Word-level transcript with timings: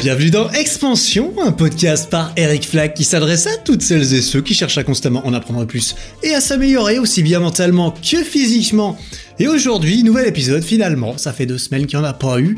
Bienvenue 0.00 0.30
dans 0.30 0.48
Expansion, 0.52 1.34
un 1.44 1.50
podcast 1.50 2.08
par 2.08 2.30
Eric 2.36 2.68
Flack 2.68 2.94
qui 2.94 3.02
s'adresse 3.02 3.48
à 3.48 3.56
toutes 3.56 3.82
celles 3.82 4.14
et 4.14 4.22
ceux 4.22 4.40
qui 4.40 4.54
cherchent 4.54 4.78
à 4.78 4.84
constamment 4.84 5.26
en 5.26 5.34
apprendre 5.34 5.64
plus 5.64 5.96
et 6.22 6.34
à 6.34 6.40
s'améliorer 6.40 7.00
aussi 7.00 7.24
bien 7.24 7.40
mentalement 7.40 7.90
que 7.90 8.22
physiquement. 8.22 8.96
Et 9.40 9.46
aujourd'hui, 9.46 10.02
nouvel 10.02 10.26
épisode 10.26 10.64
finalement, 10.64 11.16
ça 11.16 11.32
fait 11.32 11.46
deux 11.46 11.58
semaines 11.58 11.86
qu'il 11.86 11.98
n'y 11.98 12.04
en 12.04 12.08
a 12.08 12.12
pas 12.12 12.40
eu, 12.40 12.56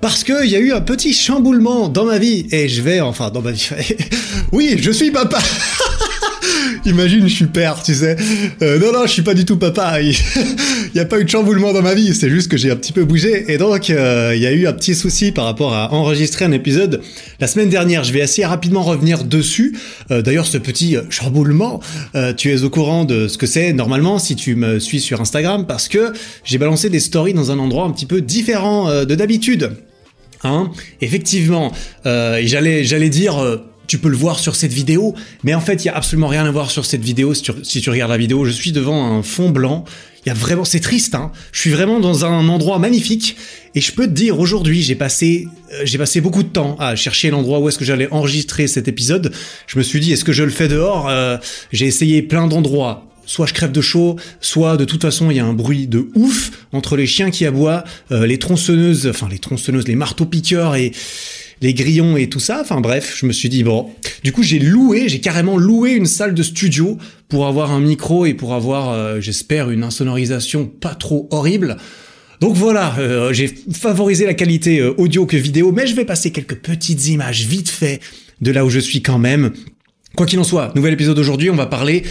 parce 0.00 0.24
qu'il 0.24 0.46
y 0.46 0.56
a 0.56 0.60
eu 0.60 0.72
un 0.72 0.80
petit 0.80 1.12
chamboulement 1.12 1.88
dans 1.88 2.06
ma 2.06 2.18
vie, 2.18 2.46
et 2.52 2.68
je 2.68 2.80
vais, 2.80 3.00
enfin 3.00 3.30
dans 3.30 3.42
ma 3.42 3.52
vie, 3.52 3.68
oui, 4.52 4.76
je 4.78 4.90
suis 4.90 5.10
papa 5.10 5.38
Imagine, 6.84 7.28
je 7.28 7.34
suis 7.34 7.46
père, 7.46 7.82
tu 7.82 7.94
sais. 7.94 8.16
Euh, 8.60 8.78
non, 8.78 8.92
non, 8.92 9.06
je 9.06 9.12
suis 9.12 9.22
pas 9.22 9.34
du 9.34 9.44
tout 9.44 9.56
papa. 9.56 10.00
Il 10.00 10.16
n'y 10.94 11.00
a 11.00 11.04
pas 11.04 11.20
eu 11.20 11.24
de 11.24 11.28
chamboulement 11.28 11.72
dans 11.72 11.82
ma 11.82 11.94
vie. 11.94 12.14
C'est 12.14 12.30
juste 12.30 12.50
que 12.50 12.56
j'ai 12.56 12.70
un 12.70 12.76
petit 12.76 12.92
peu 12.92 13.04
bougé. 13.04 13.52
Et 13.52 13.58
donc, 13.58 13.90
euh, 13.90 14.32
il 14.34 14.42
y 14.42 14.46
a 14.46 14.52
eu 14.52 14.66
un 14.66 14.72
petit 14.72 14.94
souci 14.94 15.32
par 15.32 15.44
rapport 15.44 15.74
à 15.74 15.92
enregistrer 15.92 16.44
un 16.44 16.52
épisode 16.52 17.00
la 17.40 17.46
semaine 17.46 17.68
dernière. 17.68 18.04
Je 18.04 18.12
vais 18.12 18.22
assez 18.22 18.44
rapidement 18.44 18.82
revenir 18.82 19.24
dessus. 19.24 19.76
Euh, 20.10 20.22
d'ailleurs, 20.22 20.46
ce 20.46 20.58
petit 20.58 20.96
chamboulement, 21.10 21.80
tu 22.36 22.50
es 22.50 22.62
au 22.62 22.70
courant 22.70 23.04
de 23.04 23.28
ce 23.28 23.38
que 23.38 23.46
c'est 23.46 23.72
normalement 23.72 24.18
si 24.18 24.36
tu 24.36 24.56
me 24.56 24.78
suis 24.78 25.00
sur 25.00 25.20
Instagram 25.20 25.66
parce 25.66 25.88
que 25.88 26.12
j'ai 26.44 26.58
balancé 26.58 26.90
des 26.90 27.00
stories 27.00 27.34
dans 27.34 27.50
un 27.50 27.58
endroit 27.58 27.84
un 27.84 27.90
petit 27.90 28.06
peu 28.06 28.20
différent 28.20 29.04
de 29.04 29.14
d'habitude. 29.14 29.72
Hein 30.44 30.70
Effectivement, 31.00 31.72
j'allais 32.04 32.84
j'allais 32.84 33.10
dire 33.10 33.60
tu 33.86 33.98
peux 33.98 34.08
le 34.08 34.16
voir 34.16 34.38
sur 34.38 34.56
cette 34.56 34.72
vidéo, 34.72 35.14
mais 35.44 35.54
en 35.54 35.60
fait, 35.60 35.84
il 35.84 35.88
y 35.88 35.90
a 35.90 35.94
absolument 35.94 36.28
rien 36.28 36.46
à 36.46 36.50
voir 36.50 36.70
sur 36.70 36.86
cette 36.86 37.02
vidéo 37.02 37.34
si 37.34 37.42
tu, 37.42 37.52
si 37.62 37.80
tu 37.80 37.90
regardes 37.90 38.10
la 38.10 38.16
vidéo. 38.16 38.44
Je 38.44 38.50
suis 38.50 38.72
devant 38.72 39.04
un 39.04 39.22
fond 39.22 39.50
blanc. 39.50 39.84
Y 40.24 40.30
a 40.30 40.34
vraiment, 40.34 40.64
c'est 40.64 40.80
triste, 40.80 41.16
hein. 41.16 41.32
Je 41.50 41.60
suis 41.60 41.70
vraiment 41.70 41.98
dans 41.98 42.24
un 42.24 42.48
endroit 42.48 42.78
magnifique. 42.78 43.36
Et 43.74 43.80
je 43.80 43.92
peux 43.92 44.06
te 44.06 44.12
dire, 44.12 44.38
aujourd'hui, 44.38 44.80
j'ai 44.80 44.94
passé, 44.94 45.46
euh, 45.72 45.82
j'ai 45.84 45.98
passé 45.98 46.20
beaucoup 46.20 46.42
de 46.42 46.48
temps 46.48 46.76
à 46.78 46.94
chercher 46.94 47.30
l'endroit 47.30 47.58
où 47.58 47.68
est-ce 47.68 47.78
que 47.78 47.84
j'allais 47.84 48.08
enregistrer 48.12 48.66
cet 48.68 48.86
épisode. 48.86 49.32
Je 49.66 49.78
me 49.78 49.82
suis 49.82 49.98
dit, 49.98 50.12
est-ce 50.12 50.24
que 50.24 50.32
je 50.32 50.44
le 50.44 50.50
fais 50.50 50.68
dehors? 50.68 51.08
Euh, 51.08 51.36
J'ai 51.72 51.86
essayé 51.86 52.22
plein 52.22 52.46
d'endroits. 52.46 53.04
Soit 53.24 53.46
je 53.46 53.54
crève 53.54 53.72
de 53.72 53.80
chaud, 53.80 54.16
soit 54.40 54.76
de 54.76 54.84
toute 54.84 55.02
façon 55.02 55.30
il 55.30 55.36
y 55.36 55.40
a 55.40 55.44
un 55.44 55.52
bruit 55.52 55.86
de 55.86 56.08
ouf 56.14 56.50
entre 56.72 56.96
les 56.96 57.06
chiens 57.06 57.30
qui 57.30 57.46
aboient, 57.46 57.84
euh, 58.10 58.26
les 58.26 58.38
tronçonneuses, 58.38 59.06
enfin 59.06 59.28
les 59.30 59.38
tronçonneuses, 59.38 59.86
les 59.86 59.96
marteaux 59.96 60.26
piqueurs 60.26 60.74
et 60.74 60.92
les 61.62 61.74
grillons 61.74 62.16
et 62.16 62.28
tout 62.28 62.40
ça. 62.40 62.58
Enfin 62.60 62.80
bref, 62.80 63.14
je 63.16 63.24
me 63.24 63.32
suis 63.32 63.48
dit 63.48 63.62
bon. 63.62 63.90
Du 64.24 64.32
coup, 64.32 64.42
j'ai 64.42 64.58
loué, 64.58 65.08
j'ai 65.08 65.20
carrément 65.20 65.56
loué 65.56 65.92
une 65.92 66.06
salle 66.06 66.34
de 66.34 66.42
studio 66.42 66.98
pour 67.28 67.46
avoir 67.46 67.70
un 67.70 67.80
micro 67.80 68.26
et 68.26 68.34
pour 68.34 68.52
avoir, 68.52 68.90
euh, 68.90 69.20
j'espère, 69.20 69.70
une 69.70 69.84
insonorisation 69.84 70.66
pas 70.66 70.94
trop 70.94 71.28
horrible. 71.30 71.76
Donc 72.40 72.56
voilà, 72.56 72.96
euh, 72.98 73.32
j'ai 73.32 73.54
favorisé 73.72 74.26
la 74.26 74.34
qualité 74.34 74.80
euh, 74.80 74.92
audio 74.98 75.26
que 75.26 75.36
vidéo, 75.36 75.70
mais 75.70 75.86
je 75.86 75.94
vais 75.94 76.04
passer 76.04 76.32
quelques 76.32 76.56
petites 76.56 77.06
images 77.06 77.46
vite 77.46 77.70
fait 77.70 78.00
de 78.40 78.50
là 78.50 78.64
où 78.64 78.68
je 78.68 78.80
suis 78.80 79.00
quand 79.00 79.18
même. 79.18 79.52
Quoi 80.16 80.26
qu'il 80.26 80.40
en 80.40 80.44
soit, 80.44 80.72
nouvel 80.74 80.92
épisode 80.92 81.18
aujourd'hui, 81.20 81.50
on 81.50 81.54
va 81.54 81.66
parler 81.66 82.02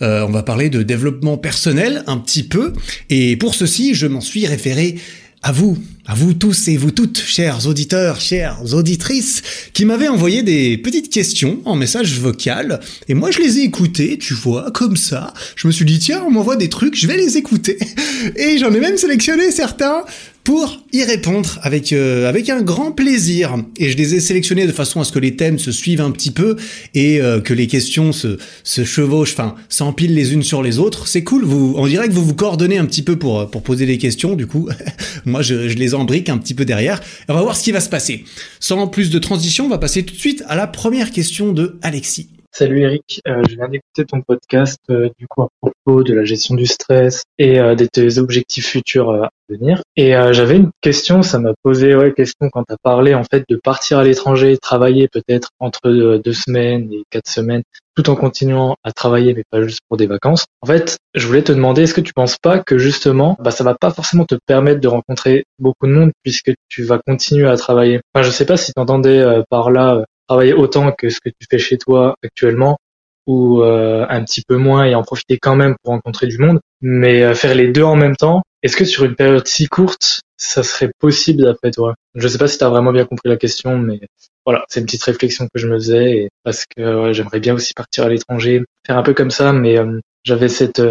on 0.00 0.30
va 0.30 0.42
parler 0.42 0.70
de 0.70 0.82
développement 0.82 1.36
personnel 1.36 2.04
un 2.06 2.18
petit 2.18 2.42
peu, 2.42 2.72
et 3.08 3.36
pour 3.36 3.54
ceci, 3.54 3.94
je 3.94 4.06
m'en 4.06 4.20
suis 4.20 4.46
référé 4.46 4.96
à 5.42 5.52
vous, 5.52 5.78
à 6.06 6.14
vous 6.14 6.34
tous 6.34 6.68
et 6.68 6.76
vous 6.76 6.90
toutes, 6.90 7.18
chers 7.18 7.66
auditeurs, 7.66 8.20
chères 8.20 8.58
auditrices, 8.74 9.42
qui 9.72 9.86
m'avaient 9.86 10.08
envoyé 10.08 10.42
des 10.42 10.76
petites 10.76 11.10
questions 11.10 11.60
en 11.64 11.76
message 11.76 12.18
vocal, 12.18 12.80
et 13.08 13.14
moi 13.14 13.30
je 13.30 13.38
les 13.38 13.58
ai 13.58 13.62
écoutées, 13.62 14.18
tu 14.18 14.34
vois, 14.34 14.70
comme 14.70 14.96
ça. 14.96 15.32
Je 15.56 15.66
me 15.66 15.72
suis 15.72 15.86
dit, 15.86 15.98
tiens, 15.98 16.22
on 16.26 16.30
m'envoie 16.30 16.56
des 16.56 16.68
trucs, 16.68 16.94
je 16.94 17.06
vais 17.06 17.16
les 17.16 17.38
écouter. 17.38 17.78
Et 18.36 18.58
j'en 18.58 18.72
ai 18.72 18.80
même 18.80 18.98
sélectionné 18.98 19.50
certains 19.50 20.04
pour 20.44 20.82
y 20.92 21.04
répondre 21.04 21.58
avec 21.62 21.92
euh, 21.92 22.28
avec 22.28 22.48
un 22.48 22.62
grand 22.62 22.92
plaisir. 22.92 23.56
Et 23.76 23.90
je 23.90 23.96
les 23.96 24.14
ai 24.14 24.20
sélectionnés 24.20 24.66
de 24.66 24.72
façon 24.72 25.00
à 25.00 25.04
ce 25.04 25.12
que 25.12 25.18
les 25.18 25.36
thèmes 25.36 25.58
se 25.58 25.72
suivent 25.72 26.00
un 26.00 26.10
petit 26.10 26.30
peu 26.30 26.56
et 26.94 27.20
euh, 27.20 27.40
que 27.40 27.54
les 27.54 27.66
questions 27.66 28.12
se 28.12 28.38
se 28.64 28.84
chevauchent, 28.84 29.32
enfin 29.32 29.54
s'empilent 29.68 30.14
les 30.14 30.32
unes 30.32 30.42
sur 30.42 30.62
les 30.62 30.78
autres. 30.78 31.06
C'est 31.06 31.24
cool. 31.24 31.44
Vous, 31.44 31.74
on 31.76 31.86
dirait 31.86 32.08
que 32.08 32.12
vous 32.12 32.24
vous 32.24 32.34
coordonnez 32.34 32.78
un 32.78 32.86
petit 32.86 33.02
peu 33.02 33.16
pour 33.16 33.50
pour 33.50 33.62
poser 33.62 33.86
des 33.86 33.98
questions. 33.98 34.34
Du 34.34 34.46
coup, 34.46 34.68
moi 35.24 35.42
je, 35.42 35.68
je 35.68 35.76
les 35.76 35.94
embrique 35.94 36.28
un 36.28 36.38
petit 36.38 36.54
peu 36.54 36.64
derrière. 36.64 37.00
On 37.28 37.34
va 37.34 37.42
voir 37.42 37.56
ce 37.56 37.62
qui 37.62 37.72
va 37.72 37.80
se 37.80 37.88
passer. 37.88 38.24
Sans 38.60 38.86
plus 38.88 39.10
de 39.10 39.18
transition, 39.18 39.66
on 39.66 39.68
va 39.68 39.78
passer 39.78 40.02
tout 40.02 40.14
de 40.14 40.20
suite 40.20 40.42
à 40.48 40.56
la 40.56 40.66
première 40.66 41.10
question 41.10 41.52
de 41.52 41.78
Alexis. 41.82 42.28
Salut 42.52 42.80
Eric, 42.80 43.20
euh, 43.28 43.44
je 43.48 43.54
viens 43.54 43.68
d'écouter 43.68 44.04
ton 44.04 44.22
podcast 44.22 44.80
euh, 44.90 45.08
du 45.16 45.28
coup 45.28 45.42
à 45.42 45.48
propos 45.60 46.02
de 46.02 46.12
la 46.12 46.24
gestion 46.24 46.56
du 46.56 46.66
stress 46.66 47.22
et 47.38 47.60
euh, 47.60 47.76
de 47.76 47.86
tes 47.86 48.18
objectifs 48.18 48.66
futurs 48.66 49.10
à 49.10 49.30
venir. 49.48 49.82
Et 49.96 50.12
j'avais 50.32 50.56
une 50.56 50.70
question, 50.80 51.22
ça 51.22 51.38
m'a 51.38 51.52
posé 51.62 51.94
ouais 51.94 52.12
question 52.12 52.48
quand 52.52 52.64
tu 52.64 52.72
as 52.72 52.76
parlé 52.82 53.14
en 53.14 53.22
fait 53.24 53.44
de 53.48 53.56
partir 53.56 53.98
à 53.98 54.04
l'étranger, 54.04 54.58
travailler 54.58 55.08
peut-être 55.08 55.50
entre 55.58 55.90
deux 55.90 56.32
semaines 56.32 56.92
et 56.92 57.02
quatre 57.10 57.28
semaines, 57.28 57.62
tout 57.96 58.10
en 58.10 58.16
continuant 58.16 58.76
à 58.84 58.92
travailler 58.92 59.34
mais 59.34 59.42
pas 59.50 59.62
juste 59.62 59.80
pour 59.88 59.96
des 59.96 60.06
vacances. 60.06 60.46
En 60.60 60.66
fait, 60.66 60.98
je 61.14 61.26
voulais 61.26 61.42
te 61.42 61.50
demander, 61.50 61.82
est-ce 61.82 61.94
que 61.94 62.00
tu 62.00 62.12
penses 62.12 62.36
pas 62.36 62.60
que 62.60 62.78
justement, 62.78 63.36
bah 63.40 63.50
ça 63.50 63.64
va 63.64 63.74
pas 63.74 63.90
forcément 63.90 64.24
te 64.24 64.36
permettre 64.46 64.80
de 64.80 64.88
rencontrer 64.88 65.44
beaucoup 65.58 65.86
de 65.86 65.92
monde 65.92 66.12
puisque 66.22 66.52
tu 66.68 66.84
vas 66.84 66.98
continuer 67.04 67.48
à 67.48 67.56
travailler? 67.56 68.00
Enfin, 68.14 68.24
je 68.24 68.30
sais 68.30 68.46
pas 68.46 68.56
si 68.56 68.72
tu 68.72 68.80
entendais 68.80 69.42
par 69.50 69.72
là 69.72 70.04
travailler 70.30 70.52
autant 70.52 70.92
que 70.92 71.10
ce 71.10 71.18
que 71.18 71.28
tu 71.28 71.48
fais 71.50 71.58
chez 71.58 71.76
toi 71.76 72.14
actuellement 72.22 72.78
ou 73.26 73.62
euh, 73.62 74.06
un 74.08 74.22
petit 74.24 74.42
peu 74.46 74.56
moins 74.56 74.84
et 74.84 74.94
en 74.94 75.02
profiter 75.02 75.38
quand 75.38 75.56
même 75.56 75.74
pour 75.82 75.92
rencontrer 75.92 76.28
du 76.28 76.38
monde, 76.38 76.60
mais 76.80 77.24
euh, 77.24 77.34
faire 77.34 77.54
les 77.56 77.72
deux 77.72 77.82
en 77.82 77.96
même 77.96 78.14
temps, 78.14 78.42
est-ce 78.62 78.76
que 78.76 78.84
sur 78.84 79.04
une 79.04 79.16
période 79.16 79.46
si 79.48 79.66
courte, 79.66 80.20
ça 80.36 80.62
serait 80.62 80.92
possible 81.00 81.42
d'après 81.42 81.72
toi? 81.72 81.94
Je 82.14 82.28
sais 82.28 82.38
pas 82.38 82.46
si 82.46 82.58
tu 82.58 82.64
as 82.64 82.68
vraiment 82.68 82.92
bien 82.92 83.06
compris 83.06 83.28
la 83.28 83.36
question, 83.36 83.76
mais 83.76 84.00
voilà, 84.46 84.64
c'est 84.68 84.78
une 84.78 84.86
petite 84.86 85.02
réflexion 85.02 85.48
que 85.52 85.60
je 85.60 85.66
me 85.66 85.74
faisais 85.74 86.28
parce 86.44 86.64
que 86.64 87.12
j'aimerais 87.12 87.40
bien 87.40 87.54
aussi 87.54 87.74
partir 87.74 88.04
à 88.04 88.08
l'étranger, 88.08 88.62
faire 88.86 88.98
un 88.98 89.02
peu 89.02 89.14
comme 89.14 89.32
ça, 89.32 89.52
mais 89.52 89.78
euh, 89.78 89.98
j'avais 90.24 90.48
cette, 90.48 90.82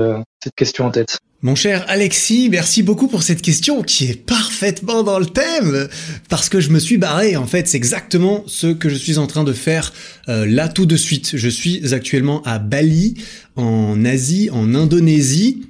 cette 0.43 0.55
question 0.55 0.85
en 0.85 0.91
tête. 0.91 1.19
Mon 1.41 1.55
cher 1.55 1.85
Alexis, 1.87 2.49
merci 2.49 2.83
beaucoup 2.83 3.07
pour 3.07 3.23
cette 3.23 3.41
question 3.41 3.81
qui 3.81 4.09
est 4.09 4.25
parfaitement 4.25 5.03
dans 5.03 5.19
le 5.19 5.25
thème 5.25 5.87
parce 6.27 6.49
que 6.49 6.59
je 6.59 6.69
me 6.69 6.79
suis 6.79 6.97
barré 6.97 7.37
en 7.37 7.45
fait, 7.45 7.65
c'est 7.69 7.77
exactement 7.77 8.43
ce 8.45 8.67
que 8.67 8.89
je 8.89 8.95
suis 8.95 9.17
en 9.17 9.25
train 9.25 9.45
de 9.45 9.53
faire 9.53 9.93
euh, 10.27 10.45
là 10.45 10.67
tout 10.67 10.85
de 10.85 10.97
suite. 10.97 11.37
Je 11.37 11.47
suis 11.47 11.93
actuellement 11.93 12.41
à 12.43 12.59
Bali, 12.59 13.23
en 13.55 14.03
Asie, 14.03 14.49
en 14.51 14.75
Indonésie 14.75 15.65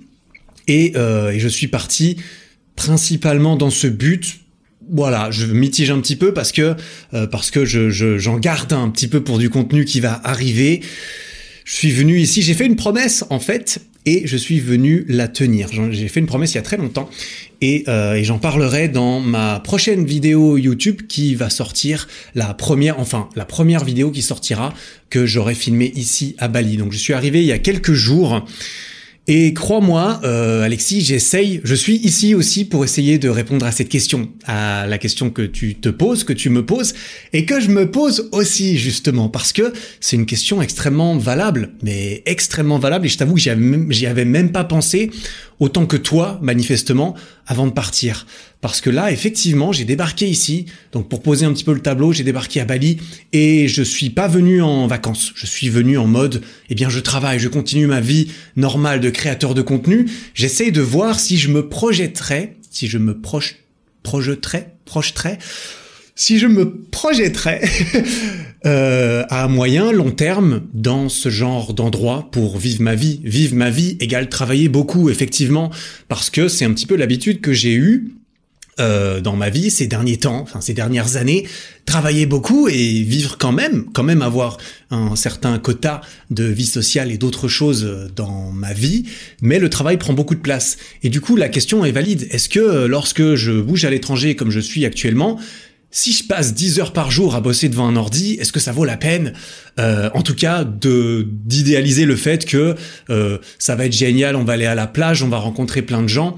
et, 0.67 0.93
euh, 0.95 1.29
et 1.29 1.39
je 1.39 1.47
suis 1.47 1.67
parti 1.67 2.17
principalement 2.75 3.55
dans 3.55 3.69
ce 3.69 3.85
but 3.85 4.39
voilà, 4.91 5.29
je 5.29 5.45
mitige 5.45 5.91
un 5.91 5.99
petit 5.99 6.15
peu 6.15 6.33
parce 6.33 6.51
que 6.51 6.75
euh, 7.13 7.27
parce 7.27 7.51
que 7.51 7.63
je, 7.63 7.89
j'en 8.17 8.39
garde 8.39 8.73
un 8.73 8.89
petit 8.89 9.07
peu 9.07 9.23
pour 9.23 9.37
du 9.37 9.51
contenu 9.51 9.85
qui 9.85 9.99
va 9.99 10.19
arriver. 10.23 10.81
Je 11.69 11.75
suis 11.75 11.91
venu 11.91 12.19
ici, 12.19 12.41
j'ai 12.41 12.55
fait 12.55 12.65
une 12.65 12.75
promesse 12.75 13.23
en 13.29 13.39
fait 13.39 13.79
et 14.07 14.25
je 14.25 14.35
suis 14.37 14.59
venu 14.59 15.05
la 15.07 15.27
tenir. 15.27 15.69
J'ai 15.91 16.07
fait 16.07 16.19
une 16.19 16.25
promesse 16.25 16.53
il 16.53 16.55
y 16.55 16.57
a 16.57 16.63
très 16.63 16.77
longtemps 16.77 17.07
et, 17.61 17.83
euh, 17.87 18.15
et 18.15 18.23
j'en 18.23 18.39
parlerai 18.39 18.87
dans 18.87 19.19
ma 19.19 19.59
prochaine 19.59 20.03
vidéo 20.03 20.57
YouTube 20.57 21.03
qui 21.07 21.35
va 21.35 21.51
sortir 21.51 22.07
la 22.33 22.55
première, 22.55 22.99
enfin 22.99 23.29
la 23.35 23.45
première 23.45 23.85
vidéo 23.85 24.09
qui 24.09 24.23
sortira 24.23 24.73
que 25.11 25.27
j'aurai 25.27 25.53
filmée 25.53 25.93
ici 25.95 26.35
à 26.39 26.47
Bali. 26.47 26.75
Donc 26.75 26.91
je 26.91 26.97
suis 26.97 27.13
arrivé 27.13 27.41
il 27.41 27.45
y 27.45 27.51
a 27.51 27.59
quelques 27.59 27.93
jours. 27.93 28.43
Et 29.31 29.53
crois-moi, 29.53 30.21
euh, 30.23 30.63
Alexis, 30.63 31.01
j'essaye, 31.01 31.61
je 31.63 31.75
suis 31.75 31.97
ici 31.97 32.33
aussi 32.33 32.65
pour 32.65 32.83
essayer 32.83 33.19
de 33.19 33.29
répondre 33.29 33.63
à 33.63 33.71
cette 33.71 33.87
question, 33.87 34.27
à 34.47 34.87
la 34.87 34.97
question 34.97 35.29
que 35.29 35.43
tu 35.43 35.75
te 35.75 35.89
poses, 35.89 36.23
que 36.23 36.33
tu 36.33 36.49
me 36.49 36.65
poses, 36.65 36.95
et 37.31 37.45
que 37.45 37.59
je 37.59 37.69
me 37.69 37.91
pose 37.91 38.27
aussi, 38.31 38.79
justement, 38.79 39.29
parce 39.29 39.53
que 39.53 39.71
c'est 39.99 40.15
une 40.15 40.25
question 40.25 40.63
extrêmement 40.63 41.15
valable, 41.15 41.73
mais 41.83 42.23
extrêmement 42.25 42.79
valable, 42.79 43.05
et 43.05 43.09
je 43.09 43.19
t'avoue 43.19 43.35
que 43.35 43.39
j'y 43.39 44.07
avais 44.07 44.25
même 44.25 44.51
pas 44.51 44.63
pensé 44.63 45.11
autant 45.59 45.85
que 45.85 45.97
toi, 45.97 46.39
manifestement, 46.41 47.15
avant 47.47 47.67
de 47.67 47.71
partir. 47.71 48.25
Parce 48.61 48.81
que 48.81 48.89
là, 48.89 49.11
effectivement, 49.11 49.71
j'ai 49.71 49.85
débarqué 49.85 50.27
ici. 50.27 50.65
Donc, 50.91 51.09
pour 51.09 51.21
poser 51.21 51.45
un 51.45 51.53
petit 51.53 51.63
peu 51.63 51.73
le 51.73 51.81
tableau, 51.81 52.11
j'ai 52.11 52.23
débarqué 52.23 52.59
à 52.59 52.65
Bali 52.65 52.97
et 53.33 53.67
je 53.67 53.83
suis 53.83 54.09
pas 54.09 54.27
venu 54.27 54.61
en 54.61 54.87
vacances. 54.87 55.31
Je 55.35 55.45
suis 55.45 55.69
venu 55.69 55.97
en 55.97 56.07
mode, 56.07 56.41
eh 56.69 56.75
bien, 56.75 56.89
je 56.89 56.99
travaille, 56.99 57.39
je 57.39 57.47
continue 57.47 57.87
ma 57.87 58.01
vie 58.01 58.31
normale 58.55 58.99
de 58.99 59.09
créateur 59.09 59.53
de 59.53 59.61
contenu. 59.61 60.09
J'essaye 60.33 60.71
de 60.71 60.81
voir 60.81 61.19
si 61.19 61.37
je 61.37 61.49
me 61.49 61.67
projetterais, 61.67 62.57
si 62.69 62.87
je 62.87 62.97
me 62.97 63.19
proche, 63.19 63.57
projeterais, 64.03 64.73
projeterais, 64.85 65.39
si 66.15 66.37
je 66.37 66.47
me 66.47 66.81
projetterais 66.91 67.61
euh, 68.65 69.23
à 69.29 69.47
moyen, 69.47 69.93
long 69.93 70.11
terme 70.11 70.63
dans 70.73 71.07
ce 71.07 71.29
genre 71.29 71.73
d'endroit 71.73 72.27
pour 72.31 72.57
vivre 72.57 72.81
ma 72.81 72.93
vie. 72.93 73.21
Vivre 73.23 73.55
ma 73.55 73.69
vie 73.69 73.95
égale 74.01 74.27
travailler 74.27 74.67
beaucoup, 74.67 75.09
effectivement, 75.09 75.69
parce 76.09 76.29
que 76.29 76.49
c'est 76.49 76.65
un 76.65 76.73
petit 76.73 76.85
peu 76.85 76.95
l'habitude 76.95 77.39
que 77.39 77.53
j'ai 77.53 77.73
eue 77.73 78.15
euh, 78.81 79.21
dans 79.21 79.35
ma 79.35 79.49
vie 79.49 79.69
ces 79.69 79.87
derniers 79.87 80.17
temps, 80.17 80.39
enfin 80.41 80.59
ces 80.61 80.73
dernières 80.73 81.15
années, 81.15 81.47
travailler 81.85 82.25
beaucoup 82.25 82.67
et 82.67 83.01
vivre 83.03 83.37
quand 83.37 83.51
même, 83.51 83.85
quand 83.93 84.03
même 84.03 84.21
avoir 84.21 84.57
un 84.89 85.15
certain 85.15 85.57
quota 85.57 86.01
de 86.29 86.43
vie 86.43 86.65
sociale 86.65 87.11
et 87.11 87.17
d'autres 87.17 87.47
choses 87.47 88.09
dans 88.15 88.51
ma 88.51 88.73
vie, 88.73 89.05
mais 89.41 89.59
le 89.59 89.69
travail 89.69 89.97
prend 89.97 90.13
beaucoup 90.13 90.35
de 90.35 90.41
place. 90.41 90.77
Et 91.03 91.09
du 91.09 91.21
coup, 91.21 91.35
la 91.35 91.49
question 91.49 91.83
est 91.85 91.91
valide. 91.91 92.27
Est-ce 92.31 92.49
que 92.49 92.85
lorsque 92.85 93.35
je 93.35 93.59
bouge 93.59 93.85
à 93.85 93.89
l'étranger 93.89 94.35
comme 94.35 94.51
je 94.51 94.59
suis 94.59 94.85
actuellement, 94.85 95.39
si 95.91 96.13
je 96.13 96.23
passe 96.23 96.53
10 96.53 96.79
heures 96.79 96.93
par 96.93 97.09
jour 97.09 97.35
à 97.35 97.41
bosser 97.41 97.67
devant 97.67 97.87
un 97.87 97.95
ordi, 97.95 98.33
est-ce 98.33 98.51
que 98.51 98.59
ça 98.59 98.71
vaut 98.71 98.85
la 98.85 98.97
peine 98.97 99.33
euh, 99.79 100.09
En 100.13 100.21
tout 100.21 100.35
cas, 100.35 100.63
d'idéaliser 100.63 102.05
le 102.05 102.15
fait 102.15 102.45
que 102.45 102.75
euh, 103.09 103.39
ça 103.57 103.75
va 103.75 103.85
être 103.85 103.93
génial, 103.93 104.35
on 104.35 104.43
va 104.43 104.53
aller 104.53 104.67
à 104.67 104.75
la 104.75 104.87
plage, 104.87 105.23
on 105.23 105.29
va 105.29 105.37
rencontrer 105.37 105.81
plein 105.81 106.03
de 106.03 106.07
gens? 106.07 106.37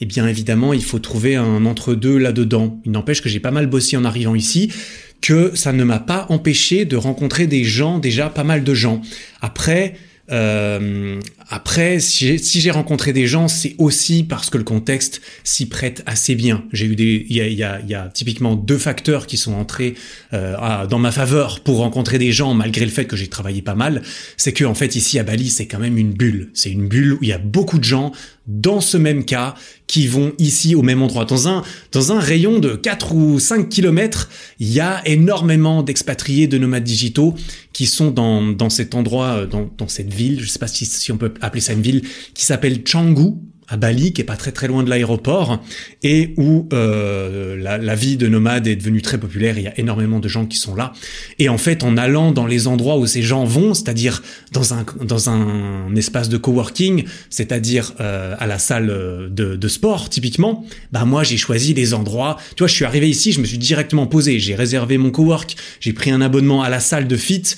Eh 0.00 0.06
bien 0.06 0.26
évidemment, 0.26 0.72
il 0.72 0.84
faut 0.84 0.98
trouver 0.98 1.36
un 1.36 1.64
entre-deux 1.64 2.18
là-dedans. 2.18 2.80
Il 2.84 2.92
n'empêche 2.92 3.22
que 3.22 3.28
j'ai 3.28 3.40
pas 3.40 3.50
mal 3.50 3.66
bossé 3.66 3.96
en 3.96 4.04
arrivant 4.04 4.34
ici, 4.34 4.72
que 5.20 5.52
ça 5.54 5.72
ne 5.72 5.84
m'a 5.84 6.00
pas 6.00 6.26
empêché 6.28 6.84
de 6.84 6.96
rencontrer 6.96 7.46
des 7.46 7.64
gens, 7.64 7.98
déjà 7.98 8.28
pas 8.28 8.44
mal 8.44 8.64
de 8.64 8.74
gens. 8.74 9.00
Après, 9.40 9.94
euh, 10.32 11.20
après, 11.50 12.00
si 12.00 12.38
j'ai 12.38 12.70
rencontré 12.70 13.12
des 13.12 13.26
gens, 13.26 13.48
c'est 13.48 13.74
aussi 13.78 14.24
parce 14.24 14.48
que 14.48 14.56
le 14.56 14.64
contexte 14.64 15.20
s'y 15.44 15.66
prête 15.66 16.02
assez 16.06 16.34
bien. 16.34 16.64
J'ai 16.72 16.86
eu 16.86 16.96
des, 16.96 17.26
il 17.28 17.36
y 17.36 17.40
a, 17.40 17.48
y, 17.48 17.62
a, 17.62 17.80
y 17.80 17.94
a, 17.94 18.08
typiquement 18.08 18.54
deux 18.54 18.78
facteurs 18.78 19.26
qui 19.26 19.36
sont 19.36 19.52
entrés 19.52 19.94
euh, 20.32 20.86
dans 20.86 20.98
ma 20.98 21.12
faveur 21.12 21.60
pour 21.60 21.78
rencontrer 21.78 22.18
des 22.18 22.32
gens, 22.32 22.54
malgré 22.54 22.84
le 22.84 22.90
fait 22.90 23.04
que 23.04 23.16
j'ai 23.16 23.28
travaillé 23.28 23.60
pas 23.60 23.74
mal. 23.74 24.02
C'est 24.36 24.52
que 24.52 24.64
en 24.64 24.74
fait 24.74 24.96
ici 24.96 25.18
à 25.18 25.22
Bali, 25.22 25.50
c'est 25.50 25.66
quand 25.66 25.78
même 25.78 25.98
une 25.98 26.12
bulle. 26.12 26.50
C'est 26.54 26.70
une 26.70 26.88
bulle 26.88 27.14
où 27.14 27.18
il 27.20 27.28
y 27.28 27.32
a 27.32 27.38
beaucoup 27.38 27.78
de 27.78 27.84
gens 27.84 28.12
dans 28.46 28.80
ce 28.80 28.96
même 28.96 29.24
cas 29.24 29.54
qui 29.86 30.06
vont 30.06 30.32
ici 30.38 30.74
au 30.74 30.82
même 30.82 31.02
endroit. 31.02 31.24
Dans 31.24 31.48
un, 31.48 31.62
dans 31.92 32.12
un 32.12 32.18
rayon 32.18 32.58
de 32.58 32.74
4 32.74 33.14
ou 33.14 33.38
5 33.38 33.68
kilomètres, 33.68 34.28
il 34.58 34.72
y 34.72 34.80
a 34.80 35.00
énormément 35.06 35.82
d'expatriés, 35.82 36.46
de 36.46 36.58
nomades 36.58 36.84
digitaux 36.84 37.34
qui 37.72 37.86
sont 37.86 38.10
dans, 38.10 38.42
dans 38.42 38.70
cet 38.70 38.94
endroit, 38.94 39.46
dans, 39.46 39.70
dans 39.78 39.88
cette 39.88 40.12
ville. 40.12 40.40
Je 40.40 40.48
sais 40.48 40.58
pas 40.58 40.68
si, 40.68 40.86
si 40.86 41.12
on 41.12 41.18
peut 41.18 41.32
appeler 41.40 41.60
ça 41.60 41.72
une 41.72 41.82
ville 41.82 42.02
qui 42.34 42.44
s'appelle 42.44 42.82
Canggu 42.82 43.34
à 43.68 43.76
Bali, 43.76 44.12
qui 44.12 44.20
est 44.20 44.24
pas 44.24 44.36
très 44.36 44.52
très 44.52 44.68
loin 44.68 44.82
de 44.82 44.90
l'aéroport, 44.90 45.62
et 46.02 46.34
où 46.36 46.68
euh, 46.72 47.56
la, 47.56 47.78
la, 47.78 47.94
vie 47.94 48.16
de 48.16 48.28
nomade 48.28 48.66
est 48.66 48.76
devenue 48.76 49.02
très 49.02 49.18
populaire. 49.18 49.56
Il 49.56 49.64
y 49.64 49.68
a 49.68 49.78
énormément 49.78 50.18
de 50.18 50.28
gens 50.28 50.46
qui 50.46 50.58
sont 50.58 50.74
là. 50.74 50.92
Et 51.38 51.48
en 51.48 51.58
fait, 51.58 51.84
en 51.84 51.96
allant 51.96 52.32
dans 52.32 52.46
les 52.46 52.66
endroits 52.66 52.98
où 52.98 53.06
ces 53.06 53.22
gens 53.22 53.44
vont, 53.44 53.74
c'est-à-dire 53.74 54.22
dans 54.52 54.74
un 54.74 54.84
dans 55.02 55.30
un 55.30 55.94
espace 55.94 56.28
de 56.28 56.36
coworking, 56.36 57.04
c'est-à-dire 57.30 57.94
euh, 58.00 58.34
à 58.38 58.46
la 58.46 58.58
salle 58.58 58.88
de, 59.30 59.56
de, 59.56 59.68
sport 59.68 60.10
typiquement, 60.10 60.64
bah 60.90 61.04
moi 61.04 61.22
j'ai 61.22 61.36
choisi 61.36 61.72
les 61.72 61.94
endroits. 61.94 62.36
Tu 62.56 62.62
vois, 62.62 62.68
je 62.68 62.74
suis 62.74 62.84
arrivé 62.84 63.08
ici, 63.08 63.32
je 63.32 63.40
me 63.40 63.46
suis 63.46 63.58
directement 63.58 64.06
posé, 64.06 64.38
j'ai 64.38 64.54
réservé 64.54 64.98
mon 64.98 65.10
cowork, 65.10 65.56
j'ai 65.80 65.92
pris 65.92 66.10
un 66.10 66.20
abonnement 66.20 66.62
à 66.62 66.68
la 66.68 66.80
salle 66.80 67.06
de 67.06 67.16
fit 67.16 67.56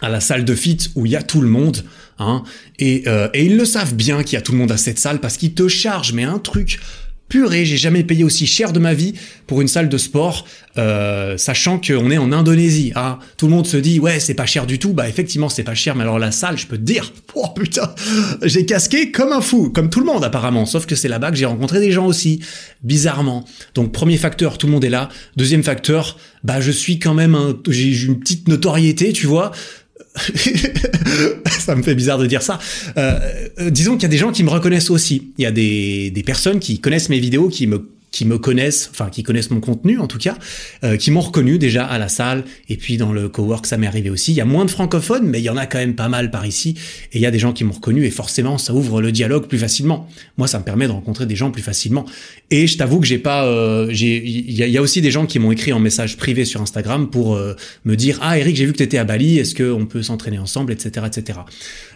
à 0.00 0.08
la 0.08 0.20
salle 0.20 0.44
de 0.44 0.54
fit 0.54 0.78
où 0.94 1.06
il 1.06 1.12
y 1.12 1.16
a 1.16 1.22
tout 1.22 1.40
le 1.40 1.48
monde, 1.48 1.84
hein, 2.18 2.42
et, 2.78 3.04
euh, 3.06 3.28
et 3.34 3.44
ils 3.46 3.56
le 3.56 3.64
savent 3.64 3.94
bien 3.94 4.22
qu'il 4.22 4.34
y 4.34 4.36
a 4.36 4.42
tout 4.42 4.52
le 4.52 4.58
monde 4.58 4.72
à 4.72 4.76
cette 4.76 4.98
salle 4.98 5.20
parce 5.20 5.36
qu'ils 5.36 5.54
te 5.54 5.68
chargent, 5.68 6.12
mais 6.12 6.24
un 6.24 6.38
truc 6.38 6.78
purée, 7.28 7.64
j'ai 7.64 7.76
jamais 7.76 8.04
payé 8.04 8.24
aussi 8.24 8.46
cher 8.46 8.72
de 8.72 8.78
ma 8.78 8.94
vie 8.94 9.14
pour 9.46 9.60
une 9.60 9.68
salle 9.68 9.88
de 9.88 9.98
sport, 9.98 10.46
euh, 10.78 11.36
sachant 11.36 11.80
qu'on 11.80 12.10
est 12.10 12.18
en 12.18 12.32
Indonésie. 12.32 12.92
Hein. 12.94 13.18
Tout 13.36 13.46
le 13.46 13.52
monde 13.52 13.66
se 13.66 13.76
dit 13.76 13.98
ouais 13.98 14.20
c'est 14.20 14.34
pas 14.34 14.46
cher 14.46 14.66
du 14.66 14.78
tout, 14.78 14.92
bah 14.92 15.08
effectivement 15.08 15.48
c'est 15.48 15.64
pas 15.64 15.74
cher, 15.74 15.96
mais 15.96 16.02
alors 16.02 16.18
la 16.18 16.30
salle, 16.30 16.56
je 16.56 16.66
peux 16.66 16.76
te 16.76 16.82
dire, 16.82 17.12
oh 17.34 17.48
putain, 17.54 17.92
j'ai 18.42 18.64
casqué 18.64 19.10
comme 19.10 19.32
un 19.32 19.40
fou, 19.40 19.70
comme 19.70 19.90
tout 19.90 20.00
le 20.00 20.06
monde 20.06 20.24
apparemment, 20.24 20.66
sauf 20.66 20.86
que 20.86 20.94
c'est 20.94 21.08
là-bas 21.08 21.30
que 21.30 21.36
j'ai 21.36 21.46
rencontré 21.46 21.80
des 21.80 21.92
gens 21.92 22.06
aussi, 22.06 22.40
bizarrement. 22.82 23.44
Donc 23.74 23.92
premier 23.92 24.18
facteur, 24.18 24.58
tout 24.58 24.66
le 24.66 24.72
monde 24.72 24.84
est 24.84 24.90
là. 24.90 25.08
Deuxième 25.36 25.64
facteur, 25.64 26.18
bah 26.44 26.60
je 26.60 26.70
suis 26.70 26.98
quand 26.98 27.14
même 27.14 27.34
un, 27.34 27.56
j'ai 27.68 28.04
une 28.04 28.20
petite 28.20 28.46
notoriété, 28.46 29.12
tu 29.12 29.26
vois. 29.26 29.50
ça 31.58 31.74
me 31.74 31.82
fait 31.82 31.94
bizarre 31.94 32.18
de 32.18 32.26
dire 32.26 32.42
ça. 32.42 32.58
Euh, 32.96 33.18
euh, 33.60 33.70
disons 33.70 33.94
qu'il 33.94 34.02
y 34.02 34.06
a 34.06 34.08
des 34.08 34.18
gens 34.18 34.32
qui 34.32 34.44
me 34.44 34.50
reconnaissent 34.50 34.90
aussi. 34.90 35.32
Il 35.38 35.42
y 35.42 35.46
a 35.46 35.50
des, 35.50 36.10
des 36.10 36.22
personnes 36.22 36.58
qui 36.58 36.78
connaissent 36.80 37.08
mes 37.08 37.18
vidéos, 37.18 37.48
qui 37.48 37.66
me 37.66 37.88
qui 38.16 38.24
me 38.24 38.38
connaissent, 38.38 38.88
enfin 38.90 39.10
qui 39.10 39.22
connaissent 39.22 39.50
mon 39.50 39.60
contenu 39.60 39.98
en 39.98 40.06
tout 40.06 40.16
cas, 40.16 40.38
euh, 40.84 40.96
qui 40.96 41.10
m'ont 41.10 41.20
reconnu 41.20 41.58
déjà 41.58 41.84
à 41.84 41.98
la 41.98 42.08
salle 42.08 42.44
et 42.70 42.78
puis 42.78 42.96
dans 42.96 43.12
le 43.12 43.28
cowork 43.28 43.66
ça 43.66 43.76
m'est 43.76 43.86
arrivé 43.86 44.08
aussi. 44.08 44.32
Il 44.32 44.36
y 44.36 44.40
a 44.40 44.46
moins 44.46 44.64
de 44.64 44.70
francophones 44.70 45.26
mais 45.26 45.38
il 45.38 45.44
y 45.44 45.50
en 45.50 45.58
a 45.58 45.66
quand 45.66 45.76
même 45.76 45.94
pas 45.94 46.08
mal 46.08 46.30
par 46.30 46.46
ici 46.46 46.76
et 47.12 47.18
il 47.18 47.20
y 47.20 47.26
a 47.26 47.30
des 47.30 47.38
gens 47.38 47.52
qui 47.52 47.62
m'ont 47.64 47.74
reconnu 47.74 48.06
et 48.06 48.10
forcément 48.10 48.56
ça 48.56 48.72
ouvre 48.72 49.02
le 49.02 49.12
dialogue 49.12 49.48
plus 49.48 49.58
facilement. 49.58 50.08
Moi 50.38 50.48
ça 50.48 50.58
me 50.58 50.64
permet 50.64 50.86
de 50.86 50.92
rencontrer 50.92 51.26
des 51.26 51.36
gens 51.36 51.50
plus 51.50 51.62
facilement 51.62 52.06
et 52.50 52.66
je 52.66 52.78
t'avoue 52.78 53.00
que 53.00 53.06
j'ai 53.06 53.18
pas, 53.18 53.44
euh, 53.44 53.88
j'ai, 53.90 54.24
il 54.24 54.50
y, 54.50 54.62
y, 54.62 54.78
a 54.78 54.80
aussi 54.80 55.02
des 55.02 55.10
gens 55.10 55.26
qui 55.26 55.38
m'ont 55.38 55.52
écrit 55.52 55.74
en 55.74 55.78
message 55.78 56.16
privé 56.16 56.46
sur 56.46 56.62
Instagram 56.62 57.10
pour 57.10 57.36
euh, 57.36 57.54
me 57.84 57.96
dire 57.96 58.18
ah 58.22 58.38
Eric 58.38 58.56
j'ai 58.56 58.64
vu 58.64 58.72
que 58.72 58.78
tu 58.78 58.82
étais 58.82 58.96
à 58.96 59.04
Bali, 59.04 59.38
est-ce 59.38 59.54
qu'on 59.54 59.84
peut 59.84 60.02
s'entraîner 60.02 60.38
ensemble, 60.38 60.72
etc 60.72 61.04
etc. 61.06 61.40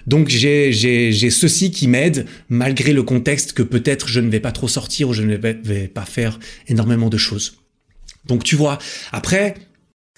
Donc 0.06 0.28
j'ai 0.28 0.70
j'ai 0.70 1.12
j'ai 1.12 1.30
ceci 1.30 1.70
qui 1.70 1.88
m'aide 1.88 2.26
malgré 2.50 2.92
le 2.92 3.02
contexte 3.02 3.54
que 3.54 3.62
peut-être 3.62 4.06
je 4.08 4.20
ne 4.20 4.28
vais 4.28 4.40
pas 4.40 4.52
trop 4.52 4.68
sortir 4.68 5.08
ou 5.08 5.12
je 5.14 5.22
ne 5.22 5.36
vais 5.36 5.88
pas 5.88 6.04
faire 6.10 6.38
énormément 6.68 7.08
de 7.08 7.16
choses. 7.16 7.58
Donc 8.26 8.44
tu 8.44 8.56
vois, 8.56 8.78
après, 9.12 9.54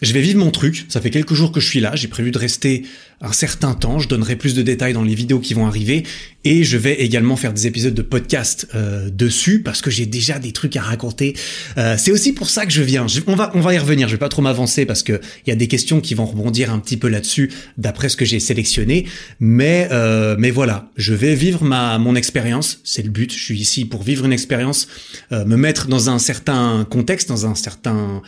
je 0.02 0.12
vais 0.12 0.20
vivre 0.20 0.38
mon 0.38 0.50
truc, 0.50 0.84
ça 0.88 1.00
fait 1.00 1.10
quelques 1.10 1.34
jours 1.34 1.52
que 1.52 1.60
je 1.60 1.66
suis 1.66 1.80
là, 1.80 1.94
j'ai 1.94 2.08
prévu 2.08 2.32
de 2.32 2.38
rester 2.38 2.82
un 3.20 3.32
certain 3.32 3.74
temps, 3.74 4.00
je 4.00 4.08
donnerai 4.08 4.34
plus 4.34 4.54
de 4.54 4.62
détails 4.62 4.92
dans 4.92 5.04
les 5.04 5.14
vidéos 5.14 5.38
qui 5.38 5.54
vont 5.54 5.64
arriver, 5.64 6.02
et 6.42 6.64
je 6.64 6.76
vais 6.76 6.94
également 6.94 7.36
faire 7.36 7.52
des 7.52 7.68
épisodes 7.68 7.94
de 7.94 8.02
podcast 8.02 8.66
euh, 8.74 9.10
dessus, 9.10 9.62
parce 9.62 9.80
que 9.80 9.92
j'ai 9.92 10.06
déjà 10.06 10.40
des 10.40 10.50
trucs 10.50 10.76
à 10.76 10.82
raconter. 10.82 11.36
Euh, 11.78 11.94
c'est 11.96 12.10
aussi 12.10 12.32
pour 12.32 12.50
ça 12.50 12.66
que 12.66 12.72
je 12.72 12.82
viens, 12.82 13.06
on, 13.28 13.36
va, 13.36 13.52
on 13.54 13.60
va 13.60 13.74
y 13.74 13.78
revenir, 13.78 14.08
je 14.08 14.14
vais 14.14 14.18
pas 14.18 14.28
trop 14.28 14.42
m'avancer, 14.42 14.86
parce 14.86 15.04
que 15.04 15.20
il 15.46 15.50
y 15.50 15.52
a 15.52 15.56
des 15.56 15.68
questions 15.68 16.00
qui 16.00 16.14
vont 16.14 16.26
rebondir 16.26 16.72
un 16.72 16.80
petit 16.80 16.96
peu 16.96 17.08
là-dessus, 17.08 17.52
d'après 17.78 18.08
ce 18.08 18.16
que 18.16 18.24
j'ai 18.24 18.40
sélectionné, 18.40 19.06
mais, 19.38 19.86
euh, 19.92 20.34
mais 20.36 20.50
voilà, 20.50 20.90
je 20.96 21.14
vais 21.14 21.36
vivre 21.36 21.62
ma, 21.62 21.98
mon 21.98 22.16
expérience, 22.16 22.80
c'est 22.82 23.02
le 23.02 23.10
but, 23.10 23.32
je 23.32 23.42
suis 23.42 23.60
ici 23.60 23.84
pour 23.84 24.02
vivre 24.02 24.24
une 24.24 24.32
expérience, 24.32 24.88
me 25.30 25.56
mettre 25.56 25.86
dans 25.86 26.10
un 26.10 26.18
certain 26.18 26.86
contexte, 26.90 27.28
dans 27.28 27.46
un 27.46 27.54
certain 27.54 28.22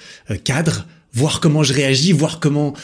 cadre, 0.45 0.87
voir 1.15 1.41
comment 1.41 1.63
je 1.63 1.73
réagis, 1.73 2.13
voir 2.13 2.41
comment 2.41 2.75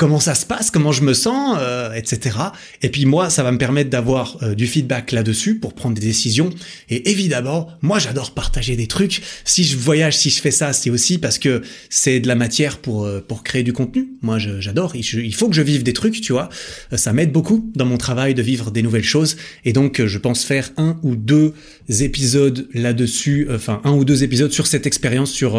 comment 0.00 0.18
ça 0.18 0.34
se 0.34 0.46
passe, 0.46 0.70
comment 0.70 0.92
je 0.92 1.02
me 1.02 1.12
sens, 1.12 1.58
euh, 1.60 1.92
etc. 1.92 2.34
Et 2.80 2.88
puis 2.88 3.04
moi, 3.04 3.28
ça 3.28 3.42
va 3.42 3.52
me 3.52 3.58
permettre 3.58 3.90
d'avoir 3.90 4.38
euh, 4.42 4.54
du 4.54 4.66
feedback 4.66 5.12
là-dessus 5.12 5.56
pour 5.58 5.74
prendre 5.74 5.94
des 5.94 6.00
décisions. 6.00 6.48
Et 6.88 7.10
évidemment, 7.10 7.68
moi, 7.82 7.98
j'adore 7.98 8.30
partager 8.30 8.76
des 8.76 8.86
trucs. 8.86 9.20
Si 9.44 9.62
je 9.62 9.76
voyage, 9.76 10.16
si 10.16 10.30
je 10.30 10.40
fais 10.40 10.50
ça, 10.50 10.72
c'est 10.72 10.88
aussi 10.88 11.18
parce 11.18 11.38
que 11.38 11.60
c'est 11.90 12.18
de 12.18 12.28
la 12.28 12.34
matière 12.34 12.78
pour 12.78 13.04
euh, 13.04 13.20
pour 13.20 13.42
créer 13.42 13.62
du 13.62 13.74
contenu. 13.74 14.08
Moi, 14.22 14.38
j'adore. 14.38 14.96
Il 14.96 15.34
faut 15.34 15.50
que 15.50 15.54
je 15.54 15.60
vive 15.60 15.82
des 15.82 15.92
trucs, 15.92 16.22
tu 16.22 16.32
vois. 16.32 16.48
Ça 16.96 17.12
m'aide 17.12 17.30
beaucoup 17.30 17.70
dans 17.74 17.84
mon 17.84 17.98
travail 17.98 18.32
de 18.32 18.40
vivre 18.40 18.70
des 18.70 18.80
nouvelles 18.80 19.04
choses. 19.04 19.36
Et 19.66 19.74
donc, 19.74 20.02
je 20.02 20.18
pense 20.18 20.44
faire 20.44 20.70
un 20.78 20.98
ou 21.02 21.14
deux 21.14 21.52
épisodes 21.88 22.66
là-dessus, 22.72 23.48
enfin 23.50 23.82
un 23.84 23.92
ou 23.92 24.06
deux 24.06 24.24
épisodes 24.24 24.50
sur 24.50 24.66
cette 24.66 24.86
expérience, 24.86 25.30
sur 25.30 25.58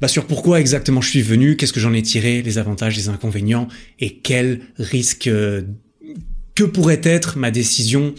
bah 0.00 0.08
sur 0.08 0.26
pourquoi 0.26 0.60
exactement 0.60 1.00
je 1.00 1.08
suis 1.08 1.22
venu, 1.22 1.56
qu'est-ce 1.56 1.72
que 1.72 1.80
j'en 1.80 1.94
ai 1.94 2.02
tiré, 2.02 2.42
les 2.42 2.58
avantages, 2.58 2.96
les 2.96 3.08
inconvénients, 3.08 3.68
et 3.98 4.18
quel 4.18 4.60
risque, 4.78 5.26
euh, 5.26 5.62
que 6.54 6.64
pourrait 6.64 7.00
être 7.02 7.38
ma 7.38 7.50
décision 7.50 8.14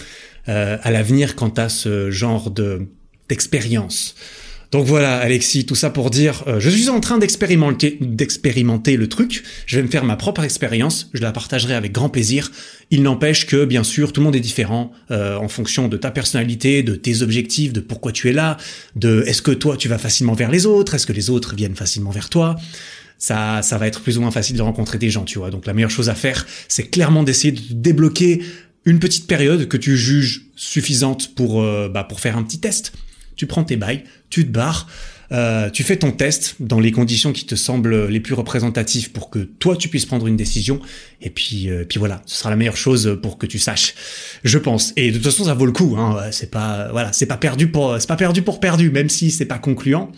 euh, 0.50 0.77
à 0.81 0.91
l'avenir 0.91 1.36
quant 1.36 1.50
à 1.50 1.69
ce 1.69 2.10
genre 2.12 2.51
de 2.51 2.88
d'expérience. 3.29 4.15
Donc 4.72 4.86
voilà, 4.86 5.18
Alexis, 5.18 5.66
tout 5.66 5.76
ça 5.76 5.90
pour 5.90 6.10
dire, 6.10 6.44
euh, 6.48 6.60
je 6.60 6.70
suis 6.70 6.90
en 6.90 7.00
train 7.00 7.18
d'expérimenter, 7.18 7.98
d'expérimenter 8.02 8.98
le 8.98 9.08
truc. 9.08 9.44
Je 9.66 9.78
vais 9.78 9.84
me 9.84 9.88
faire 9.88 10.04
ma 10.04 10.18
propre 10.18 10.44
expérience. 10.44 11.10
Je 11.14 11.22
la 11.22 11.32
partagerai 11.32 11.74
avec 11.74 11.94
grand 11.94 12.10
plaisir. 12.10 12.52
Il 12.92 13.02
n'empêche 13.02 13.46
que, 13.46 13.64
bien 13.64 13.84
sûr, 13.84 14.12
tout 14.12 14.20
le 14.20 14.26
monde 14.26 14.36
est 14.36 14.42
différent 14.42 14.92
euh, 15.12 15.38
en 15.38 15.48
fonction 15.48 15.88
de 15.88 15.96
ta 15.96 16.12
personnalité, 16.12 16.84
de 16.84 16.96
tes 16.96 17.22
objectifs, 17.22 17.72
de 17.72 17.80
pourquoi 17.80 18.12
tu 18.12 18.30
es 18.30 18.34
là, 18.34 18.58
de 18.96 19.24
est-ce 19.26 19.42
que 19.42 19.52
toi 19.52 19.78
tu 19.78 19.88
vas 19.88 19.98
facilement 19.98 20.34
vers 20.34 20.52
les 20.52 20.66
autres, 20.66 20.96
est-ce 20.96 21.08
que 21.08 21.14
les 21.14 21.30
autres 21.30 21.56
viennent 21.56 21.76
facilement 21.76 22.12
vers 22.12 22.30
toi. 22.30 22.58
Ça, 23.20 23.62
ça 23.64 23.78
va 23.78 23.88
être 23.88 24.02
plus 24.02 24.18
ou 24.18 24.22
moins 24.22 24.32
facile 24.32 24.58
de 24.58 24.62
rencontrer 24.62 24.98
des 24.98 25.10
gens, 25.10 25.24
tu 25.24 25.40
vois. 25.40 25.50
Donc 25.50 25.66
la 25.66 25.74
meilleure 25.74 25.90
chose 25.90 26.10
à 26.10 26.16
faire, 26.16 26.46
c'est 26.68 26.90
clairement 26.90 27.24
d'essayer 27.24 27.52
de 27.52 27.62
débloquer 27.72 28.42
une 28.86 29.00
petite 29.00 29.28
période 29.28 29.68
que 29.68 29.78
tu 29.78 29.98
juges 29.98 30.46
suffisante 30.56 31.36
pour, 31.36 31.62
euh, 31.62 31.90
bah, 31.90 32.04
pour 32.04 32.20
faire 32.20 32.38
un 32.38 32.44
petit 32.44 32.60
test 32.60 32.94
tu 33.38 33.48
prends 33.48 33.63
tes 33.63 33.77
bails, 33.77 34.03
tu 34.29 34.46
te 34.46 34.51
barres, 34.51 34.88
euh, 35.32 35.70
tu 35.70 35.84
fais 35.84 35.98
ton 35.98 36.12
test 36.12 36.56
dans 36.60 36.79
les 36.79 36.91
conditions 36.91 37.34
qui 37.34 37.46
te 37.46 37.56
semblent 37.56 38.08
les 38.08 38.20
plus 38.20 38.34
représentatives 38.34 39.12
pour 39.12 39.29
que 39.29 39.39
toi 39.39 39.75
tu 39.75 39.89
puisses 39.89 40.06
prendre 40.06 40.27
une 40.27 40.38
décision. 40.38 40.82
Et 41.22 41.29
puis, 41.29 41.70
euh, 41.70 41.86
puis 41.88 42.00
voilà, 42.00 42.22
ce 42.25 42.38
sera 42.38 42.50
la 42.50 42.56
meilleure 42.56 42.77
chose 42.77 43.17
pour 43.22 43.38
que 43.38 43.46
tu 43.46 43.60
saches, 43.60 43.96
je 44.44 44.58
pense. 44.58 44.94
Et 44.98 45.12
de 45.12 45.17
toute 45.17 45.25
façon, 45.25 45.46
ça 45.46 45.53
vaut 45.53 45.65
le 45.65 45.72
coup. 45.72 45.96
Hein. 45.98 46.29
C'est 46.32 46.51
pas, 46.51 46.89
voilà, 46.91 47.13
c'est 47.13 47.25
pas 47.25 47.38
perdu 47.38 47.67
pour, 47.67 47.96
c'est 48.00 48.08
pas 48.08 48.15
perdu 48.17 48.41
pour 48.41 48.60
perdu, 48.60 48.89
même 48.89 49.10
si 49.10 49.32
c'est 49.32 49.46
pas 49.46 49.60
concluant. 49.60 50.12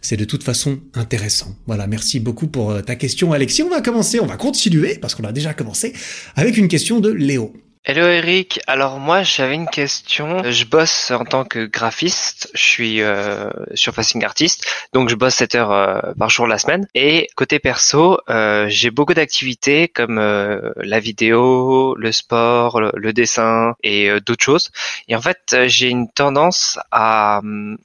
C'est 0.00 0.16
de 0.16 0.24
toute 0.24 0.44
façon 0.44 0.78
intéressant. 0.94 1.56
Voilà, 1.66 1.86
merci 1.86 2.20
beaucoup 2.20 2.46
pour 2.46 2.70
euh, 2.70 2.82
ta 2.82 2.94
question, 2.94 3.32
Alexis. 3.32 3.62
On 3.62 3.68
va 3.68 3.80
commencer, 3.80 4.20
on 4.20 4.26
va 4.26 4.36
continuer 4.36 4.96
parce 5.00 5.14
qu'on 5.14 5.24
a 5.24 5.32
déjà 5.32 5.54
commencé 5.54 5.92
avec 6.36 6.56
une 6.56 6.68
question 6.68 7.00
de 7.00 7.10
Léo. 7.10 7.52
Hello 7.90 8.06
Eric, 8.06 8.60
alors 8.66 8.98
moi 8.98 9.22
j'avais 9.22 9.54
une 9.54 9.66
question. 9.66 10.42
Je 10.44 10.64
bosse 10.66 11.10
en 11.10 11.24
tant 11.24 11.46
que 11.46 11.64
graphiste, 11.64 12.50
je 12.52 12.60
suis 12.60 13.00
euh, 13.00 13.48
sur 13.72 13.94
Facing 13.94 14.22
Artist, 14.26 14.66
donc 14.92 15.08
je 15.08 15.14
bosse 15.14 15.36
7 15.36 15.54
heures 15.54 15.72
euh, 15.72 16.12
par 16.18 16.28
jour 16.28 16.46
la 16.46 16.58
semaine. 16.58 16.86
Et 16.94 17.30
côté 17.34 17.58
perso, 17.58 18.18
euh, 18.28 18.66
j'ai 18.68 18.90
beaucoup 18.90 19.14
d'activités 19.14 19.88
comme 19.88 20.18
euh, 20.18 20.70
la 20.76 21.00
vidéo, 21.00 21.94
le 21.96 22.12
sport, 22.12 22.78
le, 22.82 23.12
dessin 23.14 23.72
et 23.82 24.10
euh, 24.10 24.20
d'autres 24.20 24.44
choses. 24.44 24.70
Et 25.08 25.16
en 25.16 25.22
fait 25.22 25.56
j'ai 25.64 25.88
une 25.88 26.10
tendance 26.10 26.78
à, 26.90 27.40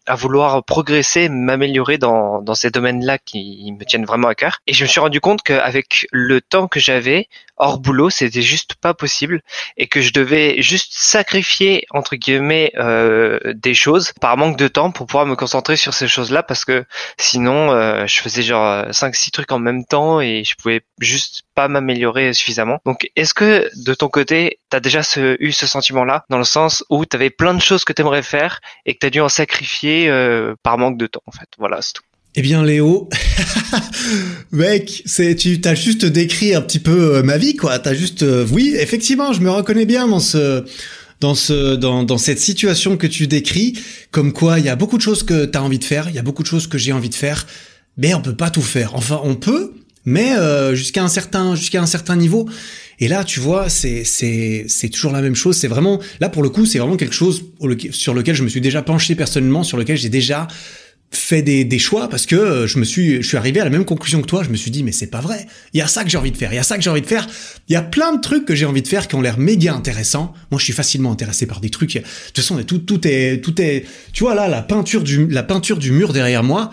à 0.06 0.16
vouloir 0.16 0.66
progresser, 0.66 1.30
m'améliorer 1.30 1.98
dans, 1.98 2.42
dans 2.42 2.56
ces 2.56 2.72
domaines-là 2.72 3.20
qui 3.20 3.72
me 3.72 3.86
tiennent 3.86 4.04
vraiment 4.04 4.28
à 4.28 4.36
cœur. 4.36 4.58
Et 4.68 4.74
je 4.74 4.84
me 4.84 4.90
suis 4.90 5.00
rendu 5.00 5.22
compte 5.22 5.44
qu'avec 5.44 6.08
le 6.12 6.42
temps 6.42 6.68
que 6.68 6.82
j'avais, 6.82 7.30
hors 7.56 7.80
boulot, 7.80 8.10
c'était 8.10 8.42
juste 8.42 8.76
pas 8.76 8.94
possible 8.94 9.42
que 9.94 10.02
je 10.02 10.12
devais 10.12 10.60
juste 10.60 10.94
sacrifier 10.96 11.86
entre 11.92 12.16
guillemets 12.16 12.72
euh, 12.78 13.38
des 13.54 13.76
choses 13.76 14.12
par 14.20 14.38
manque 14.38 14.58
de 14.58 14.68
temps 14.68 14.90
pour 14.90 15.06
pouvoir 15.06 15.28
me 15.28 15.36
concentrer 15.36 15.76
sur 15.76 15.94
ces 15.94 16.08
choses-là 16.08 16.42
parce 16.42 16.66
que 16.66 16.84
sinon 17.20 17.72
euh, 17.72 18.08
je 18.08 18.20
faisais 18.20 18.42
genre 18.42 18.88
5 18.92 19.16
6 19.16 19.30
trucs 19.30 19.52
en 19.52 19.60
même 19.60 19.86
temps 19.86 20.20
et 20.20 20.44
je 20.44 20.56
pouvais 20.56 20.82
juste 21.00 21.44
pas 21.54 21.68
m'améliorer 21.68 22.34
suffisamment. 22.34 22.80
Donc 22.88 23.08
est-ce 23.16 23.36
que 23.36 23.70
de 23.86 23.94
ton 23.94 24.08
côté, 24.08 24.58
tu 24.72 24.78
as 24.78 24.80
déjà 24.80 25.02
eu 25.40 25.52
ce 25.52 25.68
sentiment-là 25.68 26.26
dans 26.28 26.40
le 26.40 26.44
sens 26.44 26.84
où 26.90 27.06
tu 27.06 27.16
avais 27.16 27.30
plein 27.30 27.54
de 27.54 27.62
choses 27.62 27.86
que 27.86 27.94
tu 27.94 28.02
aimerais 28.02 28.24
faire 28.24 28.62
et 28.88 28.96
que 28.96 29.00
tu 29.00 29.06
as 29.06 29.12
dû 29.12 29.22
en 29.22 29.30
sacrifier 29.30 30.10
euh, 30.10 30.56
par 30.64 30.80
manque 30.80 30.98
de 30.98 31.06
temps 31.06 31.22
en 31.28 31.32
fait? 31.32 31.50
Voilà, 31.60 31.84
c'est 31.84 31.94
tout. 31.94 32.04
Eh 32.36 32.42
bien 32.42 32.66
Léo, 32.66 33.10
mec, 34.52 35.04
c'est 35.06 35.36
tu 35.36 35.62
t'as 35.62 35.76
juste 35.76 36.04
décrit 36.04 36.56
un 36.56 36.62
petit 36.62 36.80
peu 36.80 37.18
euh, 37.18 37.24
ma 37.24 37.38
vie 37.38 37.56
quoi. 37.56 37.78
T'as 37.78 37.94
juste, 37.94 38.24
euh, 38.24 38.44
oui, 38.52 38.76
effectivement, 38.80 39.34
je 39.34 39.42
me 39.42 39.52
reconnais 39.52 39.86
bien 39.86 40.08
dans 40.08 40.20
ce, 40.20 40.66
dans 41.20 41.36
ce, 41.36 41.76
dans, 41.76 42.02
dans 42.02 42.18
cette 42.18 42.40
situation 42.40 42.98
que 42.98 43.06
tu 43.06 43.28
décris, 43.28 43.78
comme 44.10 44.34
quoi 44.34 44.58
il 44.58 44.66
y 44.66 44.70
a 44.70 44.76
beaucoup 44.76 44.98
de 44.98 45.04
choses 45.04 45.22
que 45.22 45.46
t'as 45.46 45.62
envie 45.62 45.78
de 45.78 45.84
faire, 45.84 46.10
il 46.10 46.16
y 46.16 46.18
a 46.18 46.24
beaucoup 46.24 46.42
de 46.42 46.48
choses 46.48 46.66
que 46.66 46.80
j'ai 46.80 46.92
envie 46.92 47.10
de 47.10 47.16
faire, 47.16 47.46
mais 47.98 48.16
on 48.16 48.22
peut 48.22 48.36
pas 48.36 48.50
tout 48.50 48.64
faire. 48.64 48.96
Enfin, 48.96 49.22
on 49.24 49.36
peut, 49.36 49.72
mais 50.04 50.36
euh, 50.36 50.74
jusqu'à 50.74 51.04
un 51.04 51.10
certain, 51.10 51.54
jusqu'à 51.54 51.84
un 51.84 51.88
certain 51.88 52.16
niveau. 52.16 52.50
Et 53.00 53.10
là, 53.10 53.24
tu 53.24 53.42
vois, 53.42 53.70
c'est 53.70 54.04
c'est 54.06 54.66
c'est 54.68 54.90
toujours 54.90 55.12
la 55.12 55.22
même 55.22 55.36
chose. 55.36 55.56
C'est 55.56 55.68
vraiment 55.68 56.00
là 56.20 56.30
pour 56.30 56.42
le 56.42 56.50
coup, 56.50 56.66
c'est 56.66 56.80
vraiment 56.80 56.98
quelque 56.98 57.14
chose 57.14 57.44
sur 57.92 58.16
lequel 58.16 58.34
je 58.34 58.44
me 58.44 58.50
suis 58.50 58.62
déjà 58.62 58.82
penché 58.82 59.14
personnellement, 59.14 59.64
sur 59.64 59.78
lequel 59.78 59.98
j'ai 59.98 60.10
déjà 60.10 60.48
fait 61.16 61.42
des, 61.42 61.66
des, 61.66 61.80
choix 61.80 62.10
parce 62.10 62.26
que 62.26 62.36
euh, 62.36 62.68
je 62.68 62.78
me 62.80 62.84
suis 62.84 63.22
je 63.22 63.28
suis 63.28 63.38
arrivé 63.38 63.60
à 63.60 63.64
la 63.64 63.70
même 63.70 63.86
conclusion 63.86 64.22
que 64.22 64.28
toi. 64.28 64.44
Je 64.44 64.50
me 64.50 64.56
suis 64.56 64.72
dit 64.72 64.84
mais 64.84 64.92
c'est 64.92 65.08
pas 65.08 65.22
vrai. 65.22 65.48
Il 65.74 65.80
y 65.80 65.82
a 65.82 65.88
ça 65.88 66.04
que 66.04 66.10
j'ai 66.10 66.18
envie 66.18 66.32
de 66.32 66.38
faire. 66.38 66.54
Il 66.54 66.56
y 66.56 66.60
a 66.60 66.64
ça 66.64 66.78
que 66.78 66.84
j'ai 66.84 66.90
envie 66.90 67.02
de 67.02 67.08
faire. 67.08 67.28
Il 67.70 67.74
y 67.74 67.76
a 67.76 67.82
plein 67.82 68.14
de 68.16 68.22
trucs 68.22 68.46
que 68.46 68.56
j'ai 68.56 68.66
envie 68.66 68.82
de 68.82 68.88
faire 68.88 69.08
qui 69.08 69.16
ont 69.16 69.22
l'air 69.22 69.38
méga 69.38 69.74
intéressants. 69.74 70.34
Moi 70.52 70.60
je 70.60 70.64
suis 70.66 70.74
facilement 70.74 71.12
intéressé 71.12 71.46
par 71.46 71.60
des 71.60 71.70
trucs. 71.70 71.96
De 71.96 72.02
toute 72.02 72.38
façon 72.38 72.62
tout 72.64 72.80
tout 72.80 73.08
est 73.08 73.42
tout 73.44 73.62
est 73.62 73.86
tu 74.12 74.24
vois 74.24 74.36
là 74.36 74.48
la 74.48 74.62
peinture 74.62 75.04
du 75.04 75.28
la 75.28 75.44
peinture 75.44 75.78
du 75.78 75.92
mur 75.92 76.14
derrière 76.14 76.44
moi 76.44 76.72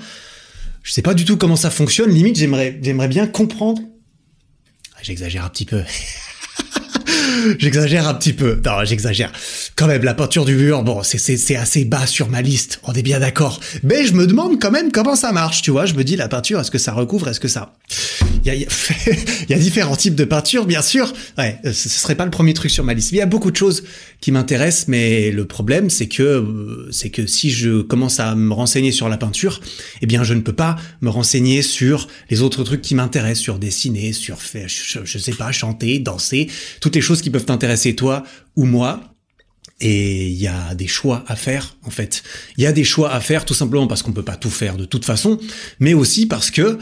je 0.83 0.93
sais 0.93 1.03
pas 1.03 1.15
du 1.15 1.25
tout 1.25 1.37
comment 1.37 1.57
ça 1.57 1.71
fonctionne. 1.71 2.11
Limite 2.11 2.37
j'aimerais 2.37 2.79
j'aimerais 2.83 3.09
bien 3.09 3.27
comprendre. 3.27 3.83
Ah, 4.95 5.01
j'exagère 5.03 5.45
un 5.45 5.49
petit 5.49 5.67
peu 5.67 5.83
j'exagère 7.59 8.09
un 8.09 8.15
petit 8.15 8.33
peu. 8.33 8.61
Non, 8.65 8.85
j'exagère. 8.85 9.33
Quand 9.77 9.87
même, 9.87 10.03
la 10.03 10.15
peinture 10.15 10.45
du 10.45 10.55
mur, 10.55 10.83
bon, 10.83 11.03
c'est 11.03 11.57
assez 11.57 11.85
bas 11.85 12.07
sur 12.07 12.29
ma 12.29 12.43
liste. 12.43 12.81
On 12.85 12.93
est 12.93 13.03
bien 13.03 13.21
d'accord. 13.21 13.61
Mais 13.83 14.07
je 14.07 14.15
me 14.15 14.27
demande 14.27 14.61
quand 14.61 14.71
même 14.71 14.93
comment 14.93 15.17
ça 15.17 15.33
marche, 15.33 15.63
tu 15.63 15.71
vois. 15.71 15.87
Je 15.87 15.95
me 15.95 16.05
dis, 16.05 16.17
la 16.17 16.29
peinture, 16.29 16.61
est-ce 16.61 16.71
que 16.71 16.79
ça 16.79 16.93
recouvre, 16.93 17.29
est-ce 17.29 17.41
que 17.41 17.49
ça... 17.49 17.75
Il 18.45 18.55
y 18.55 19.55
a, 19.55 19.59
différents 19.59 19.97
types 19.97 20.15
de 20.15 20.25
peinture, 20.25 20.65
bien 20.65 20.81
sûr. 20.81 21.13
Ouais, 21.37 21.59
ce 21.65 21.89
serait 21.89 22.15
pas 22.15 22.25
le 22.25 22.31
premier 22.31 22.55
truc 22.55 22.71
sur 22.71 22.85
ma 22.85 22.95
liste. 22.95 23.13
Il 23.13 23.19
y 23.19 23.21
a 23.21 23.27
beaucoup 23.27 23.51
de 23.51 23.57
choses 23.57 23.85
qui 24.21 24.33
m'intéressent, 24.33 24.89
mais 24.89 25.31
le 25.31 25.45
problème, 25.45 25.91
c'est 25.91 26.07
que, 26.07 26.23
euh, 26.23 26.89
c'est 26.91 27.11
que 27.11 27.27
si 27.27 27.51
je 27.51 27.83
commence 27.83 28.21
à 28.21 28.35
me 28.35 28.53
renseigner 28.53 28.93
sur 28.93 29.09
la 29.09 29.19
peinture, 29.19 29.61
eh 30.01 30.07
bien, 30.07 30.25
je 30.25 30.35
ne 30.35 30.41
peux 30.41 30.55
pas 30.55 30.77
me 31.01 31.11
renseigner 31.11 31.63
sur 31.63 32.09
les 32.31 32.43
autres 32.43 32.65
trucs 32.65 32.83
qui 32.83 32.95
m'intéressent, 32.95 33.43
sur 33.43 33.59
dessiner, 33.59 34.13
sur 34.13 34.41
faire, 34.41 34.69
je, 34.69 35.01
je 35.05 35.19
sais 35.19 35.33
pas, 35.33 35.53
chanter, 35.53 35.99
danser, 35.99 36.49
toutes 36.81 36.95
les 36.95 37.01
choses 37.01 37.20
qui 37.23 37.31
peuvent 37.31 37.45
t'intéresser 37.45 37.95
toi 37.97 38.25
ou 38.57 38.65
moi. 38.65 39.01
Et 39.81 40.29
il 40.29 40.37
y 40.37 40.47
a 40.47 40.75
des 40.75 40.87
choix 40.87 41.25
à 41.27 41.37
faire, 41.37 41.77
en 41.85 41.91
fait. 41.91 42.23
Il 42.59 42.65
y 42.65 42.67
a 42.67 42.73
des 42.73 42.85
choix 42.85 43.13
à 43.13 43.21
faire 43.21 43.47
tout 43.47 43.55
simplement 43.55 43.87
parce 43.87 44.03
qu'on 44.03 44.13
peut 44.13 44.23
pas 44.23 44.37
tout 44.37 44.51
faire 44.51 44.77
de 44.77 44.85
toute 44.85 45.07
façon, 45.07 45.39
mais 45.79 45.95
aussi 45.95 46.27
parce 46.27 46.51
que 46.51 46.79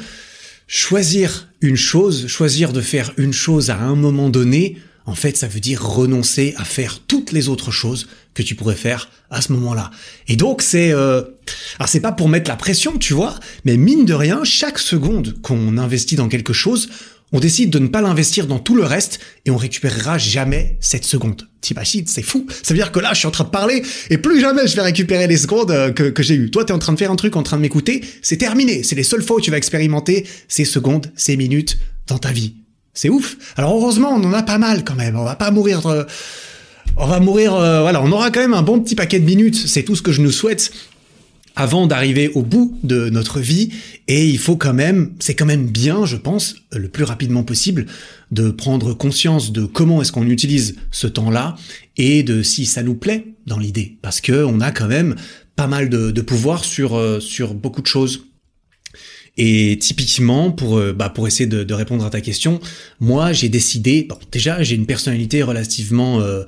choisir 0.66 1.48
une 1.60 1.76
chose, 1.76 2.26
choisir 2.26 2.72
de 2.72 2.80
faire 2.80 3.12
une 3.16 3.32
chose 3.32 3.70
à 3.70 3.78
un 3.78 3.94
moment 3.94 4.30
donné, 4.30 4.78
en 5.06 5.14
fait, 5.14 5.38
ça 5.38 5.48
veut 5.48 5.60
dire 5.60 5.82
renoncer 5.82 6.54
à 6.58 6.64
faire 6.64 7.00
toutes 7.00 7.32
les 7.32 7.48
autres 7.48 7.70
choses 7.70 8.08
que 8.34 8.42
tu 8.42 8.54
pourrais 8.54 8.74
faire 8.74 9.08
à 9.30 9.40
ce 9.40 9.52
moment-là. 9.52 9.90
Et 10.26 10.36
donc, 10.36 10.60
c'est, 10.60 10.92
euh... 10.92 11.22
alors 11.78 11.88
c'est 11.88 12.00
pas 12.00 12.12
pour 12.12 12.28
mettre 12.28 12.50
la 12.50 12.56
pression, 12.56 12.98
tu 12.98 13.14
vois, 13.14 13.34
mais 13.64 13.78
mine 13.78 14.04
de 14.04 14.12
rien, 14.12 14.44
chaque 14.44 14.78
seconde 14.78 15.40
qu'on 15.40 15.78
investit 15.78 16.16
dans 16.16 16.28
quelque 16.28 16.52
chose, 16.52 16.90
on 17.32 17.40
décide 17.40 17.70
de 17.70 17.78
ne 17.78 17.88
pas 17.88 18.00
l'investir 18.00 18.46
dans 18.46 18.58
tout 18.58 18.74
le 18.74 18.84
reste 18.84 19.20
et 19.44 19.50
on 19.50 19.56
récupérera 19.56 20.16
jamais 20.18 20.78
cette 20.80 21.04
seconde. 21.04 21.48
T'imagines, 21.60 22.06
c'est 22.06 22.22
fou. 22.22 22.46
Ça 22.50 22.72
veut 22.72 22.78
dire 22.78 22.92
que 22.92 23.00
là, 23.00 23.10
je 23.12 23.18
suis 23.18 23.26
en 23.26 23.30
train 23.30 23.44
de 23.44 23.50
parler 23.50 23.82
et 24.10 24.18
plus 24.18 24.40
jamais 24.40 24.66
je 24.66 24.76
vais 24.76 24.82
récupérer 24.82 25.26
les 25.26 25.36
secondes 25.36 25.70
euh, 25.70 25.90
que, 25.90 26.04
que 26.04 26.22
j'ai 26.22 26.34
eues. 26.34 26.50
Toi, 26.50 26.64
t'es 26.64 26.72
en 26.72 26.78
train 26.78 26.92
de 26.92 26.98
faire 26.98 27.10
un 27.10 27.16
truc, 27.16 27.36
en 27.36 27.42
train 27.42 27.56
de 27.56 27.62
m'écouter, 27.62 28.02
c'est 28.22 28.38
terminé. 28.38 28.82
C'est 28.82 28.94
les 28.94 29.02
seules 29.02 29.22
fois 29.22 29.36
où 29.36 29.40
tu 29.40 29.50
vas 29.50 29.58
expérimenter 29.58 30.26
ces 30.48 30.64
secondes, 30.64 31.12
ces 31.16 31.36
minutes 31.36 31.78
dans 32.06 32.18
ta 32.18 32.32
vie. 32.32 32.54
C'est 32.94 33.10
ouf. 33.10 33.36
Alors 33.56 33.76
heureusement, 33.76 34.10
on 34.14 34.24
en 34.24 34.32
a 34.32 34.42
pas 34.42 34.58
mal 34.58 34.84
quand 34.84 34.96
même. 34.96 35.16
On 35.16 35.24
va 35.24 35.36
pas 35.36 35.50
mourir... 35.50 35.86
Euh, 35.86 36.04
on 36.96 37.06
va 37.06 37.20
mourir... 37.20 37.54
Euh, 37.54 37.82
voilà, 37.82 38.02
on 38.02 38.10
aura 38.10 38.30
quand 38.30 38.40
même 38.40 38.54
un 38.54 38.62
bon 38.62 38.80
petit 38.80 38.94
paquet 38.94 39.20
de 39.20 39.24
minutes. 39.24 39.56
C'est 39.66 39.82
tout 39.82 39.94
ce 39.94 40.02
que 40.02 40.12
je 40.12 40.22
nous 40.22 40.32
souhaite 40.32 40.72
avant 41.58 41.88
d'arriver 41.88 42.30
au 42.36 42.42
bout 42.42 42.78
de 42.84 43.10
notre 43.10 43.40
vie 43.40 43.70
et 44.06 44.28
il 44.28 44.38
faut 44.38 44.56
quand 44.56 44.72
même, 44.72 45.14
c'est 45.18 45.34
quand 45.34 45.44
même 45.44 45.66
bien, 45.66 46.06
je 46.06 46.16
pense, 46.16 46.54
le 46.72 46.86
plus 46.86 47.02
rapidement 47.02 47.42
possible, 47.42 47.86
de 48.30 48.50
prendre 48.50 48.94
conscience 48.94 49.50
de 49.50 49.64
comment 49.64 50.00
est-ce 50.00 50.12
qu'on 50.12 50.28
utilise 50.28 50.76
ce 50.92 51.08
temps-là 51.08 51.56
et 51.96 52.22
de 52.22 52.44
si 52.44 52.64
ça 52.64 52.84
nous 52.84 52.94
plaît 52.94 53.34
dans 53.46 53.58
l'idée, 53.58 53.98
parce 54.02 54.20
que 54.20 54.44
on 54.44 54.60
a 54.60 54.70
quand 54.70 54.86
même 54.86 55.16
pas 55.56 55.66
mal 55.66 55.88
de, 55.88 56.20
pouvoir 56.20 56.64
sur 56.64 56.94
euh, 56.94 57.18
sur 57.18 57.54
beaucoup 57.54 57.82
de 57.82 57.88
choses. 57.88 58.27
Et 59.40 59.78
typiquement, 59.80 60.50
pour, 60.50 60.78
euh, 60.78 60.92
bah, 60.92 61.08
pour 61.08 61.28
essayer 61.28 61.46
de, 61.46 61.62
de, 61.62 61.74
répondre 61.74 62.04
à 62.04 62.10
ta 62.10 62.20
question, 62.20 62.58
moi 62.98 63.32
j'ai 63.32 63.48
décidé, 63.48 64.02
bon, 64.08 64.18
déjà 64.32 64.64
j'ai 64.64 64.74
une 64.74 64.84
personnalité 64.84 65.44
relativement 65.44 66.20
euh, 66.20 66.42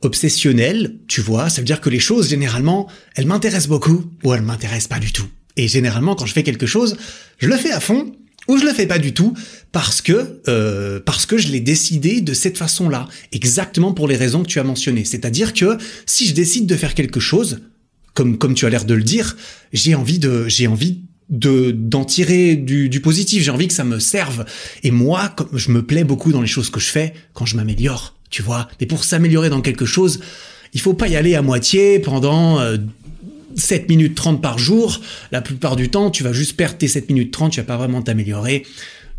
obsessionnelle, 0.00 0.94
tu 1.08 1.20
vois, 1.20 1.50
ça 1.50 1.60
veut 1.60 1.66
dire 1.66 1.80
que 1.80 1.90
les 1.90 1.98
choses 1.98 2.30
généralement, 2.30 2.88
elles 3.16 3.26
m'intéressent 3.26 3.68
beaucoup 3.68 4.04
ou 4.22 4.32
elles 4.32 4.42
m'intéressent 4.42 4.86
pas 4.86 5.00
du 5.00 5.12
tout. 5.12 5.26
Et 5.56 5.66
généralement 5.66 6.14
quand 6.14 6.24
je 6.24 6.32
fais 6.32 6.44
quelque 6.44 6.66
chose, 6.66 6.96
je 7.38 7.48
le 7.48 7.56
fais 7.56 7.72
à 7.72 7.80
fond 7.80 8.12
ou 8.46 8.58
je 8.58 8.64
le 8.64 8.72
fais 8.72 8.86
pas 8.86 8.98
du 9.00 9.12
tout 9.12 9.34
parce 9.72 10.00
que 10.00 10.40
euh, 10.46 11.00
parce 11.04 11.26
que 11.26 11.38
je 11.38 11.48
l'ai 11.48 11.58
décidé 11.58 12.20
de 12.20 12.32
cette 12.32 12.58
façon-là, 12.58 13.08
exactement 13.32 13.92
pour 13.92 14.06
les 14.06 14.16
raisons 14.16 14.44
que 14.44 14.48
tu 14.48 14.60
as 14.60 14.64
mentionnées. 14.64 15.04
C'est-à-dire 15.04 15.52
que 15.52 15.78
si 16.06 16.28
je 16.28 16.34
décide 16.34 16.66
de 16.66 16.76
faire 16.76 16.94
quelque 16.94 17.18
chose, 17.18 17.58
comme 18.14 18.38
comme 18.38 18.54
tu 18.54 18.66
as 18.66 18.70
l'air 18.70 18.84
de 18.84 18.94
le 18.94 19.02
dire, 19.02 19.36
j'ai 19.72 19.96
envie 19.96 20.20
de 20.20 20.46
j'ai 20.46 20.68
envie 20.68 21.05
de 21.28 21.72
d'en 21.72 22.04
tirer 22.04 22.56
du, 22.56 22.88
du 22.88 23.00
positif. 23.00 23.42
J'ai 23.42 23.50
envie 23.50 23.68
que 23.68 23.74
ça 23.74 23.84
me 23.84 23.98
serve. 23.98 24.44
Et 24.82 24.90
moi, 24.90 25.28
comme 25.30 25.56
je 25.56 25.70
me 25.70 25.82
plais 25.82 26.04
beaucoup 26.04 26.32
dans 26.32 26.40
les 26.40 26.46
choses 26.46 26.70
que 26.70 26.80
je 26.80 26.88
fais 26.88 27.14
quand 27.32 27.46
je 27.46 27.56
m'améliore, 27.56 28.14
tu 28.30 28.42
vois. 28.42 28.68
Mais 28.80 28.86
pour 28.86 29.04
s'améliorer 29.04 29.50
dans 29.50 29.60
quelque 29.60 29.86
chose, 29.86 30.20
il 30.72 30.80
faut 30.80 30.94
pas 30.94 31.08
y 31.08 31.16
aller 31.16 31.34
à 31.34 31.42
moitié 31.42 31.98
pendant 31.98 32.60
euh, 32.60 32.76
7 33.56 33.88
minutes 33.88 34.14
30 34.14 34.40
par 34.42 34.58
jour. 34.58 35.00
La 35.32 35.40
plupart 35.40 35.76
du 35.76 35.88
temps, 35.88 36.10
tu 36.10 36.22
vas 36.22 36.32
juste 36.32 36.56
perdre 36.56 36.76
tes 36.76 36.88
7 36.88 37.08
minutes 37.08 37.32
30, 37.32 37.52
tu 37.52 37.60
vas 37.60 37.66
pas 37.66 37.76
vraiment 37.76 38.02
t'améliorer. 38.02 38.64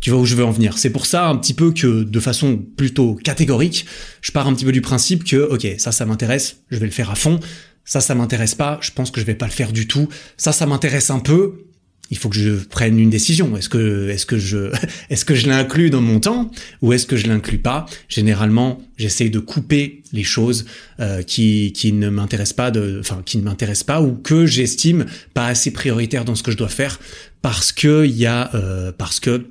Tu 0.00 0.10
vois 0.10 0.20
où 0.20 0.24
je 0.24 0.36
veux 0.36 0.44
en 0.44 0.52
venir. 0.52 0.78
C'est 0.78 0.90
pour 0.90 1.06
ça 1.06 1.26
un 1.28 1.36
petit 1.36 1.54
peu 1.54 1.72
que 1.72 2.04
de 2.04 2.20
façon 2.20 2.64
plutôt 2.76 3.16
catégorique, 3.16 3.84
je 4.22 4.30
pars 4.30 4.46
un 4.46 4.54
petit 4.54 4.64
peu 4.64 4.70
du 4.70 4.80
principe 4.80 5.24
que 5.24 5.36
OK, 5.36 5.66
ça 5.78 5.90
ça 5.90 6.06
m'intéresse, 6.06 6.58
je 6.70 6.78
vais 6.78 6.86
le 6.86 6.92
faire 6.92 7.10
à 7.10 7.16
fond. 7.16 7.40
Ça 7.84 8.00
ça 8.00 8.14
m'intéresse 8.14 8.54
pas, 8.54 8.78
je 8.80 8.92
pense 8.92 9.10
que 9.10 9.20
je 9.20 9.26
vais 9.26 9.34
pas 9.34 9.46
le 9.46 9.52
faire 9.52 9.72
du 9.72 9.88
tout. 9.88 10.08
Ça 10.36 10.52
ça 10.52 10.66
m'intéresse 10.66 11.10
un 11.10 11.18
peu, 11.18 11.64
il 12.10 12.16
faut 12.16 12.28
que 12.28 12.36
je 12.36 12.52
prenne 12.52 12.98
une 12.98 13.10
décision. 13.10 13.56
Est-ce 13.56 13.68
que, 13.68 14.08
est-ce 14.08 14.26
que 14.26 14.38
je, 14.38 14.70
est-ce 15.10 15.24
que 15.24 15.34
je 15.34 15.48
l'inclus 15.48 15.90
dans 15.90 16.00
mon 16.00 16.20
temps 16.20 16.50
ou 16.82 16.92
est-ce 16.92 17.06
que 17.06 17.16
je 17.16 17.26
l'inclus 17.26 17.58
pas? 17.58 17.86
Généralement, 18.08 18.80
j'essaye 18.96 19.30
de 19.30 19.38
couper 19.38 20.02
les 20.12 20.24
choses 20.24 20.64
euh, 21.00 21.22
qui, 21.22 21.72
qui 21.72 21.92
ne 21.92 22.08
m'intéressent 22.08 22.56
pas, 22.56 22.70
de, 22.70 22.98
enfin 23.00 23.22
qui 23.24 23.38
ne 23.38 23.42
m'intéressent 23.42 23.84
pas 23.84 24.00
ou 24.00 24.14
que 24.14 24.46
j'estime 24.46 25.06
pas 25.34 25.46
assez 25.46 25.70
prioritaires 25.70 26.24
dans 26.24 26.34
ce 26.34 26.42
que 26.42 26.50
je 26.50 26.56
dois 26.56 26.68
faire 26.68 26.98
parce 27.42 27.72
que 27.72 28.06
il 28.06 28.16
y 28.16 28.26
a, 28.26 28.54
euh, 28.54 28.92
parce 28.96 29.20
que 29.20 29.46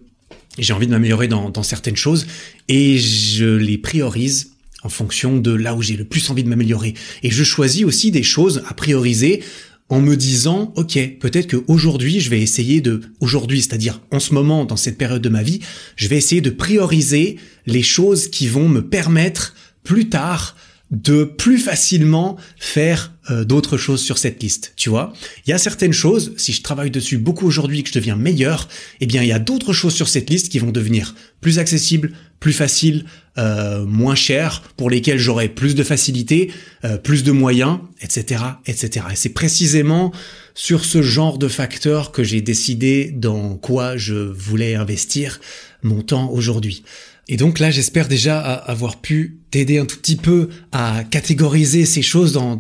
j'ai 0.58 0.74
envie 0.74 0.88
de 0.88 0.92
m'améliorer 0.92 1.28
dans, 1.28 1.50
dans 1.50 1.64
certaines 1.64 1.96
choses 1.96 2.26
et 2.68 2.98
je 2.98 3.46
les 3.46 3.78
priorise 3.78 4.52
en 4.84 4.90
fonction 4.90 5.38
de 5.38 5.52
là 5.52 5.76
où 5.76 5.82
j'ai 5.82 5.98
le 5.98 6.06
plus 6.06 6.30
envie 6.30 6.44
de 6.44 6.50
m'améliorer. 6.50 6.94
Et 7.24 7.32
je 7.32 7.44
choisis 7.44 7.84
aussi 7.84 8.12
des 8.12 8.24
choses 8.24 8.64
à 8.68 8.74
prioriser 8.74 9.44
en 9.90 10.02
me 10.02 10.16
disant, 10.16 10.74
ok, 10.76 11.00
peut-être 11.20 11.48
que 11.48 11.64
aujourd'hui, 11.68 12.20
je 12.20 12.30
vais 12.30 12.42
essayer 12.42 12.82
de, 12.82 13.02
aujourd'hui, 13.20 13.62
c'est-à-dire 13.62 14.02
en 14.12 14.20
ce 14.20 14.34
moment, 14.34 14.66
dans 14.66 14.76
cette 14.76 14.98
période 14.98 15.22
de 15.22 15.30
ma 15.30 15.44
vie, 15.44 15.62
je 15.96 16.08
vais 16.08 16.18
essayer 16.18 16.42
de 16.42 16.50
prioriser 16.50 17.38
les 17.66 17.84
choses 17.84 18.28
qui 18.28 18.48
vont 18.48 18.68
me 18.68 18.82
permettre 18.82 19.56
plus 19.84 20.10
tard 20.10 20.56
de 20.92 21.24
plus 21.24 21.58
facilement 21.58 22.38
faire 22.58 23.14
euh, 23.30 23.44
d'autres 23.44 23.78
choses 23.78 24.02
sur 24.02 24.18
cette 24.18 24.42
liste, 24.42 24.74
tu 24.76 24.90
vois. 24.90 25.14
Il 25.46 25.50
y 25.50 25.54
a 25.54 25.58
certaines 25.58 25.94
choses, 25.94 26.34
si 26.38 26.54
je 26.54 26.62
travaille 26.62 26.92
dessus 26.92 27.18
beaucoup 27.18 27.46
aujourd'hui 27.46 27.80
et 27.80 27.84
que 27.84 27.90
je 27.90 27.94
deviens 27.94 28.16
meilleur, 28.16 28.70
eh 29.02 29.06
bien 29.06 29.22
il 29.22 29.28
y 29.28 29.34
a 29.34 29.40
d'autres 29.40 29.74
choses 29.74 29.94
sur 29.94 30.08
cette 30.08 30.30
liste 30.30 30.50
qui 30.50 30.60
vont 30.60 30.72
devenir 30.72 31.14
plus 31.42 31.60
accessibles, 31.60 32.12
plus 32.40 32.54
faciles, 32.54 33.06
euh, 33.38 33.86
moins 33.86 34.16
chères, 34.16 34.62
pour 34.78 34.90
lesquelles 34.90 35.20
j'aurai 35.20 35.50
plus 35.50 35.76
de 35.76 35.84
facilité, 35.84 36.52
euh, 36.86 36.98
plus 36.98 37.24
de 37.24 37.32
moyens, 37.32 37.80
etc., 38.02 38.42
etc. 38.66 39.06
Et 39.12 39.16
c'est 39.16 39.30
précisément 39.34 40.14
sur 40.56 40.86
ce 40.86 41.02
genre 41.02 41.38
de 41.38 41.48
facteurs 41.48 42.12
que 42.12 42.24
j'ai 42.24 42.42
décidé 42.42 43.12
dans 43.12 43.56
quoi 43.56 43.98
je 43.98 44.16
voulais 44.16 44.76
investir 44.76 45.40
mon 45.84 46.02
temps 46.02 46.32
aujourd'hui. 46.32 46.84
Et 47.30 47.36
donc 47.36 47.60
là, 47.60 47.72
j'espère 47.72 48.08
déjà 48.08 48.40
avoir 48.40 49.02
pu 49.02 49.38
t'aider 49.52 49.80
un 49.80 49.86
tout 49.86 49.98
petit 49.98 50.16
peu 50.16 50.50
à 50.72 51.04
catégoriser 51.10 51.86
ces 51.86 52.02
choses 52.02 52.32
dans, 52.32 52.58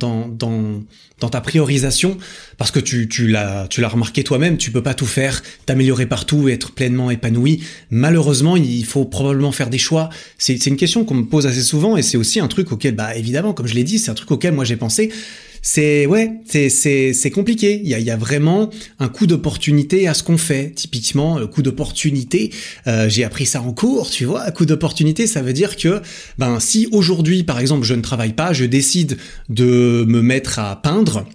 ta 1.32 1.42
priorisation, 1.42 2.18
parce 2.58 2.72
que 2.72 2.80
tu, 2.80 3.08
tu 3.08 3.28
l'as 3.28 3.68
tu 3.70 3.80
l'as 3.80 3.88
remarqué 3.88 4.24
toi-même, 4.26 4.58
tu 4.58 4.72
peux 4.72 4.84
pas 4.84 4.94
tout 4.94 5.06
faire, 5.06 5.42
t'améliorer 5.66 6.06
partout 6.06 6.50
et 6.50 6.54
être 6.54 6.74
pleinement 6.74 7.10
épanoui. 7.10 7.64
Malheureusement, 7.92 8.58
il 8.58 8.86
faut 8.86 9.06
probablement 9.06 9.54
faire 9.54 9.70
des 9.70 9.78
choix. 9.78 10.10
C'est 10.38 10.66
une 10.66 10.78
question 10.78 11.06
qu'on 11.06 11.16
me 11.16 11.26
pose 11.26 11.48
assez 11.48 11.64
souvent 11.64 11.96
et 11.96 12.02
c'est 12.02 12.18
aussi 12.18 12.42
un 12.42 12.48
truc 12.48 12.72
auquel, 12.74 12.94
bah 12.96 13.16
évidemment, 13.16 13.54
comme 13.54 13.68
je 13.68 13.74
l'ai 13.74 13.86
dit, 13.86 14.00
c'est 14.00 14.12
un 14.12 14.16
truc 14.16 14.32
auquel 14.32 14.54
moi 14.54 14.66
j'ai 14.66 14.78
pensé 14.78 15.12
c'est 15.62 16.06
ouais, 16.06 16.32
c'est 16.46 16.70
c'est 16.70 17.14
c'est 17.14 17.32
compliqué. 17.32 17.82
Il 17.84 17.90
y 17.90 17.94
a, 17.94 18.00
y 18.00 18.12
a 18.12 18.18
vraiment 18.18 18.70
un 19.00 19.10
coup 19.10 19.28
d'opportunité 19.28 20.08
à 20.08 20.14
ce 20.14 20.24
qu'on 20.24 20.38
fait. 20.38 20.72
Typiquement, 20.76 21.40
le 21.40 21.48
coup 21.48 21.62
d'opportunité, 21.62 22.52
euh, 22.88 23.10
j'ai 23.10 23.24
appris 23.24 23.46
ça 23.46 23.62
en 23.62 23.74
cours. 23.74 24.10
Tu 24.10 24.26
vois, 24.26 24.50
coup 24.52 24.66
d'opportunité, 24.66 25.28
ça 25.28 25.42
veut 25.42 25.54
dire 25.54 25.76
que 25.78 26.02
ben 26.38 26.60
si 26.60 26.88
aujourd'hui, 26.92 27.44
par 27.44 27.60
exemple, 27.60 27.86
je 27.86 27.94
ne 27.94 28.02
travaille 28.02 28.34
pas, 28.34 28.54
je 28.54 28.66
décide 28.66 29.18
de 29.50 30.06
me 30.08 30.22
mettre 30.22 30.60
à 30.60 30.82
peindre 30.82 31.26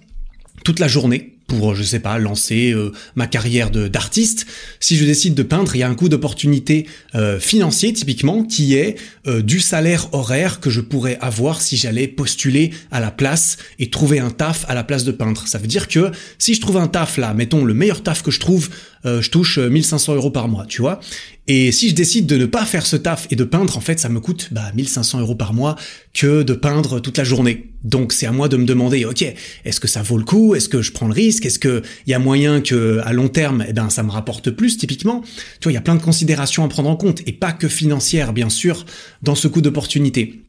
toute 0.65 0.79
la 0.79 0.89
journée 0.89 1.32
pour, 1.53 1.75
je 1.75 1.83
sais 1.83 1.99
pas, 1.99 2.19
lancer 2.19 2.73
euh, 2.73 2.93
ma 3.15 3.27
carrière 3.27 3.71
d'artiste. 3.71 4.47
Si 4.81 4.97
je 4.97 5.05
décide 5.05 5.35
de 5.35 5.43
peindre, 5.43 5.77
il 5.77 5.81
y 5.81 5.83
a 5.83 5.89
un 5.89 5.95
coût 5.95 6.09
d'opportunité 6.09 6.87
euh, 7.15 7.39
financier 7.39 7.93
typiquement 7.93 8.43
qui 8.43 8.75
est 8.75 8.97
euh, 9.27 9.43
du 9.43 9.61
salaire 9.61 10.09
horaire 10.15 10.61
que 10.61 10.71
je 10.71 10.81
pourrais 10.81 11.19
avoir 11.21 11.61
si 11.61 11.77
j'allais 11.77 12.09
postuler 12.09 12.71
à 12.91 13.01
la 13.01 13.11
place 13.11 13.59
et 13.79 13.91
trouver 13.91 14.19
un 14.19 14.31
taf 14.31 14.65
à 14.67 14.75
la 14.75 14.83
place 14.83 15.05
de 15.05 15.13
peindre. 15.13 15.47
Ça 15.47 15.59
veut 15.59 15.67
dire 15.67 15.89
que 15.89 16.11
si 16.39 16.55
je 16.55 16.61
trouve 16.63 16.79
un 16.79 16.89
taf 16.89 17.19
là, 17.19 17.35
mettons 17.35 17.67
le 17.67 17.75
meilleur 17.75 18.03
taf 18.03 18.23
que 18.23 18.31
je 18.31 18.41
trouve, 18.41 18.71
je 19.05 19.31
touche 19.31 19.59
1500 19.59 20.15
euros 20.15 20.31
par 20.31 20.49
mois, 20.49 20.67
tu 20.67 20.81
vois. 20.81 21.01
Et 21.49 21.73
si 21.73 21.89
je 21.89 21.95
décide 21.95 22.27
de 22.27 22.37
ne 22.37 22.47
pas 22.47 22.65
faire 22.65 22.87
ce 22.87 22.95
taf 22.95 23.27
et 23.31 23.37
de 23.37 23.43
peindre, 23.43 23.77
en 23.77 23.81
fait, 23.81 23.99
ça 23.99 24.09
me 24.09 24.21
coûte 24.21 24.49
bah, 24.53 24.71
1500 24.77 25.21
euros 25.21 25.35
par 25.35 25.53
mois 25.53 25.75
que 26.15 26.43
de 26.43 26.55
peindre 26.55 27.01
toute 27.01 27.19
la 27.19 27.25
journée. 27.25 27.73
Donc 27.83 28.13
c'est 28.13 28.27
à 28.27 28.33
moi 28.33 28.49
de 28.49 28.57
me 28.57 28.65
demander, 28.65 29.05
ok, 29.05 29.25
est-ce 29.65 29.81
que 29.81 29.89
ça 29.89 30.03
vaut 30.03 30.19
le 30.19 30.25
coup? 30.25 30.55
Est-ce 30.55 30.69
que 30.69 30.83
je 30.83 30.93
prends 30.93 31.09
le 31.09 31.15
risque? 31.15 31.45
Est-ce 31.45 31.59
que 31.59 31.83
il 32.07 32.11
y 32.11 32.15
a 32.15 32.21
moyen 32.21 32.61
que 32.61 33.01
à 33.05 33.13
long 33.13 33.29
terme, 33.29 33.65
eh 33.69 33.73
ben 33.73 33.91
ça 33.91 34.05
me 34.05 34.11
rapporte 34.11 34.51
plus 34.51 34.79
typiquement? 34.79 35.23
Tu 35.61 35.65
vois, 35.65 35.73
il 35.73 35.75
y 35.75 35.79
a 35.79 35.83
plein 35.83 35.97
de 35.97 36.03
considérations 36.03 36.65
à 36.65 36.69
prendre 36.69 36.89
en 36.89 36.97
compte 36.97 37.23
et 37.27 37.33
pas 37.33 37.53
que 37.53 37.67
financières, 37.67 38.33
bien 38.33 38.49
sûr, 38.49 38.87
dans 39.23 39.35
ce 39.35 39.49
coût 39.49 39.63
d'opportunité. 39.63 40.43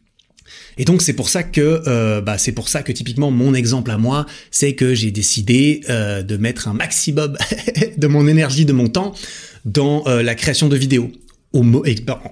Et 0.78 0.86
donc 0.86 1.02
c'est 1.02 1.14
pour 1.14 1.30
ça 1.30 1.44
que 1.44 1.84
euh, 1.88 2.22
bah, 2.22 2.38
c'est 2.38 2.52
pour 2.52 2.70
ça 2.70 2.84
que 2.84 2.92
typiquement 2.92 3.32
mon 3.32 3.54
exemple 3.54 3.92
à 3.92 3.98
moi, 3.98 4.26
c'est 4.52 4.74
que 4.74 4.94
j'ai 4.94 5.12
décidé 5.12 5.82
euh, 5.90 6.24
de 6.24 6.38
mettre 6.38 6.68
un 6.68 6.74
maximum 6.74 7.38
de 7.98 8.08
mon 8.08 8.28
énergie, 8.28 8.66
de 8.66 8.74
mon 8.74 8.88
temps 8.88 9.14
dans 9.66 10.04
euh, 10.08 10.24
la 10.24 10.36
création 10.36 10.70
de 10.70 10.78
vidéos. 10.78 11.12
Au, 11.54 11.62
ben, 11.62 11.84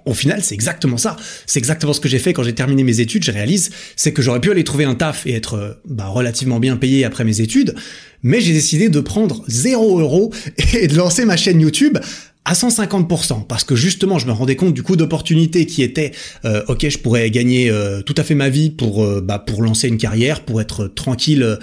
au, 0.05 0.15
final, 0.15 0.43
c'est 0.43 0.55
exactement 0.55 0.97
ça. 0.97 1.15
C'est 1.45 1.59
exactement 1.59 1.93
ce 1.93 1.99
que 1.99 2.09
j'ai 2.09 2.17
fait 2.17 2.33
quand 2.33 2.41
j'ai 2.41 2.55
terminé 2.55 2.83
mes 2.83 3.01
études. 3.01 3.23
Je 3.23 3.31
réalise, 3.31 3.69
c'est 3.95 4.13
que 4.13 4.23
j'aurais 4.23 4.41
pu 4.41 4.49
aller 4.49 4.63
trouver 4.63 4.85
un 4.85 4.95
taf 4.95 5.27
et 5.27 5.33
être 5.33 5.53
euh, 5.53 5.73
bah, 5.85 6.07
relativement 6.07 6.59
bien 6.59 6.75
payé 6.75 7.05
après 7.05 7.23
mes 7.23 7.39
études, 7.39 7.75
mais 8.23 8.41
j'ai 8.41 8.53
décidé 8.53 8.89
de 8.89 8.99
prendre 8.99 9.43
0 9.47 9.99
euros 9.99 10.33
et 10.73 10.87
de 10.87 10.95
lancer 10.95 11.25
ma 11.25 11.37
chaîne 11.37 11.61
YouTube 11.61 11.99
à 12.43 12.53
150% 12.53 13.45
parce 13.45 13.63
que 13.63 13.75
justement 13.75 14.17
je 14.17 14.25
me 14.25 14.31
rendais 14.31 14.55
compte 14.55 14.73
du 14.73 14.81
coup 14.81 14.95
d'opportunité 14.95 15.67
qui 15.67 15.83
était 15.83 16.11
euh, 16.43 16.63
ok 16.67 16.89
je 16.89 16.97
pourrais 16.97 17.29
gagner 17.29 17.69
euh, 17.69 18.01
tout 18.01 18.15
à 18.17 18.23
fait 18.23 18.33
ma 18.33 18.49
vie 18.49 18.71
pour 18.71 19.03
euh, 19.03 19.21
bah, 19.21 19.37
pour 19.37 19.61
lancer 19.61 19.87
une 19.87 19.99
carrière 19.99 20.41
pour 20.41 20.59
être 20.59 20.87
tranquille 20.87 21.59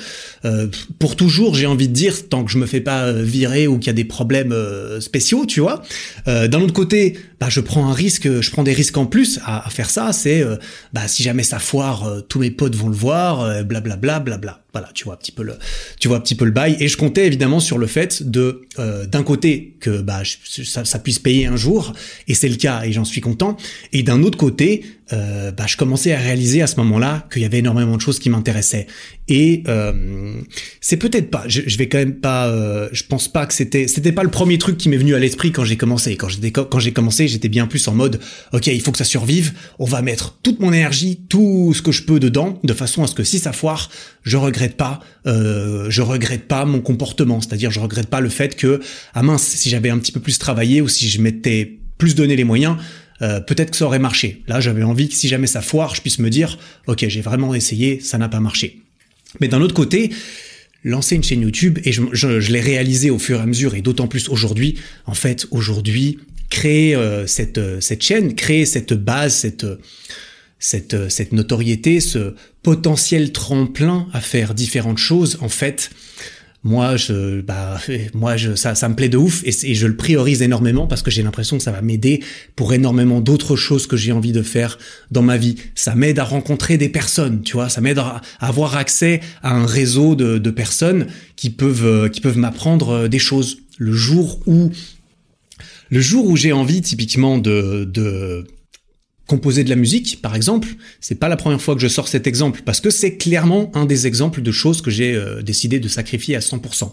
pour 0.99 1.17
toujours 1.17 1.55
j'ai 1.55 1.67
envie 1.67 1.89
de 1.89 1.93
dire 1.93 2.29
tant 2.29 2.45
que 2.45 2.51
je 2.51 2.59
me 2.59 2.67
fais 2.67 2.81
pas 2.81 3.13
virer 3.13 3.67
ou 3.67 3.79
qu'il 3.79 3.89
y 3.89 3.91
a 3.91 3.95
des 3.95 4.05
problèmes 4.05 4.55
spéciaux 5.01 5.47
tu 5.47 5.61
vois. 5.61 5.83
D'un 6.27 6.61
autre 6.61 6.73
côté 6.73 7.19
bah 7.41 7.49
je 7.49 7.61
prends 7.61 7.89
un 7.89 7.93
risque 7.93 8.41
je 8.41 8.51
prends 8.51 8.65
des 8.65 8.73
risques 8.73 8.97
en 8.97 9.07
plus 9.07 9.39
à, 9.45 9.67
à 9.67 9.71
faire 9.71 9.91
ça 9.91 10.13
c'est 10.13 10.45
bah 10.93 11.07
si 11.07 11.23
jamais 11.23 11.43
ça 11.43 11.59
foire 11.59 12.23
tous 12.29 12.41
mes 12.41 12.51
potes 12.51 12.75
vont 12.75 12.89
le 12.89 12.97
voir 12.97 13.65
blablabla 13.65 14.19
bla, 14.19 14.63
voilà, 14.73 14.91
tu 14.95 15.05
vois 15.05 15.15
un 15.15 15.17
petit 15.17 15.33
peu 15.33 15.43
le, 15.43 15.55
tu 15.99 16.09
vois 16.09 16.19
un 16.19 16.21
petit 16.21 16.35
peu 16.35 16.45
le 16.45 16.51
bail. 16.51 16.77
Et 16.81 16.89
je 16.89 16.97
comptais 16.97 17.27
évidemment 17.27 17.61
sur 17.61 17.79
le 17.79 17.87
fait 17.87 18.23
de, 18.23 18.63
euh, 18.79 19.07
d'un 19.07 19.23
côté 19.23 19.77
que 19.81 20.01
bah 20.03 20.23
ça, 20.25 20.85
ça, 20.85 20.99
puisse 20.99 21.19
payer 21.19 21.47
un 21.47 21.57
jour, 21.57 21.95
et 22.27 22.35
c'est 22.35 22.49
le 22.49 22.57
cas, 22.57 22.83
et 22.85 22.93
j'en 22.93 23.05
suis 23.05 23.21
content. 23.21 23.57
Et 23.93 24.03
d'un 24.03 24.23
autre 24.23 24.39
côté, 24.39 24.85
euh, 25.13 25.51
bah, 25.53 25.65
je 25.67 25.77
commençais 25.77 26.13
à 26.13 26.19
réaliser 26.19 26.63
à 26.63 26.67
ce 26.67 26.77
moment-là 26.77 27.27
qu'il 27.33 27.43
y 27.43 27.45
avait 27.45 27.59
énormément 27.59 27.97
de 27.97 28.01
choses 28.01 28.19
qui 28.19 28.31
m'intéressaient. 28.31 28.87
Et 29.29 29.63
euh, 29.69 30.41
c'est 30.81 30.97
peut-être 30.97 31.31
pas, 31.31 31.45
je, 31.47 31.63
je, 31.67 31.77
vais 31.79 31.89
quand 31.89 31.99
même 31.99 32.17
pas, 32.17 32.49
euh, 32.49 32.89
je 32.93 33.05
pense 33.05 33.29
pas 33.29 33.47
que 33.47 33.53
c'était, 33.53 33.89
c'était 33.89 34.13
pas 34.13 34.23
le 34.23 34.31
premier 34.31 34.59
truc 34.59 34.79
qui 34.79 34.89
m'est 34.89 34.97
venu 34.97 35.15
à 35.15 35.19
l'esprit 35.19 35.53
quand 35.53 35.65
j'ai 35.65 35.77
commencé. 35.77 36.17
Quand 36.17 36.29
j'ai 36.29 36.51
quand 36.51 36.79
j'ai 36.79 36.93
commencé, 36.93 37.29
j'étais 37.29 37.49
bien 37.49 37.67
plus 37.67 37.87
en 37.89 37.95
mode, 37.95 38.21
ok, 38.53 38.67
il 38.69 38.81
faut 38.81 38.93
que 38.93 38.99
ça 38.99 39.05
survive. 39.05 39.53
On 39.79 39.85
va 39.85 40.03
mettre 40.03 40.39
toute 40.43 40.61
mon 40.61 40.73
énergie, 40.73 41.21
tout 41.29 41.73
ce 41.75 41.83
que 41.83 41.93
je 41.93 42.03
peux 42.03 42.21
dedans, 42.21 42.59
de 42.65 42.73
façon 42.73 43.03
à 43.03 43.07
ce 43.07 43.15
que 43.15 43.25
si 43.25 43.39
ça 43.39 43.53
foire, 43.53 43.91
je 44.23 44.37
regrette 44.37 44.77
pas, 44.77 45.01
euh, 45.27 45.87
je 45.91 46.03
regrette 46.03 46.49
pas 46.49 46.65
mon 46.65 46.81
comportement. 46.81 47.41
C'est-à-dire, 47.41 47.71
je 47.71 47.81
regrette 47.81 48.09
pas 48.09 48.21
le 48.21 48.29
fait 48.29 48.57
que, 48.57 48.81
ah 49.15 49.23
mince, 49.23 49.43
si 49.43 49.69
j'avais 49.69 49.91
un 49.91 49.99
petit 49.99 50.13
peu 50.13 50.21
plus 50.21 50.39
travaillé 50.39 50.81
ou 50.81 50.89
si 50.89 51.09
je 51.09 51.21
m'étais 51.21 51.79
plus 51.99 52.15
donné 52.15 52.37
les 52.37 52.45
moyens, 52.45 52.77
euh, 53.21 53.41
peut-être 53.41 53.73
que 53.73 53.77
ça 53.77 53.87
aurait 53.87 53.99
marché. 53.99 54.43
Là, 54.47 54.61
j'avais 54.61 54.83
envie 54.83 55.09
que 55.09 55.15
si 55.15 55.29
jamais 55.29 55.47
ça 55.47 55.61
foire, 55.61 55.95
je 55.95 56.01
puisse 56.01 56.19
me 56.19 56.31
dire, 56.31 56.59
ok, 56.87 57.07
j'ai 57.09 57.21
vraiment 57.21 57.55
essayé, 57.55 58.01
ça 58.01 58.19
n'a 58.19 58.29
pas 58.29 58.41
marché. 58.41 58.81
Mais 59.41 59.49
d'un 59.49 59.61
autre 59.61 59.75
côté, 59.75 60.11
lancer 60.85 61.17
une 61.17 61.25
chaîne 61.25 61.43
YouTube, 61.43 61.79
et 61.85 61.93
je, 61.93 62.53
l'ai 62.53 62.61
réalisé 62.61 63.11
au 63.11 63.19
fur 63.19 63.39
et 63.39 63.43
à 63.43 63.47
mesure, 63.47 63.75
et 63.75 63.83
d'autant 63.83 64.07
plus 64.07 64.29
aujourd'hui, 64.29 64.77
en 65.07 65.15
fait, 65.15 65.47
aujourd'hui, 65.51 66.19
créer 66.49 66.95
euh, 66.95 67.27
cette, 67.27 67.59
euh, 67.59 67.81
cette 67.81 68.03
chaîne, 68.03 68.35
créer 68.35 68.65
cette 68.65 68.95
base, 68.95 69.35
cette, 69.35 69.67
cette, 70.59 71.09
cette 71.11 71.33
notoriété, 71.33 72.01
ce 72.01 72.35
potentiel 72.63 73.33
tremplin 73.33 74.09
à 74.13 74.21
faire 74.21 74.55
différentes 74.55 74.99
choses, 74.99 75.39
en 75.41 75.49
fait, 75.49 75.91
moi 76.65 76.97
je 76.97 77.41
bah 77.41 77.81
moi 78.15 78.37
je 78.37 78.57
ça 78.57 78.75
ça 78.75 78.89
me 78.89 78.95
plaît 78.97 79.09
de 79.09 79.17
ouf 79.17 79.43
et, 79.45 79.75
je 79.75 79.87
le 79.87 79.97
priorise 79.97 80.43
énormément 80.43 80.87
parce 80.87 81.03
que 81.03 81.11
j'ai 81.11 81.23
l'impression 81.23 81.57
que 81.57 81.63
ça 81.63 81.71
va 81.71 81.83
m'aider 81.83 82.23
pour 82.57 82.73
énormément 82.73 83.21
d'autres 83.21 83.55
choses 83.55 83.87
que 83.87 83.97
j'ai 83.97 84.11
envie 84.11 84.33
de 84.33 84.43
faire 84.43 84.79
dans 85.11 85.23
ma 85.23 85.37
vie. 85.37 85.57
Ça 85.75 85.95
m'aide 85.95 86.19
à 86.19 86.25
rencontrer 86.25 86.77
des 86.77 86.89
personnes 86.89 87.43
tu 87.43 87.53
vois. 87.53 87.69
Ça 87.69 87.81
m'aide 87.81 87.99
à, 87.99 88.21
avoir 88.41 88.77
accès 88.77 89.21
à 89.43 89.55
un 89.55 89.67
réseau 89.67 90.17
de, 90.17 90.39
de 90.39 90.51
personnes 90.51 91.07
qui 91.37 91.51
peuvent 91.51 91.87
euh, 91.87 92.09
qui 92.09 92.21
peuvent 92.21 92.39
m'apprendre 92.39 92.91
euh, 92.91 93.09
des 93.09 93.21
choses. 93.21 93.59
Le 93.79 93.93
jour 93.93 94.41
où 94.47 94.73
le 95.91 96.01
jour 96.01 96.27
où 96.27 96.37
j'ai 96.37 96.53
envie 96.53 96.83
typiquement 96.83 97.39
de, 97.39 97.89
de 97.91 98.45
composer 99.29 99.63
de 99.63 99.71
la 99.71 99.77
musique, 99.77 100.21
par 100.23 100.35
exemple, 100.35 100.69
c'est 101.01 101.15
pas 101.15 101.29
la 101.29 101.37
première 101.37 101.61
fois 101.61 101.75
que 101.77 101.81
je 101.81 101.87
sors 101.87 102.09
cet 102.09 102.27
exemple, 102.27 102.63
parce 102.65 102.81
que 102.81 102.91
c'est 102.91 103.17
clairement 103.17 103.71
un 103.75 103.85
des 103.85 104.09
exemples 104.09 104.41
de 104.43 104.51
choses 104.51 104.83
que 104.83 104.91
j'ai 104.91 105.15
euh, 105.15 105.43
décidé 105.43 105.79
de 105.79 105.87
sacrifier 105.87 106.35
à 106.35 106.41
100%. 106.41 106.91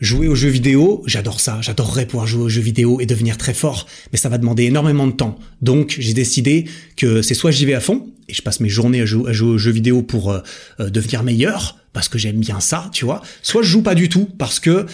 Jouer 0.00 0.26
aux 0.26 0.34
jeux 0.34 0.48
vidéo, 0.48 1.04
j'adore 1.06 1.40
ça, 1.40 1.60
j'adorerais 1.62 2.06
pouvoir 2.06 2.26
jouer 2.26 2.42
aux 2.42 2.48
jeux 2.48 2.60
vidéo 2.60 3.00
et 3.00 3.06
devenir 3.06 3.38
très 3.38 3.54
fort, 3.54 3.86
mais 4.12 4.18
ça 4.18 4.28
va 4.28 4.38
demander 4.38 4.64
énormément 4.64 5.06
de 5.06 5.12
temps. 5.12 5.38
Donc 5.62 5.94
j'ai 5.98 6.12
décidé 6.12 6.64
que 6.96 7.22
c'est 7.22 7.34
soit 7.34 7.52
j'y 7.52 7.64
vais 7.64 7.74
à 7.74 7.80
fond, 7.80 8.08
et 8.28 8.34
je 8.34 8.42
passe 8.42 8.58
mes 8.58 8.68
journées 8.68 9.02
à 9.02 9.06
jouer, 9.06 9.30
aux 9.30 9.58
jeux 9.58 9.70
vidéo 9.70 10.02
pour 10.02 10.32
euh, 10.32 10.40
euh, 10.80 10.90
devenir 10.90 11.22
meilleur, 11.22 11.78
parce 11.92 12.08
que 12.08 12.18
j'aime 12.18 12.40
bien 12.40 12.58
ça, 12.58 12.90
tu 12.92 13.04
vois, 13.04 13.22
soit 13.42 13.62
je 13.62 13.68
joue 13.68 13.82
pas 13.82 13.94
du 13.94 14.08
tout, 14.08 14.28
parce 14.36 14.58
que 14.58 14.86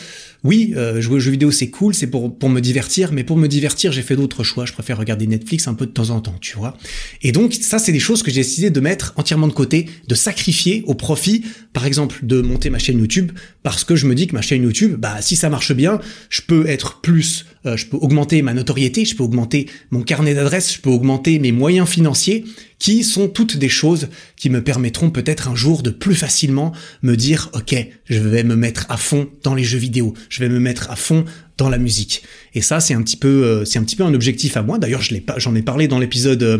oui, 0.42 0.72
euh, 0.76 1.00
jouer 1.00 1.16
aux 1.16 1.20
jeux 1.20 1.30
vidéo 1.30 1.50
c'est 1.50 1.68
cool, 1.68 1.94
c'est 1.94 2.06
pour, 2.06 2.30
me 2.48 2.60
divertir, 2.60 3.12
mais 3.12 3.24
pour 3.24 3.36
me 3.36 3.46
divertir 3.46 3.92
j'ai 3.92 4.02
fait 4.02 4.16
d'autres 4.16 4.44
choix, 4.44 4.64
je 4.64 4.72
préfère 4.72 4.98
regarder 4.98 5.26
Netflix 5.26 5.68
un 5.68 5.74
peu 5.74 5.86
de 5.86 5.90
temps 5.90 6.10
en 6.10 6.20
temps, 6.20 6.36
tu 6.40 6.56
vois. 6.56 6.76
Et 7.22 7.32
donc 7.32 7.54
ça 7.54 7.78
c'est 7.78 7.92
des 7.92 8.00
choses 8.00 8.22
que 8.22 8.30
j'ai 8.30 8.40
décidé 8.40 8.70
de 8.70 8.80
mettre 8.80 9.12
entièrement 9.16 9.48
de 9.48 9.52
côté, 9.52 9.86
de 10.08 10.14
sacrifier 10.14 10.82
au 10.86 10.94
profit, 10.94 11.44
par 11.72 11.86
exemple, 11.86 12.20
de 12.22 12.40
monter 12.40 12.70
ma 12.70 12.78
chaîne 12.78 12.98
YouTube, 12.98 13.32
parce 13.62 13.84
que 13.84 13.96
je 13.96 14.06
me 14.06 14.14
dis 14.14 14.26
que 14.26 14.34
ma 14.34 14.42
chaîne 14.42 14.62
YouTube, 14.62 14.96
bah 14.98 15.18
si 15.20 15.36
ça 15.36 15.50
marche 15.50 15.72
bien, 15.72 16.00
je 16.30 16.42
peux 16.42 16.66
être 16.68 17.00
plus, 17.00 17.46
euh, 17.66 17.76
je 17.76 17.86
peux 17.86 17.98
augmenter 17.98 18.42
ma 18.42 18.54
notoriété, 18.54 19.04
je 19.04 19.14
peux 19.14 19.22
augmenter 19.22 19.66
mon 19.90 20.02
carnet 20.02 20.34
d'adresses, 20.34 20.74
je 20.74 20.80
peux 20.80 20.90
augmenter 20.90 21.38
mes 21.38 21.52
moyens 21.52 21.88
financiers, 21.88 22.44
qui 22.80 23.04
sont 23.04 23.28
toutes 23.28 23.58
des 23.58 23.68
choses 23.68 24.08
qui 24.36 24.50
me 24.50 24.64
permettront 24.64 25.10
peut-être 25.10 25.48
un 25.48 25.54
jour 25.54 25.82
de 25.82 25.90
plus 25.90 26.14
facilement 26.14 26.72
me 27.02 27.14
dire, 27.14 27.50
ok, 27.52 27.76
je 28.06 28.18
vais 28.18 28.42
me 28.42 28.56
mettre 28.56 28.86
à 28.88 28.96
fond 28.96 29.28
dans 29.44 29.54
les 29.54 29.62
jeux 29.62 29.78
vidéo, 29.78 30.14
je 30.30 30.40
vais 30.40 30.48
me 30.48 30.58
mettre 30.58 30.90
à 30.90 30.96
fond 30.96 31.26
dans 31.58 31.68
la 31.68 31.76
musique. 31.76 32.22
Et 32.54 32.62
ça, 32.62 32.80
c'est 32.80 32.94
un 32.94 33.02
petit 33.02 33.18
peu, 33.18 33.44
euh, 33.44 33.64
c'est 33.66 33.78
un 33.78 33.82
petit 33.82 33.96
peu 33.96 34.04
un 34.04 34.14
objectif 34.14 34.56
à 34.56 34.62
moi. 34.62 34.78
D'ailleurs, 34.78 35.02
je 35.02 35.12
l'ai 35.12 35.20
pas, 35.20 35.38
j'en 35.38 35.54
ai 35.54 35.60
parlé 35.60 35.88
dans 35.88 35.98
l'épisode 35.98 36.42
euh, 36.42 36.58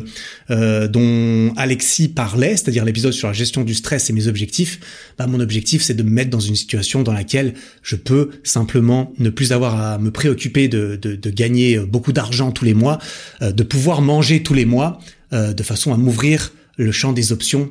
euh, 0.50 0.88
dont 0.88 1.54
Alexis 1.56 2.08
parlait, 2.08 2.50
c'est-à-dire 2.50 2.84
l'épisode 2.84 3.12
sur 3.12 3.28
la 3.28 3.32
gestion 3.32 3.64
du 3.64 3.74
stress 3.74 4.10
et 4.10 4.12
mes 4.12 4.26
objectifs. 4.26 4.80
Bah, 5.16 5.26
mon 5.26 5.40
objectif, 5.40 5.82
c'est 5.82 5.94
de 5.94 6.02
me 6.02 6.10
mettre 6.10 6.28
dans 6.28 6.40
une 6.40 6.54
situation 6.54 7.02
dans 7.02 7.14
laquelle 7.14 7.54
je 7.82 7.96
peux 7.96 8.30
simplement 8.44 9.14
ne 9.18 9.30
plus 9.30 9.52
avoir 9.52 9.80
à 9.80 9.98
me 9.98 10.10
préoccuper 10.10 10.68
de, 10.68 10.98
de, 11.00 11.14
de 11.14 11.30
gagner 11.30 11.78
beaucoup 11.78 12.12
d'argent 12.12 12.52
tous 12.52 12.66
les 12.66 12.74
mois, 12.74 12.98
de 13.40 13.62
pouvoir 13.62 14.02
manger 14.02 14.42
tous 14.42 14.54
les 14.54 14.66
mois, 14.66 14.98
de 15.32 15.62
façon 15.62 15.94
à 15.94 15.96
m'ouvrir 15.96 16.52
le 16.76 16.92
champ 16.92 17.12
des 17.12 17.32
options 17.32 17.70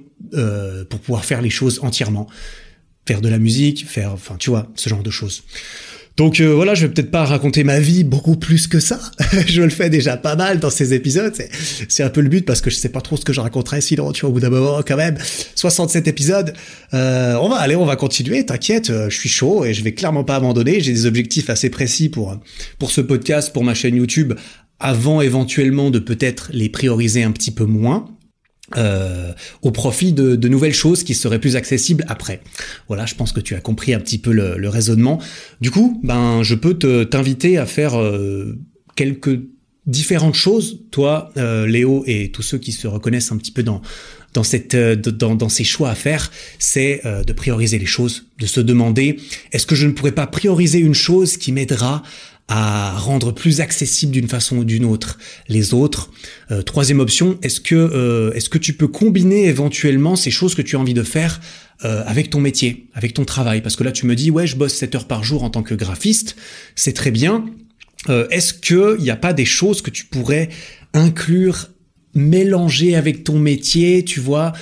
pour 0.89 0.99
pouvoir 0.99 1.25
faire 1.25 1.41
les 1.41 1.49
choses 1.49 1.79
entièrement, 1.83 2.27
faire 3.07 3.21
de 3.21 3.29
la 3.29 3.39
musique, 3.39 3.87
faire, 3.87 4.13
enfin, 4.13 4.35
tu 4.37 4.49
vois, 4.49 4.67
ce 4.75 4.89
genre 4.89 5.03
de 5.03 5.11
choses. 5.11 5.43
Donc 6.19 6.41
euh, 6.41 6.53
voilà, 6.53 6.75
je 6.75 6.85
vais 6.85 6.91
peut-être 6.91 7.11
pas 7.11 7.23
raconter 7.23 7.63
ma 7.63 7.79
vie 7.79 8.03
beaucoup 8.03 8.35
plus 8.35 8.67
que 8.67 8.81
ça. 8.81 8.99
je 9.47 9.61
le 9.61 9.69
fais 9.69 9.89
déjà 9.89 10.17
pas 10.17 10.35
mal 10.35 10.59
dans 10.59 10.69
ces 10.69 10.93
épisodes. 10.93 11.33
C'est 11.87 12.03
un 12.03 12.09
peu 12.09 12.19
le 12.19 12.27
but 12.27 12.45
parce 12.45 12.59
que 12.59 12.69
je 12.69 12.75
sais 12.75 12.89
pas 12.89 12.99
trop 12.99 13.15
ce 13.15 13.23
que 13.23 13.31
je 13.31 13.39
raconterai 13.39 13.79
sinon, 13.79 14.11
tu 14.11 14.21
vois, 14.21 14.29
au 14.29 14.33
bout 14.33 14.41
d'un 14.41 14.49
moment 14.49 14.81
quand 14.85 14.97
même. 14.97 15.17
67 15.55 16.09
épisodes. 16.09 16.53
Euh, 16.93 17.37
on 17.41 17.47
va 17.47 17.55
aller, 17.55 17.77
on 17.77 17.85
va 17.85 17.95
continuer. 17.95 18.45
T'inquiète, 18.45 18.89
euh, 18.89 19.09
je 19.09 19.17
suis 19.17 19.29
chaud 19.29 19.63
et 19.63 19.73
je 19.73 19.81
vais 19.81 19.93
clairement 19.93 20.25
pas 20.25 20.35
abandonner. 20.35 20.81
J'ai 20.81 20.91
des 20.91 21.05
objectifs 21.05 21.49
assez 21.49 21.69
précis 21.69 22.09
pour 22.09 22.37
pour 22.79 22.91
ce 22.91 22.99
podcast, 22.99 23.53
pour 23.53 23.63
ma 23.63 23.73
chaîne 23.73 23.95
YouTube, 23.95 24.33
avant 24.81 25.21
éventuellement 25.21 25.89
de 25.89 25.99
peut-être 25.99 26.49
les 26.51 26.67
prioriser 26.67 27.23
un 27.23 27.31
petit 27.31 27.51
peu 27.51 27.63
moins. 27.63 28.09
Euh, 28.77 29.31
au 29.63 29.71
profit 29.71 30.13
de, 30.13 30.35
de, 30.35 30.47
nouvelles 30.47 30.75
choses 30.75 31.03
qui 31.03 31.15
seraient 31.15 31.39
plus 31.39 31.55
accessibles 31.55 32.05
après. 32.07 32.41
Voilà, 32.87 33.07
je 33.07 33.15
pense 33.15 33.31
que 33.31 33.39
tu 33.39 33.55
as 33.55 33.61
compris 33.61 33.95
un 33.95 33.99
petit 33.99 34.19
peu 34.19 34.31
le, 34.31 34.57
le 34.57 34.69
raisonnement. 34.69 35.19
Du 35.59 35.71
coup, 35.71 35.99
ben, 36.03 36.43
je 36.43 36.53
peux 36.53 36.75
te 36.75 37.03
t'inviter 37.03 37.57
à 37.57 37.65
faire 37.65 37.99
euh, 37.99 38.59
quelques 38.95 39.39
différentes 39.87 40.35
choses, 40.35 40.81
toi, 40.91 41.31
euh, 41.37 41.65
Léo, 41.65 42.03
et 42.05 42.29
tous 42.31 42.43
ceux 42.43 42.59
qui 42.59 42.71
se 42.71 42.87
reconnaissent 42.87 43.31
un 43.31 43.37
petit 43.37 43.51
peu 43.51 43.63
dans 43.63 43.81
dans 44.33 44.43
cette 44.43 44.75
euh, 44.75 44.95
dans, 44.95 45.35
dans 45.35 45.49
ces 45.49 45.63
choix 45.63 45.89
à 45.89 45.95
faire, 45.95 46.31
c'est 46.59 47.01
euh, 47.05 47.23
de 47.23 47.33
prioriser 47.33 47.79
les 47.79 47.85
choses, 47.85 48.27
de 48.39 48.45
se 48.45 48.59
demander 48.61 49.17
est-ce 49.51 49.65
que 49.65 49.75
je 49.75 49.87
ne 49.87 49.91
pourrais 49.91 50.11
pas 50.11 50.27
prioriser 50.27 50.79
une 50.79 50.93
chose 50.93 51.37
qui 51.37 51.51
m'aidera 51.51 52.03
à 52.49 52.97
rendre 52.97 53.31
plus 53.31 53.61
accessible 53.61 54.11
d'une 54.11 54.27
façon 54.27 54.57
ou 54.57 54.63
d'une 54.63 54.83
autre 54.83 55.19
les 55.47 55.75
autres. 55.75 56.09
Euh, 56.49 56.63
troisième 56.63 56.99
option, 56.99 57.37
est-ce 57.43 57.61
que 57.61 57.75
euh, 57.75 58.33
est-ce 58.33 58.49
que 58.49 58.57
tu 58.57 58.73
peux 58.73 58.87
combiner 58.87 59.45
éventuellement 59.45 60.15
ces 60.15 60.31
choses 60.31 60.55
que 60.55 60.63
tu 60.63 60.75
as 60.75 60.79
envie 60.79 60.95
de 60.95 61.03
faire 61.03 61.39
euh, 61.85 62.03
avec 62.07 62.31
ton 62.31 62.41
métier, 62.41 62.87
avec 62.95 63.13
ton 63.13 63.23
travail? 63.23 63.61
Parce 63.61 63.75
que 63.75 63.83
là, 63.83 63.91
tu 63.91 64.07
me 64.07 64.15
dis 64.15 64.31
ouais, 64.31 64.47
je 64.47 64.55
bosse 64.55 64.73
7 64.73 64.95
heures 64.95 65.07
par 65.07 65.23
jour 65.23 65.43
en 65.43 65.51
tant 65.51 65.61
que 65.61 65.75
graphiste, 65.75 66.35
c'est 66.75 66.93
très 66.93 67.11
bien. 67.11 67.45
est-ce 68.31 68.53
que 68.53 68.95
il 68.97 69.03
n'y 69.03 69.11
a 69.11 69.15
pas 69.15 69.33
des 69.33 69.45
choses 69.45 69.83
que 69.83 69.91
tu 69.91 70.05
pourrais 70.05 70.49
inclure, 70.93 71.69
mélanger 72.15 72.95
avec 72.95 73.23
ton 73.23 73.37
métier, 73.37 74.03
tu 74.03 74.19
vois? 74.19 74.53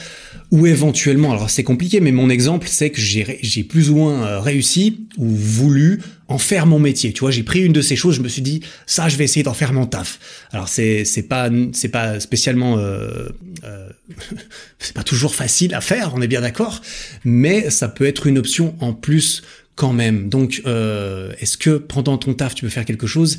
Ou 0.52 0.68
éventuellement, 0.68 1.32
alors 1.32 1.50
c'est 1.50 1.64
compliqué, 1.64 2.02
mais 2.02 2.12
mon 2.12 2.30
exemple, 2.30 2.68
c'est 2.70 2.90
que 2.90 3.00
j'ai 3.00 3.64
plus 3.64 3.90
ou 3.90 3.96
moins 3.96 4.40
réussi 4.42 5.08
ou 5.18 5.28
voulu 5.30 6.02
en 6.28 6.38
faire 6.38 6.66
mon 6.66 6.80
métier. 6.80 7.14
Tu 7.14 7.22
vois, 7.22 7.32
j'ai 7.32 7.44
pris 7.44 7.62
une 7.62 7.74
de 7.74 7.82
ces 7.82 7.96
choses, 7.96 8.16
je 8.16 8.22
me 8.22 8.28
suis 8.28 8.42
dit 8.42 8.62
ça, 8.86 9.10
je 9.10 9.16
vais 9.18 9.24
essayer 9.24 9.44
d'en 9.44 9.54
faire 9.54 9.74
mon 9.74 9.86
taf. 9.86 10.20
Alors 10.52 10.68
c'est 10.68 11.06
c'est 11.06 11.24
pas 11.24 11.50
c'est 11.74 11.90
pas 11.90 12.20
spécialement 12.20 12.78
euh, 12.78 13.30
euh, 13.64 13.90
c'est 14.80 14.94
pas 14.94 15.04
toujours 15.04 15.36
facile 15.36 15.74
à 15.74 15.82
faire, 15.82 16.14
on 16.16 16.22
est 16.22 16.28
bien 16.28 16.42
d'accord, 16.42 16.82
mais 17.24 17.70
ça 17.70 17.88
peut 17.88 18.06
être 18.06 18.28
une 18.28 18.38
option 18.38 18.76
en 18.82 18.94
plus 18.94 19.44
quand 19.76 19.94
même. 19.94 20.30
Donc 20.30 20.62
euh, 20.66 21.34
est-ce 21.40 21.58
que 21.58 21.78
pendant 21.78 22.18
ton 22.18 22.34
taf 22.34 22.56
tu 22.56 22.66
peux 22.66 22.72
faire 22.72 22.86
quelque 22.86 23.08
chose 23.08 23.38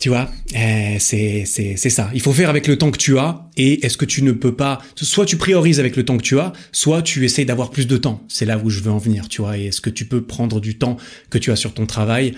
tu 0.00 0.08
vois, 0.08 0.30
eh, 0.54 0.98
c'est 0.98 1.44
ça. 1.44 2.10
Il 2.14 2.22
faut 2.22 2.32
faire 2.32 2.48
avec 2.48 2.66
le 2.66 2.78
temps 2.78 2.90
que 2.90 2.96
tu 2.96 3.18
as. 3.18 3.42
Et 3.58 3.84
est-ce 3.84 3.98
que 3.98 4.06
tu 4.06 4.22
ne 4.22 4.32
peux 4.32 4.56
pas 4.56 4.80
Soit 4.96 5.26
tu 5.26 5.36
priorises 5.36 5.78
avec 5.78 5.94
le 5.94 6.06
temps 6.06 6.16
que 6.16 6.22
tu 6.22 6.40
as, 6.40 6.54
soit 6.72 7.02
tu 7.02 7.22
essayes 7.26 7.44
d'avoir 7.44 7.70
plus 7.70 7.86
de 7.86 7.98
temps. 7.98 8.24
C'est 8.26 8.46
là 8.46 8.58
où 8.58 8.70
je 8.70 8.80
veux 8.80 8.90
en 8.90 8.96
venir, 8.96 9.28
tu 9.28 9.42
vois. 9.42 9.58
Et 9.58 9.66
est-ce 9.66 9.82
que 9.82 9.90
tu 9.90 10.06
peux 10.06 10.22
prendre 10.22 10.58
du 10.58 10.78
temps 10.78 10.96
que 11.28 11.36
tu 11.36 11.52
as 11.52 11.56
sur 11.56 11.74
ton 11.74 11.84
travail? 11.84 12.34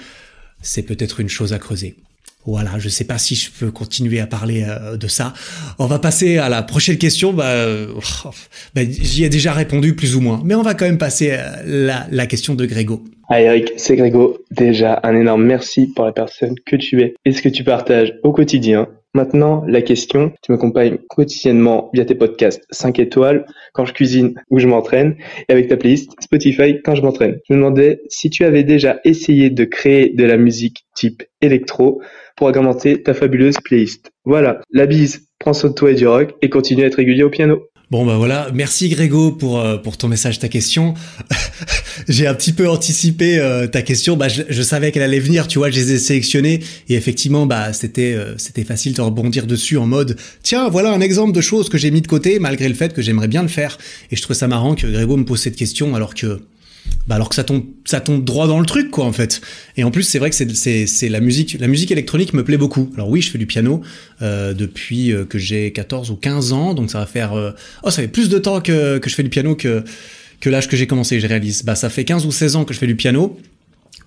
C'est 0.61 0.83
peut-être 0.83 1.21
une 1.21 1.29
chose 1.29 1.53
à 1.53 1.61
creuser. 1.61 1.95
Voilà, 2.45 2.81
je 2.81 2.89
sais 2.89 3.05
pas 3.05 3.19
si 3.19 3.37
je 3.37 3.49
peux 3.57 3.71
continuer 3.71 4.19
à 4.19 4.27
parler 4.27 4.65
euh, 4.67 4.97
de 4.97 5.07
ça. 5.07 5.33
On 5.79 5.87
va 5.87 6.01
passer 6.01 6.39
à 6.39 6.49
la 6.49 6.65
prochaine 6.65 6.99
question. 6.99 7.33
Bah, 7.33 7.45
euh, 7.45 7.95
bah, 8.75 8.83
j'y 8.85 9.23
ai 9.23 9.29
déjà 9.29 9.53
répondu 9.53 9.95
plus 9.95 10.17
ou 10.17 10.21
moins, 10.21 10.43
mais 10.45 10.57
on 10.57 10.63
va 10.63 10.75
quand 10.75 10.85
même 10.85 10.99
passer 10.99 11.31
à 11.31 11.63
la, 11.65 12.09
la 12.11 12.27
question 12.27 12.57
de 12.57 12.67
Grégo. 12.67 13.05
Hi 13.35 13.45
Eric, 13.45 13.73
c'est 13.79 13.97
Grégo. 13.97 14.45
Déjà, 14.51 15.01
un 15.05 15.17
énorme 15.17 15.45
merci 15.45 15.87
pour 15.87 16.05
la 16.05 16.13
personne 16.13 16.55
que 16.67 16.77
tu 16.77 17.01
es 17.01 17.15
et 17.25 17.33
ce 17.33 17.41
que 17.41 17.49
tu 17.49 17.65
partages 17.65 18.13
au 18.23 18.31
quotidien. 18.31 18.89
Maintenant, 19.15 19.65
la 19.67 19.81
question, 19.81 20.35
tu 20.43 20.53
m'accompagnes 20.53 20.99
quotidiennement 21.09 21.89
via 21.95 22.05
tes 22.05 22.15
podcasts 22.15 22.63
5 22.73 22.99
étoiles 22.99 23.47
quand 23.73 23.87
je 23.87 23.95
cuisine 23.95 24.35
ou 24.51 24.59
je 24.59 24.69
m'entraîne 24.69 25.17
et 25.49 25.53
avec 25.53 25.69
ta 25.69 25.79
playlist 25.79 26.13
Spotify 26.21 26.83
quand 26.85 26.95
je 26.95 27.01
m'entraîne. 27.01 27.39
Je 27.49 27.55
me 27.55 27.59
demandais 27.61 28.03
si 28.11 28.29
tu 28.29 28.45
avais 28.45 28.65
déjà 28.65 29.01
essayé 29.03 29.49
de 29.49 29.65
créer 29.65 30.11
de 30.11 30.25
la 30.25 30.37
musique 30.37 30.85
type 30.95 31.23
électro 31.41 32.03
pour 32.37 32.49
agrémenter 32.49 33.03
ta 33.03 33.15
fabuleuse 33.15 33.57
playlist. 33.65 34.11
Voilà, 34.27 34.61
la 34.71 34.85
bise, 34.85 35.27
prends 35.39 35.55
soin 35.55 35.71
de 35.71 35.75
toi 35.75 35.91
et 35.91 35.95
du 35.95 36.07
rock 36.07 36.35
et 36.43 36.51
continue 36.51 36.83
à 36.83 36.89
être 36.89 36.97
régulier 36.97 37.23
au 37.23 37.31
piano. 37.31 37.63
Bon 37.93 38.07
bah 38.07 38.17
voilà, 38.17 38.49
merci 38.55 38.89
Grégo 38.89 39.33
pour 39.33 39.61
euh, 39.61 39.77
pour 39.77 39.99
ton 39.99 40.09
message, 40.09 40.39
ta 40.39 40.49
question. 40.49 40.95
J'ai 42.09 42.27
un 42.27 42.33
petit 42.33 42.55
peu 42.55 42.67
anticipé 42.67 43.39
euh, 43.39 43.67
ta 43.67 43.83
question. 43.83 44.17
Bah 44.17 44.29
je, 44.29 44.63
savais 44.63 44.93
qu'elle 44.93 45.03
allait 45.03 45.19
venir, 45.19 45.47
tu 45.47 45.59
vois, 45.59 45.71
je 45.71 45.79
les 45.79 45.93
ai 45.93 45.99
sélectionnés 45.99 46.61
et 46.89 46.95
effectivement 46.95 47.45
bah 47.45 47.75
c'était 47.75 48.15
euh, 48.15 48.33
c'était 48.39 48.65
facile 48.65 48.95
de 48.95 49.03
rebondir 49.03 49.47
dessus 49.47 49.77
en 49.77 49.85
mode 49.85 50.17
tiens 50.43 50.71
voilà 50.71 50.91
un 50.91 51.03
exemple 51.03 51.33
de 51.33 51.43
choses 51.43 51.69
que 51.69 51.77
j'ai 51.77 51.91
mis 51.91 52.01
de 52.01 52.07
côté 52.07 52.39
malgré 52.39 52.67
le 52.67 52.75
fait 52.75 52.95
que 52.95 53.03
j'aimerais 53.03 53.29
bien 53.29 53.43
le 53.43 53.49
faire. 53.49 53.77
Et 54.11 54.17
je 54.17 54.23
trouve 54.23 54.35
ça 54.35 54.49
marrant 54.49 54.75
que 54.75 54.87
Grégo 54.87 55.19
me 55.19 55.27
pose 55.27 55.41
cette 55.41 55.57
question 55.57 55.95
alors 55.95 56.15
que 56.15 56.41
bah 57.07 57.17
alors 57.17 57.29
que 57.29 57.35
ça 57.35 57.45
tombe 57.45 57.65
ça 57.85 58.01
tombe 58.01 58.25
droit 58.25 58.47
dans 58.47 58.61
le 58.61 58.67
truc 58.67 58.91
quoi 58.91 59.05
en 59.05 59.13
fait. 59.13 59.41
Et 59.77 59.85
en 59.85 59.91
plus 59.91 60.05
c'est 60.05 60.19
vrai 60.19 60.31
que 60.31 60.37
c'est 60.37 61.09
la 61.09 61.21
musique 61.21 61.57
la 61.59 61.67
musique 61.67 61.91
électronique 61.91 62.33
me 62.33 62.45
plaît 62.45 62.57
beaucoup. 62.57 62.91
Alors 62.95 63.09
oui 63.09 63.21
je 63.21 63.31
fais 63.31 63.39
du 63.39 63.47
piano 63.47 63.83
euh, 64.23 64.55
depuis 64.55 65.13
euh, 65.13 65.25
que 65.25 65.39
j'ai 65.39 65.73
14 65.73 66.11
ou 66.11 66.17
15 66.17 66.53
ans 66.53 66.75
donc 66.75 66.91
ça 66.91 67.01
va 67.01 67.07
faire 67.07 67.33
euh, 67.33 67.53
oh 67.83 67.91
ça 67.91 68.03
fait 68.03 68.09
plus 68.09 68.29
de 68.29 68.39
temps 68.39 68.61
que 68.61 68.99
que 68.99 69.11
je 69.11 69.15
fais 69.15 69.23
du 69.23 69.31
piano 69.31 69.57
que 69.57 69.85
que 70.41 70.51
l'âge 70.51 70.69
que 70.69 70.77
j'ai 70.77 70.87
commencé 70.87 71.19
je 71.21 71.27
réalise. 71.27 71.65
Bah 71.65 71.75
ça 71.75 71.91
fait 71.91 72.05
15 72.05 72.27
ou 72.27 72.33
16 72.33 72.57
ans 72.57 72.65
que 72.65 72.75
je 72.75 72.79
fais 72.79 72.87
du 72.87 72.97
piano 72.97 73.39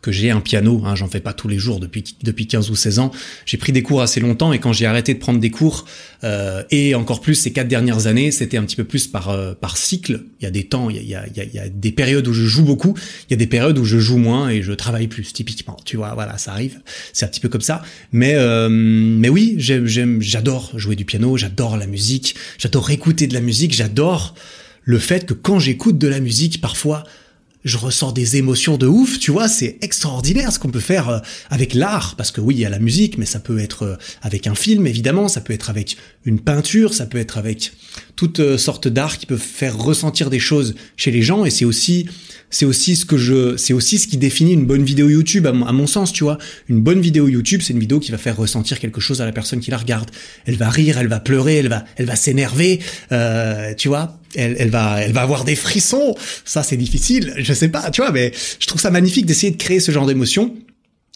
que 0.06 0.12
j'ai 0.12 0.30
un 0.30 0.39
piano, 0.39 0.84
hein, 0.86 0.94
j'en 0.94 1.08
fais 1.08 1.20
pas 1.20 1.34
tous 1.34 1.48
les 1.48 1.58
jours 1.58 1.80
depuis 1.80 2.04
depuis 2.22 2.46
15 2.46 2.70
ou 2.70 2.76
16 2.76 3.00
ans. 3.00 3.12
J'ai 3.48 3.58
pris 3.58 3.72
des 3.72 3.82
cours 3.82 4.04
assez 4.04 4.20
longtemps 4.20 4.54
et 4.54 4.60
quand 4.60 4.72
j'ai 4.72 4.86
arrêté 4.86 5.15
de 5.15 5.20
prendre 5.20 5.39
des 5.39 5.50
cours 5.50 5.86
euh, 6.24 6.62
et 6.70 6.94
encore 6.94 7.22
plus 7.22 7.34
ces 7.34 7.52
quatre 7.52 7.68
dernières 7.68 8.06
années, 8.06 8.30
c'était 8.30 8.58
un 8.58 8.63
petit 8.65 8.76
peu 8.76 8.84
plus 8.84 9.08
par 9.08 9.30
euh, 9.30 9.56
par 9.56 9.78
cycle. 9.78 10.22
Il 10.39 10.44
y 10.44 10.46
a 10.48 10.52
des 10.52 10.65
temps, 10.65 10.91
il 10.91 10.98
y 10.98 11.00
a, 11.15 11.26
il 11.26 11.36
y, 11.36 11.39
a, 11.39 11.44
il 11.44 11.54
y 11.56 11.58
a 11.58 11.70
des 11.70 11.91
périodes 11.91 12.28
où 12.28 12.34
je 12.34 12.46
joue 12.46 12.63
beaucoup, 12.63 12.94
il 13.28 13.32
y 13.32 13.34
a 13.34 13.38
des 13.38 13.48
périodes 13.48 13.80
où 13.80 13.84
je 13.84 13.98
joue 13.98 14.18
moins 14.18 14.50
et 14.50 14.62
je 14.62 14.74
travaille 14.74 15.08
plus 15.08 15.34
typiquement. 15.34 15.78
Tu 15.86 15.98
vois, 15.98 16.13
voilà, 16.13 16.38
ça 16.38 16.52
arrive. 16.52 16.82
C'est 17.12 17.26
un 17.26 17.30
petit 17.30 17.39
peu 17.39 17.50
comme 17.50 17.62
ça. 17.62 17.82
Mais 18.12 18.36
euh, 18.36 18.70
mais 18.70 19.30
oui, 19.30 19.56
j'adore 19.58 20.72
jouer 20.78 20.96
du 20.96 21.06
piano, 21.06 21.36
j'adore 21.36 21.78
la 21.78 21.88
musique, 21.88 22.36
j'adore 22.60 22.91
écouter 22.91 23.26
de 23.26 23.34
la 23.34 23.41
musique, 23.41 23.74
j'adore 23.74 24.36
le 24.84 25.00
fait 25.00 25.26
que 25.26 25.34
quand 25.34 25.58
j'écoute 25.58 25.98
de 25.98 26.08
la 26.08 26.20
musique, 26.20 26.62
parfois 26.62 27.06
je 27.65 27.78
ressens 27.78 28.12
des 28.12 28.38
émotions 28.38 28.78
de 28.78 28.88
ouf, 28.88 29.19
tu 29.19 29.32
vois, 29.32 29.49
c'est 29.49 29.78
extraordinaire 29.82 30.54
ce 30.54 30.60
qu'on 30.60 30.69
peut 30.69 30.80
faire 30.80 31.10
euh, 31.10 31.19
avec 31.49 31.73
l'art, 31.73 32.15
parce 32.15 32.32
que 32.32 32.39
oui, 32.39 32.56
il 32.56 32.60
y 32.62 32.65
a 32.65 32.69
la 32.69 32.80
musique, 32.80 33.17
mais 33.17 33.25
ça 33.25 33.39
peut 33.39 33.60
être 33.60 33.84
euh, 33.84 33.95
avec 34.21 34.45
un 34.45 34.54
film, 34.54 34.86
évidemment, 34.86 35.28
ça 35.28 35.41
peut 35.41 35.51
être 35.51 35.71
avec 35.71 35.97
une 36.25 36.39
peinture, 36.39 36.93
ça 36.93 37.08
peut 37.08 37.17
être 37.17 37.39
avec 37.39 37.73
toutes 38.16 38.40
euh, 38.40 38.58
sortes 38.58 38.88
d'art 38.88 39.18
qui 39.18 39.26
peuvent 39.26 39.40
faire 39.40 39.78
ressentir 39.78 40.30
des 40.30 40.40
choses 40.40 40.76
chez 40.98 41.12
les 41.12 41.22
gens, 41.22 41.46
et 41.46 41.50
c'est 41.50 41.66
aussi 41.66 42.08
c'est 42.50 42.66
aussi 42.66 42.96
ce 42.96 43.06
que 43.06 43.18
je, 43.18 43.58
c'est 43.58 43.74
aussi 43.74 43.98
ce 43.98 44.08
qui 44.08 44.18
définit 44.18 44.54
une 44.54 44.66
bonne 44.66 44.84
vidéo 44.84 45.10
YouTube 45.10 45.46
à 45.46 45.52
mon, 45.52 45.88
sens, 45.88 46.14
tu 46.14 46.24
vois. 46.24 46.38
Une 46.70 46.80
bonne 46.80 47.02
vidéo 47.02 47.28
YouTube, 47.28 47.62
c'est 47.62 47.74
une 47.74 47.80
vidéo 47.80 48.00
qui 48.00 48.12
va 48.12 48.18
faire 48.18 48.38
ressentir 48.38 48.80
quelque 48.80 49.02
chose 49.02 49.22
à 49.22 49.26
la 49.26 49.32
personne 49.32 49.60
qui 49.60 49.72
la 49.72 49.78
regarde. 49.78 50.10
Elle 50.46 50.56
va 50.56 50.70
rire, 50.70 50.98
elle 50.98 51.08
va 51.08 51.20
pleurer, 51.20 51.56
elle 51.58 51.68
va, 51.68 51.84
elle 51.98 52.06
va 52.06 52.16
s'énerver, 52.16 52.80
euh, 53.12 53.74
tu 53.76 53.90
vois. 53.90 54.20
Elle, 54.36 54.56
elle 54.60 54.70
va, 54.70 55.02
elle 55.02 55.12
va 55.12 55.22
avoir 55.22 55.44
des 55.44 55.56
frissons. 55.56 56.16
Ça, 56.46 56.64
c'est 56.64 56.78
difficile, 56.78 57.34
je 57.38 57.54
sais 57.54 57.70
pas, 57.70 57.90
tu 57.92 58.02
vois, 58.02 58.12
mais 58.12 58.32
je 58.60 58.68
trouve 58.68 58.80
ça 58.80 58.92
magnifique 58.92 59.26
d'essayer 59.26 59.52
de 59.52 59.58
créer 59.58 59.80
ce 59.80 59.92
genre 59.92 60.06
d'émotion 60.06 60.56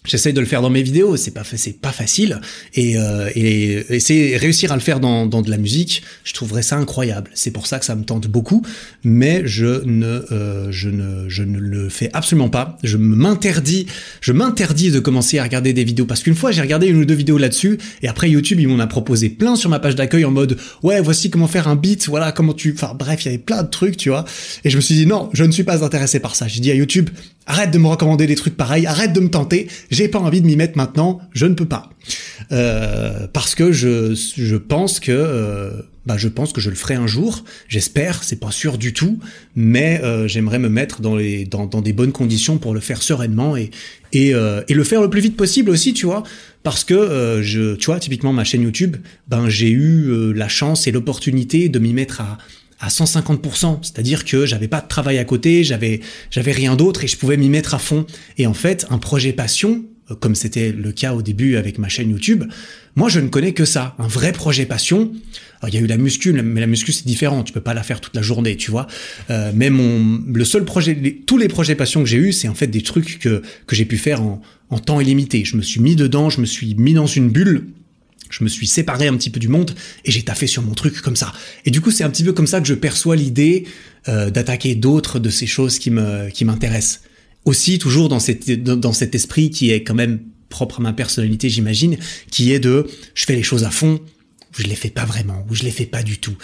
J'essaye 0.06 0.32
de 0.32 0.40
le 0.40 0.46
faire 0.46 0.62
dans 0.62 0.70
mes 0.70 0.82
vidéos, 0.82 1.18
c'est 1.18 1.32
pas 1.32 1.44
c'est 1.44 1.82
pas 1.82 1.92
facile 1.92 2.40
et, 2.74 2.98
euh, 2.98 3.30
et, 3.36 3.96
et 3.96 4.00
c'est 4.00 4.38
réussir 4.38 4.72
à 4.72 4.76
le 4.76 4.82
faire 4.82 5.02
dans, 5.02 5.26
dans 5.26 5.42
de 5.42 5.50
la 5.50 5.58
musique, 5.58 6.04
je 6.24 6.34
trouverais 6.34 6.62
ça 6.62 6.78
incroyable. 6.78 7.30
C'est 7.34 7.52
pour 7.52 7.68
ça 7.68 7.80
que 7.80 7.86
ça 7.86 7.96
me 7.96 8.06
tente 8.06 8.28
beaucoup, 8.28 8.66
mais 9.04 9.42
je 9.44 9.84
ne 9.86 10.26
euh, 10.32 10.72
je 10.72 10.90
ne 10.90 11.28
je 11.28 11.44
ne 11.44 11.60
le 11.60 11.90
fais 11.90 12.10
absolument 12.14 12.48
pas. 12.48 12.78
Je 12.82 12.96
m'interdis 12.96 13.88
je 14.22 14.32
m'interdis 14.32 14.90
de 14.92 15.02
commencer 15.02 15.38
à 15.38 15.44
regarder 15.44 15.74
des 15.74 15.84
vidéos 15.84 16.06
parce 16.06 16.24
qu'une 16.24 16.34
fois 16.36 16.52
j'ai 16.54 16.62
regardé 16.62 16.88
une 16.88 17.02
ou 17.02 17.06
deux 17.06 17.14
vidéos 17.14 17.38
là-dessus 17.38 17.78
et 18.02 18.08
après 18.08 18.30
YouTube 18.30 18.62
ils 18.62 18.70
m'en 18.70 18.80
a 18.80 18.88
proposé 18.88 19.28
plein 19.28 19.58
sur 19.58 19.70
ma 19.70 19.80
page 19.80 19.96
d'accueil 19.96 20.24
en 20.24 20.32
mode 20.32 20.58
ouais 20.82 21.02
voici 21.02 21.30
comment 21.30 21.48
faire 21.48 21.68
un 21.68 21.76
beat, 21.76 22.08
voilà 22.08 22.32
comment 22.32 22.54
tu 22.54 22.72
enfin 22.74 22.96
bref 22.98 23.26
il 23.26 23.26
y 23.26 23.30
avait 23.30 23.38
plein 23.38 23.64
de 23.64 23.70
trucs 23.70 23.98
tu 23.98 24.08
vois 24.08 24.24
et 24.64 24.70
je 24.70 24.78
me 24.78 24.82
suis 24.82 24.96
dit 24.96 25.06
non 25.06 25.30
je 25.34 25.44
ne 25.44 25.52
suis 25.52 25.66
pas 25.66 25.84
intéressé 25.84 26.22
par 26.22 26.36
ça. 26.36 26.48
J'ai 26.48 26.62
dit 26.62 26.72
à 26.72 26.76
YouTube 26.76 27.10
arrête 27.50 27.72
de 27.72 27.78
me 27.80 27.88
recommander 27.88 28.28
des 28.28 28.36
trucs 28.36 28.56
pareils, 28.56 28.86
arrête 28.86 29.12
de 29.12 29.20
me 29.20 29.30
tenter 29.30 29.68
j'ai 29.92 30.08
pas 30.08 30.20
envie 30.20 30.42
de 30.42 30.46
m'y 30.46 30.56
mettre 30.56 30.78
maintenant, 30.78 31.20
je 31.34 31.46
ne 31.46 31.54
peux 31.54 31.66
pas. 31.66 31.90
Euh, 32.52 33.28
parce 33.34 33.56
que 33.56 33.72
je, 33.72 34.16
je 34.16 34.56
pense 34.56 35.00
que 35.00 35.12
euh, 35.12 35.72
bah 36.06 36.16
je 36.18 36.28
pense 36.28 36.54
que 36.54 36.62
je 36.62 36.70
le 36.70 36.76
ferai 36.76 36.96
un 36.96 37.08
jour, 37.08 37.44
j'espère, 37.68 38.24
c'est 38.24 38.40
pas 38.40 38.52
sûr 38.52 38.78
du 38.78 38.94
tout, 38.94 39.20
mais 39.56 40.00
euh, 40.04 40.28
j'aimerais 40.28 40.60
me 40.60 40.70
mettre 40.70 41.02
dans 41.02 41.16
les 41.16 41.46
dans, 41.46 41.66
dans 41.66 41.82
des 41.82 41.94
bonnes 41.94 42.12
conditions 42.12 42.58
pour 42.58 42.74
le 42.74 42.80
faire 42.80 43.02
sereinement 43.04 43.58
et 43.58 43.72
et, 44.12 44.34
euh, 44.34 44.64
et 44.68 44.74
le 44.74 44.84
faire 44.84 45.02
le 45.02 45.10
plus 45.10 45.22
vite 45.22 45.38
possible 45.38 45.70
aussi, 45.70 45.94
tu 45.94 46.08
vois, 46.08 46.24
parce 46.64 46.84
que 46.84 47.42
je 47.44 47.76
tu 47.76 47.86
vois 47.88 48.00
typiquement 48.00 48.34
ma 48.34 48.44
chaîne 48.44 48.64
YouTube, 48.64 48.98
ben 49.28 49.50
j'ai 49.50 49.70
eu 49.70 50.34
la 50.34 50.48
chance 50.48 50.88
et 50.88 50.92
l'opportunité 50.92 51.70
de 51.70 51.80
m'y 51.80 51.94
mettre 51.94 52.22
à 52.22 52.38
à 52.80 52.88
150%, 52.88 53.80
c'est-à-dire 53.82 54.26
que 54.26 54.46
j'avais 54.46 54.68
pas 54.68 54.82
de 54.82 54.88
travail 54.88 55.18
à 55.18 55.26
côté, 55.26 55.64
j'avais 55.64 56.00
j'avais 56.32 56.52
rien 56.52 56.76
d'autre 56.76 57.04
et 57.04 57.08
je 57.08 57.18
pouvais 57.18 57.38
m'y 57.38 57.50
mettre 57.50 57.74
à 57.74 57.80
fond. 57.80 58.06
Et 58.38 58.48
en 58.48 58.54
fait, 58.54 58.86
un 58.90 58.98
projet 58.98 59.34
passion, 59.34 59.84
euh, 60.10 60.16
comme 60.16 60.36
c'était 60.36 60.72
le 60.72 60.92
cas 60.92 61.14
au 61.14 61.22
début 61.22 61.58
avec 61.58 61.78
ma 61.78 61.90
chaîne 61.90 62.10
YouTube, 62.10 62.46
moi 62.96 63.10
je 63.10 63.20
ne 63.20 63.28
connais 63.28 63.54
que 63.54 63.66
ça, 63.66 63.96
un 64.00 64.08
vrai 64.08 64.32
projet 64.32 64.66
passion. 64.66 65.12
il 65.68 65.74
y 65.74 65.78
a 65.78 65.82
eu 65.82 65.88
la 65.88 65.98
muscu, 65.98 66.32
mais 66.32 66.62
la 66.62 66.68
muscu 66.68 66.94
c'est 66.94 67.06
différent, 67.06 67.44
tu 67.44 67.52
peux 67.52 67.62
pas 67.62 67.74
la 67.74 67.84
faire 67.84 68.00
toute 68.00 68.16
la 68.16 68.22
journée, 68.22 68.56
tu 68.56 68.72
vois. 68.72 68.88
Euh, 69.30 69.52
mais 69.54 69.70
mon 69.70 70.22
le 70.34 70.46
seul 70.46 70.64
projet, 70.64 71.22
tous 71.26 71.38
les 71.38 71.50
projets 71.50 71.76
passion 71.76 72.02
que 72.02 72.10
j'ai 72.10 72.18
eu, 72.18 72.32
c'est 72.32 72.48
en 72.48 72.56
fait 72.56 72.68
des 72.68 72.82
trucs 72.82 73.20
que 73.20 73.42
que 73.68 73.76
j'ai 73.76 73.86
pu 73.86 73.98
faire 73.98 74.22
en, 74.22 74.42
en 74.70 74.80
temps 74.80 75.02
illimité. 75.02 75.44
Je 75.44 75.58
me 75.58 75.62
suis 75.62 75.82
mis 75.82 75.98
dedans, 75.98 76.30
je 76.30 76.40
me 76.40 76.46
suis 76.46 76.76
mis 76.76 76.94
dans 76.94 77.08
une 77.08 77.30
bulle 77.30 77.68
je 78.30 78.44
me 78.44 78.50
suis 78.50 78.68
séparé 78.68 79.08
un 79.08 79.18
petit 79.18 79.30
peu 79.30 79.40
du 79.40 79.48
monde 79.48 79.76
et 80.06 80.12
j'ai 80.12 80.22
taffé 80.22 80.48
sur 80.48 80.62
mon 80.62 80.74
truc 80.74 81.02
comme 81.02 81.16
ça. 81.16 81.34
Et 81.66 81.72
du 81.72 81.82
coup, 81.82 81.92
c'est 81.92 82.04
un 82.04 82.10
petit 82.10 82.24
peu 82.24 82.34
comme 82.34 82.48
ça 82.48 82.62
que 82.62 82.68
je 82.68 82.74
perçois 82.74 83.16
l'idée 83.16 83.66
euh, 84.08 84.30
d'attaquer 84.30 84.76
d'autres 84.76 85.20
de 85.20 85.30
ces 85.30 85.48
choses 85.48 85.80
qui 85.80 85.92
me 85.92 86.30
qui 86.30 86.46
m'intéressent. 86.46 87.02
Aussi, 87.46 87.80
toujours 87.80 88.10
dans, 88.10 88.20
cette, 88.20 88.64
dans 88.64 88.94
cet 88.94 89.16
esprit 89.16 89.50
qui 89.50 89.72
est 89.72 89.84
quand 89.84 89.96
même 89.96 90.20
propre 90.50 90.80
à 90.80 90.84
ma 90.84 90.94
personnalité, 90.94 91.50
j'imagine, 91.50 91.98
qui 92.30 92.52
est 92.52 92.60
de 92.60 92.88
je 93.14 93.26
fais 93.26 93.36
les 93.36 93.44
choses 93.44 93.64
à 93.64 93.70
fond, 93.70 94.00
ou 94.52 94.62
je 94.62 94.68
les 94.68 94.76
fais 94.76 94.90
pas 94.90 95.06
vraiment, 95.06 95.46
ou 95.50 95.56
je 95.56 95.64
les 95.64 95.72
fais 95.72 95.86
pas 95.86 96.04
du 96.04 96.18
tout. 96.18 96.36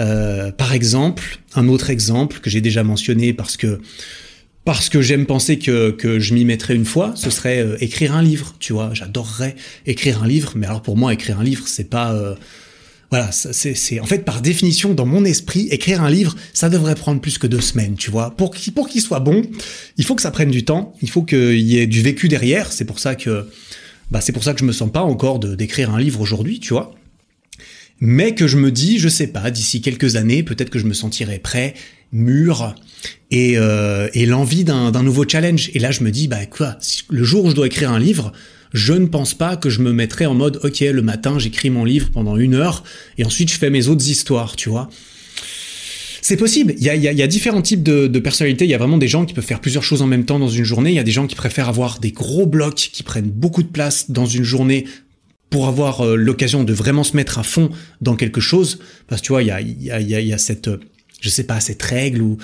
Euh, 0.00 0.50
par 0.50 0.72
exemple, 0.72 1.38
un 1.54 1.68
autre 1.68 1.90
exemple 1.90 2.40
que 2.40 2.50
j'ai 2.50 2.60
déjà 2.60 2.82
mentionné 2.82 3.32
parce 3.32 3.56
que 3.56 3.80
parce 4.74 4.88
que 4.88 5.02
j'aime 5.02 5.26
penser 5.26 5.58
que, 5.58 6.18
je 6.20 6.34
m'y 6.34 6.44
mettrais 6.44 6.76
une 6.76 6.84
fois, 6.84 7.12
ce 7.16 7.28
serait 7.30 7.58
euh, 7.58 7.76
écrire 7.80 8.14
un 8.14 8.22
livre, 8.22 8.54
tu 8.60 8.72
vois. 8.72 8.90
J'adorerais 8.94 9.56
écrire 9.84 10.22
un 10.22 10.28
livre, 10.28 10.52
mais 10.54 10.66
alors 10.66 10.82
pour 10.82 10.96
moi, 10.96 11.12
écrire 11.12 11.40
un 11.40 11.44
livre, 11.44 11.66
c'est 11.66 11.90
pas... 11.90 12.12
Euh, 12.12 12.34
voilà, 13.10 13.32
c'est 13.32 13.98
en 13.98 14.06
fait 14.06 14.24
par 14.24 14.40
définition 14.40 14.94
dans 14.94 15.06
mon 15.06 15.24
esprit, 15.24 15.66
écrire 15.72 16.04
un 16.04 16.10
livre, 16.10 16.36
ça 16.52 16.68
devrait 16.68 16.94
prendre 16.94 17.20
plus 17.20 17.38
que 17.38 17.48
deux 17.48 17.60
semaines, 17.60 17.96
tu 17.96 18.12
vois. 18.12 18.30
Pour 18.36 18.52
qu'il 18.52 19.02
soit 19.02 19.18
bon, 19.18 19.42
il 19.96 20.04
faut 20.04 20.14
que 20.14 20.22
ça 20.22 20.30
prenne 20.30 20.52
du 20.52 20.64
temps, 20.64 20.94
il 21.02 21.10
faut 21.10 21.24
qu'il 21.24 21.58
y 21.58 21.78
ait 21.78 21.88
du 21.88 22.02
vécu 22.02 22.28
derrière. 22.28 22.70
C'est 22.70 22.84
pour 22.84 23.00
ça 23.00 23.16
que 23.16 23.48
bah 24.12 24.20
c'est 24.20 24.30
pour 24.30 24.44
ça 24.44 24.54
que 24.54 24.60
je 24.60 24.64
me 24.64 24.70
sens 24.70 24.92
pas 24.92 25.02
encore 25.02 25.40
d'écrire 25.40 25.92
un 25.92 25.98
livre 25.98 26.20
aujourd'hui, 26.20 26.60
tu 26.60 26.72
vois. 26.72 26.94
Mais 27.98 28.36
que 28.36 28.46
je 28.46 28.56
me 28.56 28.70
dis, 28.70 29.00
je 29.00 29.08
sais 29.08 29.26
pas, 29.26 29.50
d'ici 29.50 29.80
quelques 29.80 30.14
années, 30.14 30.44
peut-être 30.44 30.70
que 30.70 30.78
je 30.78 30.86
me 30.86 30.94
sentirai 30.94 31.40
prêt, 31.40 31.74
mûr 32.12 32.74
et, 33.30 33.56
euh, 33.56 34.08
et 34.14 34.26
l'envie 34.26 34.64
d'un 34.64 35.02
nouveau 35.02 35.24
challenge. 35.26 35.70
Et 35.74 35.78
là, 35.78 35.90
je 35.90 36.02
me 36.02 36.10
dis, 36.10 36.28
bah 36.28 36.46
quoi, 36.46 36.76
le 37.08 37.24
jour 37.24 37.44
où 37.44 37.50
je 37.50 37.54
dois 37.54 37.66
écrire 37.66 37.92
un 37.92 37.98
livre, 37.98 38.32
je 38.72 38.92
ne 38.92 39.06
pense 39.06 39.34
pas 39.34 39.56
que 39.56 39.70
je 39.70 39.80
me 39.80 39.92
mettrai 39.92 40.26
en 40.26 40.34
mode, 40.34 40.60
ok, 40.62 40.80
le 40.80 41.02
matin, 41.02 41.38
j'écris 41.38 41.70
mon 41.70 41.84
livre 41.84 42.10
pendant 42.12 42.36
une 42.36 42.54
heure, 42.54 42.84
et 43.18 43.24
ensuite 43.24 43.50
je 43.50 43.58
fais 43.58 43.70
mes 43.70 43.88
autres 43.88 44.08
histoires, 44.08 44.56
tu 44.56 44.68
vois. 44.68 44.88
C'est 46.22 46.36
possible. 46.36 46.74
Il 46.76 46.84
y 46.84 46.90
a, 46.90 46.94
il 46.94 47.02
y 47.02 47.22
a, 47.22 47.26
différents 47.26 47.62
types 47.62 47.82
de, 47.82 48.06
de, 48.06 48.18
personnalités. 48.18 48.66
Il 48.66 48.70
y 48.70 48.74
a 48.74 48.78
vraiment 48.78 48.98
des 48.98 49.08
gens 49.08 49.24
qui 49.24 49.32
peuvent 49.32 49.44
faire 49.44 49.60
plusieurs 49.60 49.82
choses 49.82 50.02
en 50.02 50.06
même 50.06 50.26
temps 50.26 50.38
dans 50.38 50.50
une 50.50 50.64
journée. 50.64 50.90
Il 50.90 50.96
y 50.96 51.00
a 51.00 51.02
des 51.02 51.10
gens 51.10 51.26
qui 51.26 51.34
préfèrent 51.34 51.68
avoir 51.68 51.98
des 51.98 52.12
gros 52.12 52.46
blocs 52.46 52.90
qui 52.92 53.02
prennent 53.02 53.30
beaucoup 53.30 53.62
de 53.62 53.68
place 53.68 54.10
dans 54.10 54.26
une 54.26 54.44
journée 54.44 54.84
pour 55.48 55.66
avoir 55.66 56.02
euh, 56.02 56.16
l'occasion 56.16 56.62
de 56.62 56.72
vraiment 56.74 57.04
se 57.04 57.16
mettre 57.16 57.38
à 57.38 57.42
fond 57.42 57.70
dans 58.02 58.16
quelque 58.16 58.40
chose. 58.40 58.80
Parce 59.08 59.22
que 59.22 59.26
tu 59.26 59.32
vois, 59.32 59.42
y 59.42 59.50
a, 59.50 59.62
il 59.62 59.82
y 59.82 59.90
a, 59.90 59.98
il 59.98 60.26
y 60.26 60.32
a 60.32 60.38
cette, 60.38 60.70
je 61.20 61.28
sais 61.28 61.44
pas, 61.44 61.60
cette 61.60 61.82
règle 61.82 62.22
ou 62.22 62.38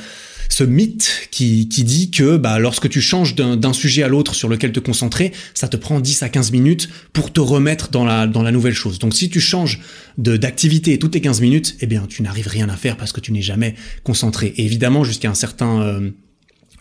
ce 0.48 0.64
mythe 0.64 1.28
qui, 1.30 1.68
qui 1.68 1.84
dit 1.84 2.10
que 2.10 2.36
bah, 2.36 2.58
lorsque 2.58 2.88
tu 2.88 3.00
changes 3.00 3.34
d'un 3.34 3.72
sujet 3.72 4.02
à 4.02 4.08
l'autre 4.08 4.34
sur 4.34 4.48
lequel 4.48 4.72
te 4.72 4.80
concentrer, 4.80 5.32
ça 5.54 5.68
te 5.68 5.76
prend 5.76 6.00
10 6.00 6.22
à 6.22 6.28
15 6.28 6.52
minutes 6.52 6.88
pour 7.12 7.32
te 7.32 7.40
remettre 7.40 7.90
dans 7.90 8.04
la, 8.04 8.26
dans 8.26 8.42
la 8.42 8.52
nouvelle 8.52 8.74
chose. 8.74 8.98
Donc 8.98 9.14
si 9.14 9.28
tu 9.28 9.40
changes 9.40 9.80
d'activité 10.18 10.98
toutes 10.98 11.14
les 11.14 11.20
15 11.20 11.40
minutes, 11.40 11.76
eh 11.80 11.86
bien 11.86 12.06
tu 12.08 12.22
n'arrives 12.22 12.48
rien 12.48 12.68
à 12.68 12.76
faire 12.76 12.96
parce 12.96 13.12
que 13.12 13.20
tu 13.20 13.32
n'es 13.32 13.42
jamais 13.42 13.74
concentré. 14.04 14.54
Et 14.56 14.64
évidemment, 14.64 15.04
jusqu'à 15.04 15.30
un 15.30 15.34
certain... 15.34 15.82
Euh, 15.82 16.10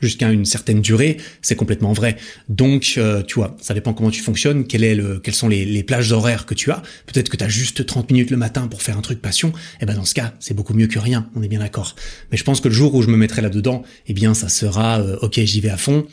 jusqu'à 0.01 0.31
une 0.31 0.45
certaine 0.45 0.81
durée, 0.81 1.17
c'est 1.41 1.55
complètement 1.55 1.93
vrai. 1.93 2.17
Donc, 2.49 2.95
euh, 2.97 3.23
tu 3.23 3.35
vois, 3.35 3.55
ça 3.61 3.73
dépend 3.73 3.93
comment 3.93 4.11
tu 4.11 4.21
fonctionnes, 4.21 4.65
quel 4.65 4.83
est 4.83 4.95
le, 4.95 5.19
quelles 5.19 5.35
sont 5.35 5.47
les, 5.47 5.65
les 5.65 5.83
plages 5.83 6.11
horaires 6.11 6.45
que 6.45 6.53
tu 6.53 6.71
as. 6.71 6.81
Peut-être 7.05 7.29
que 7.29 7.37
tu 7.37 7.43
as 7.43 7.49
juste 7.49 7.85
30 7.85 8.11
minutes 8.11 8.31
le 8.31 8.37
matin 8.37 8.67
pour 8.67 8.81
faire 8.81 8.97
un 8.97 9.01
truc 9.01 9.21
passion. 9.21 9.49
Et 9.49 9.51
eh 9.81 9.85
ben 9.85 9.95
dans 9.95 10.05
ce 10.05 10.13
cas, 10.13 10.33
c'est 10.39 10.53
beaucoup 10.53 10.73
mieux 10.73 10.87
que 10.87 10.99
rien, 10.99 11.29
on 11.35 11.43
est 11.43 11.47
bien 11.47 11.59
d'accord. 11.59 11.95
Mais 12.31 12.37
je 12.37 12.43
pense 12.43 12.61
que 12.61 12.67
le 12.67 12.73
jour 12.73 12.93
où 12.95 13.01
je 13.01 13.07
me 13.07 13.17
mettrai 13.17 13.41
là-dedans, 13.41 13.83
eh 14.07 14.13
bien 14.13 14.33
ça 14.33 14.49
sera 14.49 14.99
euh, 14.99 15.17
OK, 15.21 15.39
j'y 15.39 15.61
vais 15.61 15.69
à 15.69 15.77
fond. 15.77 16.05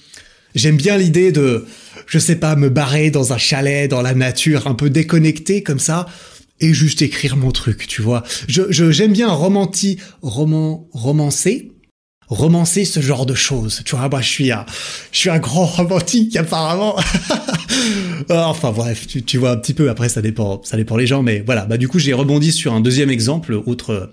J'aime 0.55 0.77
bien 0.77 0.99
l'idée 0.99 1.33
de, 1.33 1.65
je 2.07 2.19
sais 2.19 2.37
pas, 2.37 2.57
me 2.57 2.69
barrer 2.69 3.11
dans 3.11 3.33
un 3.33 3.39
chalet, 3.39 3.91
dans 3.91 4.03
la 4.03 4.15
nature, 4.15 4.67
un 4.67 4.75
peu 4.75 4.91
déconnecté 4.91 5.63
comme 5.63 5.79
ça, 5.79 6.07
et 6.61 6.75
juste 6.75 7.03
écrire 7.03 7.37
mon 7.37 7.51
truc, 7.51 7.87
tu 7.87 8.03
vois. 8.03 8.23
Je 8.49 8.93
j'aime 8.93 9.13
bien 9.13 9.29
romanti, 9.29 9.99
roman, 10.21 10.89
romancer, 10.93 11.72
romancer 12.33 12.85
ce 12.85 13.01
genre 13.01 13.27
de 13.27 13.35
choses. 13.35 13.83
Tu 13.85 13.97
vois, 13.97 14.09
moi, 14.09 14.21
je 14.21 14.29
suis 14.29 14.51
un, 14.51 14.67
je 15.13 15.19
suis 15.19 15.31
un 15.31 15.39
grand 15.39 15.67
romantique, 15.67 16.37
apparemment. 16.37 16.97
enfin, 18.31 18.73
bref, 18.73 19.07
tu, 19.07 19.23
tu, 19.23 19.39
vois 19.39 19.53
un 19.53 19.57
petit 19.57 19.75
peu. 19.75 19.91
Après, 19.91 20.09
ça 20.09 20.23
dépend, 20.23 20.61
ça 20.65 20.77
dépend 20.77 20.97
les 20.97 21.07
gens, 21.07 21.23
mais 21.23 21.43
voilà. 21.45 21.67
Bah, 21.67 21.77
du 21.77 21.89
coup, 21.89 21.99
j'ai 21.99 22.13
rebondi 22.13 22.53
sur 22.53 22.73
un 22.73 22.81
deuxième 22.81 23.11
exemple, 23.11 23.55
autre, 23.67 24.11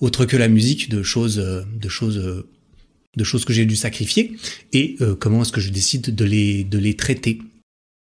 autre 0.00 0.24
que 0.24 0.36
la 0.36 0.48
musique, 0.48 0.88
de 0.90 1.02
choses, 1.02 1.36
de 1.36 1.88
choses, 1.88 2.44
de 3.16 3.24
choses 3.24 3.44
que 3.44 3.52
j'ai 3.52 3.66
dû 3.66 3.76
sacrifier. 3.76 4.36
Et 4.72 4.96
euh, 5.00 5.14
comment 5.14 5.42
est-ce 5.42 5.52
que 5.52 5.60
je 5.60 5.70
décide 5.70 6.14
de 6.14 6.24
les, 6.24 6.64
de 6.64 6.78
les 6.78 6.94
traiter? 6.94 7.38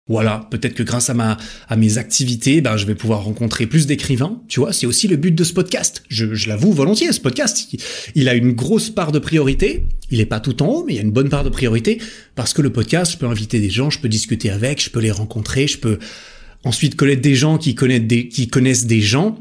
Voilà, 0.08 0.48
peut-être 0.50 0.74
que 0.74 0.84
grâce 0.84 1.10
à 1.10 1.14
ma 1.14 1.38
à 1.70 1.76
mes 1.76 1.98
activités, 1.98 2.60
ben 2.62 2.76
je 2.76 2.86
vais 2.86 2.96
pouvoir 2.96 3.24
rencontrer 3.24 3.68
plus 3.68 3.86
d'écrivains. 3.86 4.42
Tu 4.48 4.60
vois, 4.60 4.74
c'est 4.74 4.88
aussi 4.88 5.08
le 5.08 5.16
but 5.16 5.34
de 5.34 5.44
ce 5.44 5.54
podcast. 5.54 6.04
Je, 6.10 6.34
je 6.34 6.50
l'avoue 6.50 6.74
volontiers, 6.74 7.12
ce 7.12 7.20
podcast, 7.20 7.68
il, 8.16 8.28
a 8.28 8.34
une 8.34 8.52
grosse 8.52 8.90
part 8.90 9.12
de 9.12 9.20
priorité. 9.20 9.86
Il 10.10 10.20
est 10.20 10.26
pas 10.26 10.40
tout 10.40 10.64
en 10.64 10.68
haut, 10.68 10.84
mais 10.86 10.94
il 10.94 10.96
y 10.96 11.00
a 11.00 11.04
une 11.04 11.12
bonne 11.12 11.30
part 11.30 11.44
de 11.44 11.50
priorité 11.50 12.02
parce 12.36 12.54
que 12.54 12.62
le 12.62 12.72
podcast, 12.72 13.14
je 13.14 13.18
peux 13.20 13.28
inviter 13.28 13.60
des 13.60 13.70
gens, 13.70 13.90
je 13.90 14.00
peux 14.00 14.10
discuter 14.10 14.50
avec, 14.50 14.84
je 14.84 14.90
peux 14.90 15.00
les 15.00 15.12
rencontrer, 15.12 15.68
je 15.68 15.78
peux 15.78 16.00
ensuite 16.64 16.96
connaître 16.96 17.22
des 17.22 17.36
gens 17.36 17.58
qui 17.58 17.76
connaissent 17.76 18.02
des 18.02 18.28
qui 18.28 18.48
connaissent 18.48 18.88
des 18.88 19.02
gens. 19.02 19.38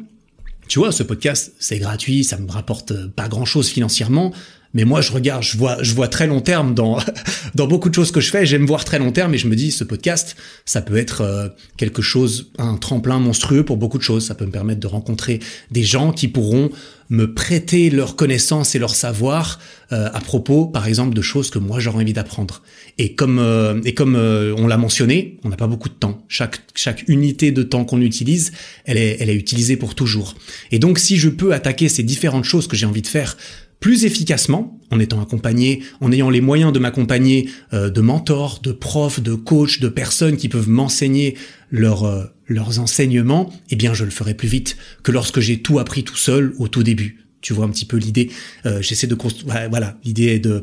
Tu 0.68 0.78
vois, 0.78 0.92
ce 0.92 1.02
podcast, 1.02 1.54
c'est 1.58 1.78
gratuit, 1.78 2.22
ça 2.22 2.38
me 2.38 2.50
rapporte 2.50 3.08
pas 3.08 3.28
grand-chose 3.28 3.68
financièrement, 3.68 4.32
mais 4.72 4.84
moi, 4.84 5.00
je 5.00 5.10
regarde, 5.10 5.42
je 5.42 5.56
vois, 5.56 5.82
je 5.82 5.94
vois 5.94 6.08
très 6.08 6.26
long 6.26 6.40
terme 6.40 6.74
dans 6.74 6.98
dans 7.54 7.66
beaucoup 7.66 7.88
de 7.88 7.94
choses 7.94 8.12
que 8.12 8.20
je 8.20 8.30
fais. 8.30 8.46
J'aime 8.46 8.66
voir 8.66 8.84
très 8.84 8.98
long 8.98 9.10
terme, 9.10 9.34
et 9.34 9.38
je 9.38 9.48
me 9.48 9.56
dis, 9.56 9.72
ce 9.72 9.84
podcast, 9.84 10.36
ça 10.64 10.80
peut 10.80 10.96
être 10.96 11.22
euh, 11.22 11.48
quelque 11.76 12.02
chose, 12.02 12.52
un 12.58 12.76
tremplin 12.76 13.18
monstrueux 13.18 13.64
pour 13.64 13.76
beaucoup 13.76 13.98
de 13.98 14.02
choses. 14.02 14.26
Ça 14.26 14.34
peut 14.34 14.46
me 14.46 14.52
permettre 14.52 14.80
de 14.80 14.86
rencontrer 14.86 15.40
des 15.70 15.82
gens 15.82 16.12
qui 16.12 16.28
pourront 16.28 16.70
me 17.08 17.34
prêter 17.34 17.90
leur 17.90 18.14
connaissance 18.14 18.76
et 18.76 18.78
leur 18.78 18.94
savoir 18.94 19.58
euh, 19.90 20.08
à 20.12 20.20
propos, 20.20 20.66
par 20.66 20.86
exemple, 20.86 21.14
de 21.14 21.22
choses 21.22 21.50
que 21.50 21.58
moi 21.58 21.80
j'aurais 21.80 22.02
envie 22.04 22.12
d'apprendre. 22.12 22.62
Et 22.98 23.14
comme 23.16 23.40
euh, 23.40 23.80
et 23.84 23.94
comme 23.94 24.14
on 24.14 24.68
l'a 24.68 24.76
mentionné, 24.76 25.38
on 25.42 25.48
n'a 25.48 25.56
pas 25.56 25.66
beaucoup 25.66 25.88
de 25.88 25.94
temps. 25.94 26.24
Chaque 26.28 26.60
chaque 26.76 27.08
unité 27.08 27.50
de 27.50 27.64
temps 27.64 27.84
qu'on 27.84 28.00
utilise, 28.00 28.52
elle 28.84 28.98
est 28.98 29.16
elle 29.18 29.30
est 29.30 29.34
utilisée 29.34 29.76
pour 29.76 29.96
toujours. 29.96 30.36
Et 30.70 30.78
donc, 30.78 31.00
si 31.00 31.16
je 31.16 31.28
peux 31.28 31.52
attaquer 31.52 31.88
ces 31.88 32.04
différentes 32.04 32.44
choses 32.44 32.68
que 32.68 32.76
j'ai 32.76 32.86
envie 32.86 33.02
de 33.02 33.08
faire 33.08 33.36
plus 33.80 34.04
efficacement, 34.04 34.78
en 34.90 35.00
étant 35.00 35.20
accompagné, 35.20 35.82
en 36.00 36.12
ayant 36.12 36.30
les 36.30 36.40
moyens 36.40 36.72
de 36.72 36.78
m'accompagner 36.78 37.48
euh, 37.72 37.90
de 37.90 38.00
mentors, 38.00 38.60
de 38.62 38.72
profs, 38.72 39.20
de 39.20 39.34
coachs, 39.34 39.80
de 39.80 39.88
personnes 39.88 40.36
qui 40.36 40.48
peuvent 40.48 40.68
m'enseigner 40.68 41.36
leur, 41.70 42.04
euh, 42.04 42.24
leurs 42.46 42.78
enseignements, 42.78 43.50
eh 43.70 43.76
bien 43.76 43.94
je 43.94 44.04
le 44.04 44.10
ferai 44.10 44.34
plus 44.34 44.48
vite 44.48 44.76
que 45.02 45.12
lorsque 45.12 45.40
j'ai 45.40 45.62
tout 45.62 45.78
appris 45.78 46.04
tout 46.04 46.16
seul 46.16 46.54
au 46.58 46.68
tout 46.68 46.82
début. 46.82 47.24
Tu 47.40 47.54
vois 47.54 47.64
un 47.64 47.70
petit 47.70 47.86
peu 47.86 47.96
l'idée. 47.96 48.30
Euh, 48.66 48.82
j'essaie 48.82 49.06
de 49.06 49.14
construire. 49.14 49.68
Voilà, 49.70 49.96
l'idée 50.04 50.26
est 50.26 50.40
de 50.40 50.60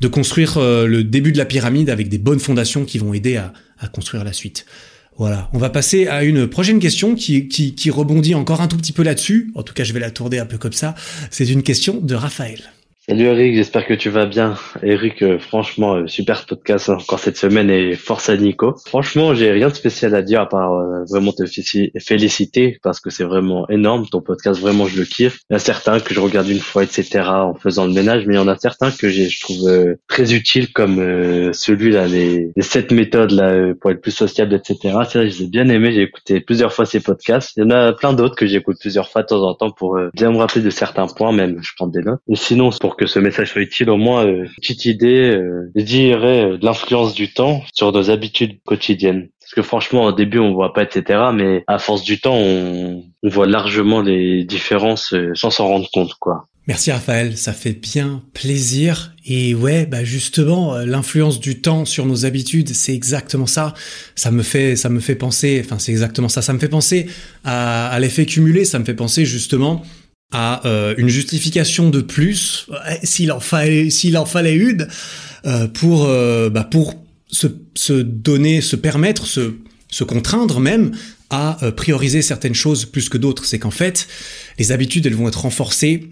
de 0.00 0.08
construire 0.08 0.56
euh, 0.56 0.86
le 0.86 1.04
début 1.04 1.32
de 1.32 1.38
la 1.38 1.44
pyramide 1.44 1.90
avec 1.90 2.08
des 2.08 2.18
bonnes 2.18 2.40
fondations 2.40 2.86
qui 2.86 2.96
vont 2.98 3.12
aider 3.12 3.36
à, 3.36 3.52
à 3.78 3.88
construire 3.88 4.24
la 4.24 4.32
suite. 4.32 4.64
Voilà, 5.16 5.48
on 5.52 5.58
va 5.58 5.70
passer 5.70 6.08
à 6.08 6.24
une 6.24 6.48
prochaine 6.48 6.80
question 6.80 7.14
qui, 7.14 7.48
qui, 7.48 7.90
rebondit 7.90 8.34
encore 8.34 8.60
un 8.60 8.66
tout 8.66 8.76
petit 8.76 8.92
peu 8.92 9.04
là-dessus. 9.04 9.52
En 9.54 9.62
tout 9.62 9.72
cas, 9.72 9.84
je 9.84 9.92
vais 9.92 10.00
la 10.00 10.10
tourner 10.10 10.40
un 10.40 10.46
peu 10.46 10.58
comme 10.58 10.72
ça. 10.72 10.94
C'est 11.30 11.48
une 11.48 11.62
question 11.62 12.00
de 12.00 12.14
Raphaël. 12.14 12.72
Salut 13.06 13.24
Eric, 13.24 13.54
j'espère 13.54 13.86
que 13.86 13.92
tu 13.92 14.08
vas 14.08 14.24
bien. 14.24 14.54
Eric, 14.82 15.20
euh, 15.20 15.38
franchement, 15.38 15.96
euh, 15.96 16.06
super 16.06 16.46
podcast 16.46 16.88
encore 16.88 17.18
cette 17.18 17.36
semaine 17.36 17.68
et 17.68 17.96
force 17.96 18.30
à 18.30 18.36
Nico. 18.38 18.76
Franchement, 18.86 19.34
j'ai 19.34 19.50
rien 19.50 19.68
de 19.68 19.74
spécial 19.74 20.14
à 20.14 20.22
dire 20.22 20.40
à 20.40 20.48
part 20.48 20.72
euh, 20.72 21.04
vraiment 21.10 21.32
te 21.32 21.44
féliciter 21.44 22.78
parce 22.82 23.00
que 23.00 23.10
c'est 23.10 23.24
vraiment 23.24 23.68
énorme. 23.68 24.06
Ton 24.10 24.22
podcast, 24.22 24.58
vraiment, 24.58 24.86
je 24.86 24.98
le 24.98 25.04
kiffe. 25.04 25.40
Il 25.50 25.52
y 25.52 25.54
en 25.54 25.56
a 25.56 25.58
certains 25.58 26.00
que 26.00 26.14
je 26.14 26.20
regarde 26.20 26.48
une 26.48 26.60
fois, 26.60 26.82
etc. 26.82 27.20
en 27.26 27.52
faisant 27.52 27.84
le 27.84 27.92
ménage, 27.92 28.24
mais 28.26 28.36
il 28.36 28.38
y 28.38 28.40
en 28.40 28.48
a 28.48 28.56
certains 28.56 28.90
que 28.90 29.10
je 29.10 29.38
trouve 29.38 29.96
très 30.08 30.32
utiles 30.32 30.72
comme 30.72 31.52
celui-là, 31.52 32.06
les, 32.06 32.52
les 32.56 32.62
sept 32.62 32.90
méthodes 32.90 33.32
là 33.32 33.74
pour 33.82 33.90
être 33.90 34.00
plus 34.00 34.12
sociable, 34.12 34.54
etc. 34.54 34.76
C'est 35.10 35.18
vrai, 35.18 35.28
je 35.28 35.40
les 35.40 35.42
ai 35.42 35.48
bien 35.48 35.68
aimés. 35.68 35.92
J'ai 35.92 36.04
écouté 36.04 36.40
plusieurs 36.40 36.72
fois 36.72 36.86
ces 36.86 37.00
podcasts. 37.00 37.52
Il 37.58 37.64
y 37.64 37.66
en 37.66 37.70
a 37.70 37.92
plein 37.92 38.14
d'autres 38.14 38.34
que 38.34 38.46
j'écoute 38.46 38.78
plusieurs 38.80 39.10
fois 39.10 39.20
de 39.20 39.26
temps 39.26 39.42
en 39.42 39.52
temps 39.52 39.70
pour 39.72 40.00
bien 40.14 40.30
me 40.32 40.38
rappeler 40.38 40.62
de 40.62 40.70
certains 40.70 41.06
points, 41.06 41.32
même. 41.32 41.58
Je 41.60 41.72
prends 41.76 41.86
des 41.86 42.00
notes. 42.00 42.20
Et 42.28 42.36
sinon, 42.36 42.70
pour 42.70 42.93
que 42.96 43.06
ce 43.06 43.18
message 43.18 43.52
soit 43.52 43.62
utile, 43.62 43.90
au 43.90 43.96
moins 43.96 44.26
euh, 44.26 44.44
une 44.44 44.50
petite 44.56 44.84
idée, 44.84 45.30
euh, 45.30 45.70
je 45.74 45.82
dirais, 45.82 46.44
euh, 46.44 46.58
de 46.58 46.64
l'influence 46.64 47.14
du 47.14 47.32
temps 47.32 47.62
sur 47.72 47.92
nos 47.92 48.10
habitudes 48.10 48.58
quotidiennes. 48.64 49.28
Parce 49.40 49.54
que 49.54 49.62
franchement, 49.62 50.04
au 50.04 50.12
début, 50.12 50.38
on 50.38 50.54
voit 50.54 50.72
pas, 50.72 50.82
etc. 50.82 51.20
Mais 51.34 51.64
à 51.66 51.78
force 51.78 52.02
du 52.02 52.20
temps, 52.20 52.36
on, 52.36 53.04
voit 53.22 53.46
largement 53.46 54.02
les 54.02 54.44
différences 54.44 55.14
sans 55.32 55.50
s'en 55.50 55.66
rendre 55.66 55.88
compte, 55.92 56.12
quoi. 56.20 56.46
Merci 56.66 56.92
Raphaël, 56.92 57.36
ça 57.36 57.52
fait 57.52 57.72
bien 57.72 58.22
plaisir. 58.32 59.14
Et 59.26 59.54
ouais, 59.54 59.86
bah 59.86 60.04
justement, 60.04 60.76
l'influence 60.78 61.40
du 61.40 61.60
temps 61.60 61.84
sur 61.84 62.06
nos 62.06 62.24
habitudes, 62.26 62.70
c'est 62.70 62.94
exactement 62.94 63.46
ça. 63.46 63.74
Ça 64.14 64.30
me 64.30 64.42
fait, 64.42 64.76
ça 64.76 64.88
me 64.88 65.00
fait 65.00 65.14
penser, 65.14 65.60
enfin 65.64 65.78
c'est 65.78 65.92
exactement 65.92 66.28
ça. 66.28 66.42
Ça 66.42 66.52
me 66.54 66.58
fait 66.58 66.68
penser 66.68 67.06
à 67.44 67.98
l'effet 68.00 68.24
cumulé. 68.24 68.64
Ça 68.64 68.78
me 68.78 68.84
fait 68.84 68.94
penser 68.94 69.24
justement 69.26 69.82
à 70.32 70.66
euh, 70.66 70.94
une 70.98 71.08
justification 71.08 71.90
de 71.90 72.00
plus, 72.00 72.68
s'il 73.02 73.30
en 73.32 73.40
fallait, 73.40 73.88
une, 74.54 74.88
euh, 75.46 75.68
pour 75.68 76.06
euh, 76.06 76.50
bah 76.50 76.64
pour 76.64 76.94
se, 77.28 77.46
se, 77.74 77.92
donner, 77.92 78.60
se 78.60 78.76
permettre, 78.76 79.26
se, 79.26 79.54
se 79.90 80.04
contraindre 80.04 80.60
même 80.60 80.92
à 81.30 81.58
prioriser 81.76 82.22
certaines 82.22 82.54
choses 82.54 82.84
plus 82.84 83.08
que 83.08 83.18
d'autres. 83.18 83.44
C'est 83.44 83.58
qu'en 83.58 83.72
fait, 83.72 84.06
les 84.58 84.70
habitudes, 84.70 85.06
elles 85.06 85.16
vont 85.16 85.26
être 85.26 85.40
renforcées 85.40 86.10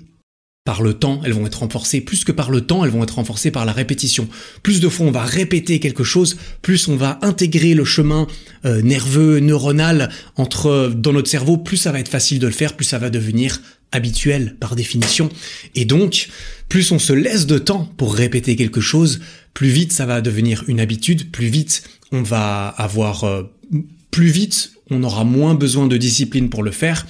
par 0.64 0.82
le 0.82 0.94
temps, 0.94 1.20
elles 1.24 1.32
vont 1.32 1.46
être 1.46 1.60
renforcées 1.60 2.00
plus 2.00 2.24
que 2.24 2.32
par 2.32 2.50
le 2.50 2.60
temps, 2.60 2.84
elles 2.84 2.90
vont 2.90 3.02
être 3.02 3.16
renforcées 3.16 3.50
par 3.50 3.64
la 3.64 3.72
répétition. 3.72 4.28
Plus 4.62 4.80
de 4.80 4.88
fois 4.88 5.06
on 5.06 5.10
va 5.10 5.24
répéter 5.24 5.80
quelque 5.80 6.04
chose, 6.04 6.36
plus 6.62 6.88
on 6.88 6.96
va 6.96 7.18
intégrer 7.22 7.74
le 7.74 7.84
chemin 7.84 8.26
nerveux, 8.64 9.40
neuronal 9.40 10.10
entre 10.36 10.92
dans 10.94 11.12
notre 11.12 11.28
cerveau, 11.28 11.56
plus 11.56 11.78
ça 11.78 11.90
va 11.90 11.98
être 11.98 12.08
facile 12.08 12.38
de 12.38 12.46
le 12.46 12.52
faire, 12.52 12.76
plus 12.76 12.84
ça 12.84 12.98
va 12.98 13.10
devenir 13.10 13.60
habituel 13.92 14.56
par 14.58 14.74
définition. 14.74 15.28
Et 15.74 15.84
donc, 15.84 16.28
plus 16.68 16.90
on 16.90 16.98
se 16.98 17.12
laisse 17.12 17.46
de 17.46 17.58
temps 17.58 17.88
pour 17.96 18.14
répéter 18.14 18.56
quelque 18.56 18.80
chose, 18.80 19.20
plus 19.54 19.68
vite 19.68 19.92
ça 19.92 20.06
va 20.06 20.20
devenir 20.20 20.64
une 20.66 20.80
habitude, 20.80 21.30
plus 21.30 21.46
vite 21.46 21.84
on 22.10 22.22
va 22.22 22.68
avoir, 22.68 23.24
euh, 23.24 23.44
plus 24.12 24.28
vite 24.28 24.72
on 24.92 25.02
aura 25.02 25.24
moins 25.24 25.54
besoin 25.54 25.86
de 25.86 25.96
discipline 25.96 26.50
pour 26.50 26.62
le 26.62 26.70
faire. 26.70 27.06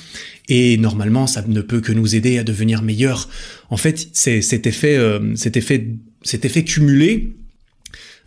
Et 0.49 0.77
normalement, 0.77 1.27
ça 1.27 1.45
ne 1.47 1.61
peut 1.61 1.81
que 1.81 1.93
nous 1.93 2.15
aider 2.15 2.39
à 2.39 2.45
devenir 2.45 2.83
meilleur. 2.83 3.29
En 3.71 3.77
fait, 3.77 4.09
c'est 4.13 4.43
cet 4.43 4.67
effet, 4.67 4.97
euh, 4.97 5.35
cet 5.37 5.57
effet, 5.57 5.89
cet 6.23 6.45
effet 6.45 6.65
cumulé 6.65 7.37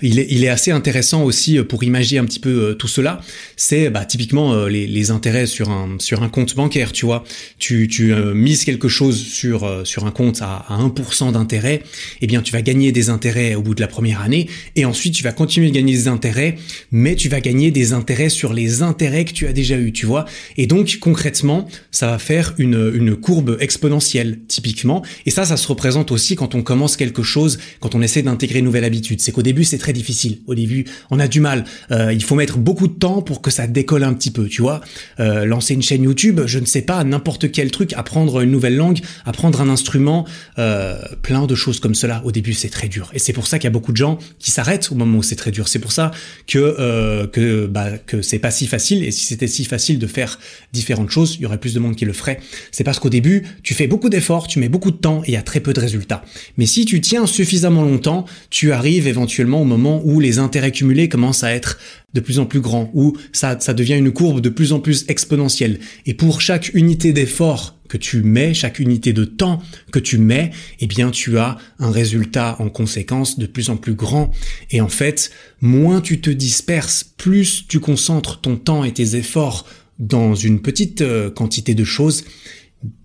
il 0.02 0.44
est, 0.44 0.48
assez 0.50 0.72
intéressant 0.72 1.24
aussi 1.24 1.58
euh, 1.58 1.64
pour 1.64 1.84
imaginer 1.84 2.20
un 2.20 2.26
petit 2.26 2.40
peu 2.40 2.50
euh, 2.50 2.74
tout 2.74 2.88
cela. 2.88 3.22
C'est 3.56 3.90
bah, 3.90 4.04
typiquement 4.04 4.54
euh, 4.54 4.68
les, 4.68 5.12
intérêts 5.12 5.46
sur 5.46 5.70
un 5.70 5.98
sur 6.00 6.24
un 6.24 6.30
compte 6.30 6.56
bancaire. 6.56 6.92
Tu 6.92 7.06
vois, 7.06 7.24
tu, 7.60 7.88
tu 7.88 8.14
mises 8.34 8.66
quelque 8.66 8.88
chose 8.88 9.22
sur 9.22 9.86
sur 9.86 10.06
un 10.06 10.12
compte 10.12 10.42
à, 10.42 10.66
à 10.68 10.80
1% 10.80 11.32
d'intérêt, 11.32 11.84
eh 12.22 12.28
bien 12.28 12.42
tu 12.42 12.52
vas 12.52 12.62
gagner 12.62 12.92
des 12.92 13.10
intérêts 13.10 13.56
au 13.56 13.62
bout 13.62 13.76
de 13.76 13.82
la 13.82 13.88
première 13.88 14.22
année, 14.22 14.50
et 14.76 14.86
ensuite 14.86 15.14
tu 15.14 15.24
vas 15.24 15.32
continuer 15.32 15.70
de 15.70 15.76
gagner 15.76 15.94
des 15.94 16.08
intérêts, 16.08 16.56
mais 16.92 17.16
tu 17.16 17.30
vas 17.30 17.40
gagner 17.40 17.70
des 17.70 17.94
intérêts 17.94 18.30
sur 18.30 18.54
les 18.54 18.82
intérêts 18.82 19.26
que 19.26 19.34
tu 19.34 19.46
as 19.48 19.54
déjà 19.54 19.78
eu. 19.78 19.92
Tu 19.92 20.06
vois, 20.06 20.26
et 20.58 20.66
donc 20.66 20.98
concrètement, 21.00 21.68
ça 21.92 22.08
va 22.08 22.18
faire 22.18 22.56
une 22.58 22.92
une 22.96 23.16
courbe 23.16 23.58
exponentielle 23.60 24.40
typiquement. 24.48 25.04
Et 25.28 25.32
ça, 25.32 25.46
ça 25.46 25.58
se 25.58 25.68
représente 25.68 26.12
aussi 26.12 26.36
quand 26.36 26.56
on 26.56 26.64
commence 26.64 26.98
quelque 26.98 27.24
chose, 27.24 27.60
quand 27.80 27.94
on 27.94 28.02
essaie 28.02 28.24
d'intégrer 28.24 28.60
une 28.60 28.66
nouvelle 28.66 28.86
habitude. 28.86 29.22
C'est 29.22 29.32
qu'au 29.32 29.44
début 29.44 29.64
c'est 29.64 29.78
très 29.86 29.94
difficile. 29.94 30.40
Au 30.48 30.56
début, 30.56 30.86
on 31.12 31.20
a 31.20 31.28
du 31.28 31.40
mal. 31.40 31.64
Euh, 31.92 32.12
il 32.12 32.24
faut 32.24 32.34
mettre 32.34 32.58
beaucoup 32.58 32.88
de 32.88 32.96
temps 32.96 33.22
pour 33.22 33.44
que 33.44 33.52
ça 33.52 33.68
décolle 33.68 34.04
un 34.04 34.16
petit 34.16 34.32
peu, 34.32 34.48
tu 34.48 34.64
vois. 34.64 34.82
Euh, 35.20 35.46
lancer 35.46 35.76
une 35.76 35.84
chaîne 35.84 36.02
YouTube, 36.02 36.42
je 36.48 36.58
ne 36.58 36.66
sais 36.66 36.82
pas, 36.82 37.04
n'importe 37.04 37.52
quel 37.52 37.70
truc, 37.70 37.94
apprendre 37.94 38.42
une 38.42 38.50
nouvelle 38.50 38.76
langue, 38.76 39.00
apprendre 39.26 39.62
un 39.62 39.70
instrument, 39.70 40.26
euh, 40.58 40.98
plein 41.22 41.46
de 41.46 41.54
choses 41.54 41.80
comme 41.80 41.94
cela. 41.94 42.24
Au 42.26 42.32
début, 42.32 42.54
c'est 42.54 42.70
très 42.70 42.88
dur. 42.88 43.12
Et 43.14 43.20
c'est 43.20 43.32
pour 43.32 43.46
ça 43.46 43.60
qu'il 43.60 43.66
y 43.66 43.68
a 43.68 43.78
beaucoup 43.78 43.92
de 43.92 43.98
gens 43.98 44.18
qui 44.40 44.50
s'arrêtent 44.50 44.90
au 44.92 44.96
moment 44.96 45.20
où 45.20 45.24
c'est 45.24 45.36
très 45.36 45.52
dur. 45.52 45.68
C'est 45.68 45.78
pour 45.78 45.92
ça 45.92 46.10
que 46.48 47.28
que 47.32 47.68
bah 47.68 48.00
que 48.00 48.24
c'est 48.24 48.40
pas 48.40 48.50
si 48.50 48.66
facile. 48.66 49.04
Et 49.04 49.12
si 49.12 49.26
c'était 49.26 49.46
si 49.46 49.66
facile 49.66 50.00
de 50.00 50.08
faire 50.08 50.40
différentes 50.74 51.12
choses, 51.12 51.36
il 51.36 51.44
y 51.44 51.46
aurait 51.46 51.60
plus 51.60 51.76
de 51.76 51.80
monde 51.80 51.96
qui 51.96 52.06
le 52.06 52.14
ferait. 52.14 52.40
C'est 52.72 52.84
parce 52.84 52.98
qu'au 52.98 53.10
début, 53.10 53.44
tu 53.62 53.76
fais 53.76 53.86
beaucoup 53.86 54.10
d'efforts, 54.10 54.48
tu 54.48 54.58
mets 54.58 54.70
beaucoup 54.70 54.90
de 54.90 54.98
temps 54.98 55.22
et 55.26 55.30
il 55.30 55.34
y 55.34 55.38
a 55.38 55.44
très 55.44 55.60
peu 55.60 55.74
de 55.74 55.80
résultats. 55.80 56.24
Mais 56.58 56.66
si 56.66 56.86
tu 56.86 57.02
tiens 57.02 57.28
suffisamment 57.28 57.84
longtemps, 57.84 58.26
tu 58.50 58.72
arrives 58.72 59.06
éventuellement 59.06 59.62
au 59.62 59.66
moment 59.66 59.75
où 59.78 60.20
les 60.20 60.40
intérêts 60.40 60.72
cumulés 60.72 61.10
commencent 61.10 61.44
à 61.44 61.54
être 61.54 61.78
de 62.14 62.20
plus 62.20 62.40
en 62.40 62.46
plus 62.46 62.62
grands, 62.62 62.90
où 62.94 63.16
ça, 63.34 63.58
ça 63.60 63.74
devient 63.74 63.96
une 63.96 64.12
courbe 64.12 64.42
de 64.42 64.50
plus 64.50 64.74
en 64.74 64.80
plus 64.80 65.06
exponentielle. 65.08 65.80
Et 66.06 66.14
pour 66.14 66.42
chaque 66.42 66.74
unité 66.74 67.14
d'effort 67.14 67.78
que 67.88 67.98
tu 67.98 68.22
mets, 68.24 68.54
chaque 68.54 68.80
unité 68.80 69.14
de 69.14 69.26
temps 69.26 69.62
que 69.92 70.00
tu 70.00 70.18
mets, 70.18 70.52
eh 70.80 70.88
bien 70.88 71.12
tu 71.12 71.38
as 71.38 71.58
un 71.80 71.92
résultat 71.92 72.56
en 72.60 72.70
conséquence 72.70 73.38
de 73.38 73.46
plus 73.46 73.70
en 73.70 73.78
plus 73.78 73.94
grand. 73.94 74.32
Et 74.72 74.82
en 74.82 74.88
fait, 74.88 75.32
moins 75.62 76.02
tu 76.02 76.22
te 76.22 76.30
disperses, 76.30 77.04
plus 77.04 77.66
tu 77.68 77.80
concentres 77.80 78.42
ton 78.42 78.56
temps 78.56 78.84
et 78.84 78.94
tes 78.94 79.16
efforts 79.16 79.66
dans 80.00 80.36
une 80.36 80.62
petite 80.62 81.02
euh, 81.02 81.30
quantité 81.30 81.74
de 81.74 81.84
choses, 81.84 82.26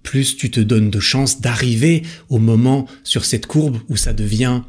plus 0.02 0.36
tu 0.36 0.50
te 0.50 0.60
donnes 0.60 0.90
de 0.90 1.00
chances 1.00 1.40
d'arriver 1.40 2.02
au 2.28 2.38
moment 2.38 2.86
sur 3.04 3.24
cette 3.24 3.46
courbe 3.46 3.78
où 3.88 3.96
ça 3.96 4.12
devient 4.12 4.62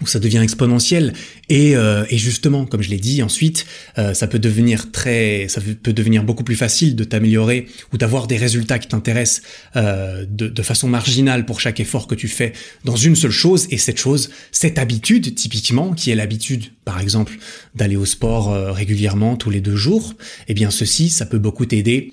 où 0.00 0.06
ça 0.06 0.18
devient 0.18 0.38
exponentiel 0.38 1.12
et, 1.48 1.76
euh, 1.76 2.04
et 2.08 2.18
justement 2.18 2.66
comme 2.66 2.82
je 2.82 2.90
l'ai 2.90 2.98
dit 2.98 3.22
ensuite 3.22 3.66
euh, 3.98 4.14
ça 4.14 4.26
peut 4.26 4.38
devenir 4.38 4.90
très 4.90 5.46
ça 5.48 5.60
peut 5.60 5.92
devenir 5.92 6.24
beaucoup 6.24 6.44
plus 6.44 6.56
facile 6.56 6.96
de 6.96 7.04
t'améliorer 7.04 7.66
ou 7.92 7.98
d'avoir 7.98 8.26
des 8.26 8.36
résultats 8.36 8.78
qui 8.78 8.88
t'intéressent 8.88 9.42
euh, 9.76 10.24
de, 10.28 10.48
de, 10.48 10.62
façon 10.62 10.88
marginale 10.88 11.46
pour 11.46 11.60
chaque 11.60 11.80
effort 11.80 12.06
que 12.06 12.14
tu 12.14 12.28
fais 12.28 12.52
dans 12.84 12.96
une 12.96 13.16
seule 13.16 13.30
chose 13.30 13.66
et 13.70 13.78
cette 13.78 13.98
chose 13.98 14.30
cette 14.52 14.78
habitude 14.78 15.34
typiquement 15.34 15.92
qui 15.92 16.10
est 16.10 16.14
l'habitude 16.14 16.64
par 16.84 17.00
exemple 17.00 17.38
d'aller 17.74 17.96
au 17.96 18.06
sport 18.06 18.52
euh, 18.52 18.72
régulièrement 18.72 19.36
tous 19.36 19.50
les 19.50 19.60
deux 19.60 19.76
jours 19.76 20.14
eh 20.48 20.54
bien 20.54 20.70
ceci 20.70 21.10
ça 21.10 21.26
peut 21.26 21.38
beaucoup 21.38 21.66
t'aider 21.66 22.12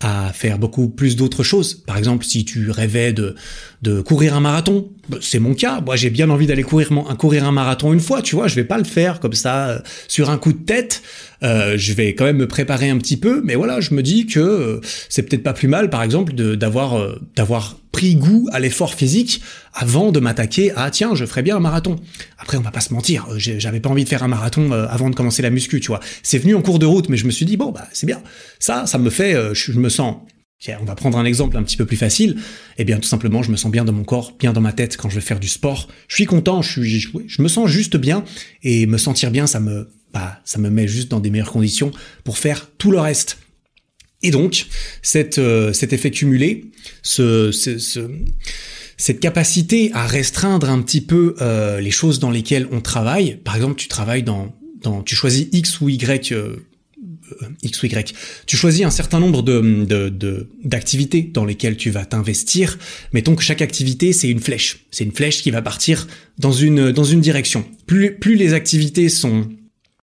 à 0.00 0.32
faire 0.32 0.58
beaucoup 0.58 0.88
plus 0.88 1.16
d'autres 1.16 1.42
choses. 1.42 1.74
Par 1.74 1.96
exemple, 1.96 2.24
si 2.24 2.44
tu 2.44 2.70
rêvais 2.70 3.12
de, 3.12 3.34
de 3.82 4.00
courir 4.00 4.34
un 4.34 4.40
marathon, 4.40 4.88
c'est 5.20 5.38
mon 5.38 5.54
cas. 5.54 5.80
Moi, 5.80 5.96
j'ai 5.96 6.10
bien 6.10 6.28
envie 6.30 6.46
d'aller 6.46 6.64
courir, 6.64 6.90
courir 7.18 7.44
un 7.44 7.52
marathon 7.52 7.92
une 7.92 8.00
fois, 8.00 8.22
tu 8.22 8.34
vois. 8.34 8.48
Je 8.48 8.54
vais 8.56 8.64
pas 8.64 8.78
le 8.78 8.84
faire 8.84 9.20
comme 9.20 9.34
ça 9.34 9.68
euh, 9.68 9.78
sur 10.08 10.30
un 10.30 10.38
coup 10.38 10.52
de 10.52 10.58
tête. 10.58 11.02
Euh, 11.42 11.74
je 11.76 11.92
vais 11.92 12.14
quand 12.14 12.24
même 12.24 12.38
me 12.38 12.48
préparer 12.48 12.90
un 12.90 12.98
petit 12.98 13.16
peu, 13.16 13.40
mais 13.44 13.54
voilà, 13.54 13.80
je 13.80 13.94
me 13.94 14.02
dis 14.02 14.26
que 14.26 14.40
euh, 14.40 14.80
c'est 15.08 15.22
peut-être 15.22 15.42
pas 15.42 15.52
plus 15.52 15.68
mal, 15.68 15.90
par 15.90 16.02
exemple, 16.02 16.32
d'avoir 16.34 16.98
euh, 16.98 17.20
d'avoir 17.36 17.76
pris 17.92 18.16
goût 18.16 18.48
à 18.52 18.58
l'effort 18.58 18.94
physique 18.94 19.40
avant 19.72 20.10
de 20.12 20.20
m'attaquer 20.20 20.72
à 20.72 20.90
tiens, 20.90 21.14
je 21.14 21.24
ferais 21.24 21.42
bien 21.42 21.56
un 21.56 21.60
marathon. 21.60 21.96
Après, 22.38 22.56
on 22.56 22.60
va 22.60 22.70
pas 22.70 22.80
se 22.80 22.92
mentir, 22.92 23.26
j'avais 23.36 23.80
pas 23.80 23.88
envie 23.88 24.04
de 24.04 24.08
faire 24.08 24.22
un 24.22 24.28
marathon 24.28 24.72
avant 24.72 25.10
de 25.10 25.14
commencer 25.14 25.42
la 25.42 25.50
muscu, 25.50 25.80
tu 25.80 25.88
vois. 25.88 26.00
C'est 26.22 26.38
venu 26.38 26.54
en 26.54 26.62
cours 26.62 26.78
de 26.78 26.86
route, 26.86 27.08
mais 27.08 27.16
je 27.16 27.26
me 27.26 27.30
suis 27.30 27.46
dit 27.46 27.56
bon 27.56 27.70
bah 27.70 27.86
c'est 27.92 28.06
bien. 28.06 28.20
Ça, 28.58 28.86
ça 28.86 28.98
me 28.98 29.10
fait, 29.10 29.36
je 29.54 29.72
me 29.72 29.88
sens 29.88 30.16
on 30.80 30.84
va 30.84 30.94
prendre 30.94 31.18
un 31.18 31.24
exemple 31.24 31.56
un 31.56 31.62
petit 31.62 31.76
peu 31.76 31.86
plus 31.86 31.96
facile. 31.96 32.36
Eh 32.78 32.84
bien, 32.84 32.98
tout 32.98 33.08
simplement, 33.08 33.42
je 33.42 33.50
me 33.50 33.56
sens 33.56 33.70
bien 33.70 33.84
dans 33.84 33.92
mon 33.92 34.04
corps, 34.04 34.34
bien 34.38 34.52
dans 34.52 34.60
ma 34.60 34.72
tête 34.72 34.96
quand 34.96 35.08
je 35.08 35.14
vais 35.14 35.20
faire 35.20 35.40
du 35.40 35.48
sport. 35.48 35.88
Je 36.08 36.16
suis 36.16 36.26
content, 36.26 36.62
je 36.62 36.80
suis, 36.80 37.00
je 37.26 37.42
me 37.42 37.48
sens 37.48 37.68
juste 37.70 37.96
bien 37.96 38.24
et 38.62 38.86
me 38.86 38.98
sentir 38.98 39.30
bien, 39.30 39.46
ça 39.46 39.60
me, 39.60 39.88
bah, 40.12 40.40
ça 40.44 40.58
me 40.58 40.70
met 40.70 40.88
juste 40.88 41.10
dans 41.10 41.20
des 41.20 41.30
meilleures 41.30 41.52
conditions 41.52 41.92
pour 42.24 42.38
faire 42.38 42.70
tout 42.78 42.90
le 42.90 43.00
reste. 43.00 43.38
Et 44.22 44.30
donc, 44.32 44.66
euh, 45.14 45.72
cet 45.72 45.92
effet 45.92 46.10
cumulé, 46.10 46.64
ce, 47.02 47.52
ce, 47.52 48.10
cette 48.96 49.20
capacité 49.20 49.92
à 49.94 50.06
restreindre 50.06 50.68
un 50.70 50.82
petit 50.82 51.00
peu 51.00 51.36
euh, 51.40 51.80
les 51.80 51.92
choses 51.92 52.18
dans 52.18 52.30
lesquelles 52.30 52.66
on 52.72 52.80
travaille, 52.80 53.36
par 53.36 53.54
exemple, 53.54 53.76
tu 53.76 53.86
travailles 53.86 54.24
dans, 54.24 54.56
dans 54.82 55.02
tu 55.02 55.14
choisis 55.14 55.46
X 55.52 55.80
ou 55.80 55.88
Y 55.88 56.32
euh, 56.32 56.56
X 57.62 57.82
ou 57.82 57.86
Y. 57.86 58.14
Tu 58.46 58.56
choisis 58.56 58.84
un 58.84 58.90
certain 58.90 59.20
nombre 59.20 59.42
de, 59.42 60.48
d'activités 60.64 61.22
dans 61.22 61.44
lesquelles 61.44 61.76
tu 61.76 61.90
vas 61.90 62.04
t'investir. 62.04 62.78
Mettons 63.12 63.34
que 63.34 63.42
chaque 63.42 63.62
activité, 63.62 64.12
c'est 64.12 64.28
une 64.28 64.40
flèche. 64.40 64.86
C'est 64.90 65.04
une 65.04 65.12
flèche 65.12 65.42
qui 65.42 65.50
va 65.50 65.62
partir 65.62 66.06
dans 66.38 66.52
une, 66.52 66.92
dans 66.92 67.04
une 67.04 67.20
direction. 67.20 67.64
Plus, 67.86 68.14
plus 68.14 68.36
les 68.36 68.52
activités 68.54 69.08
sont 69.08 69.48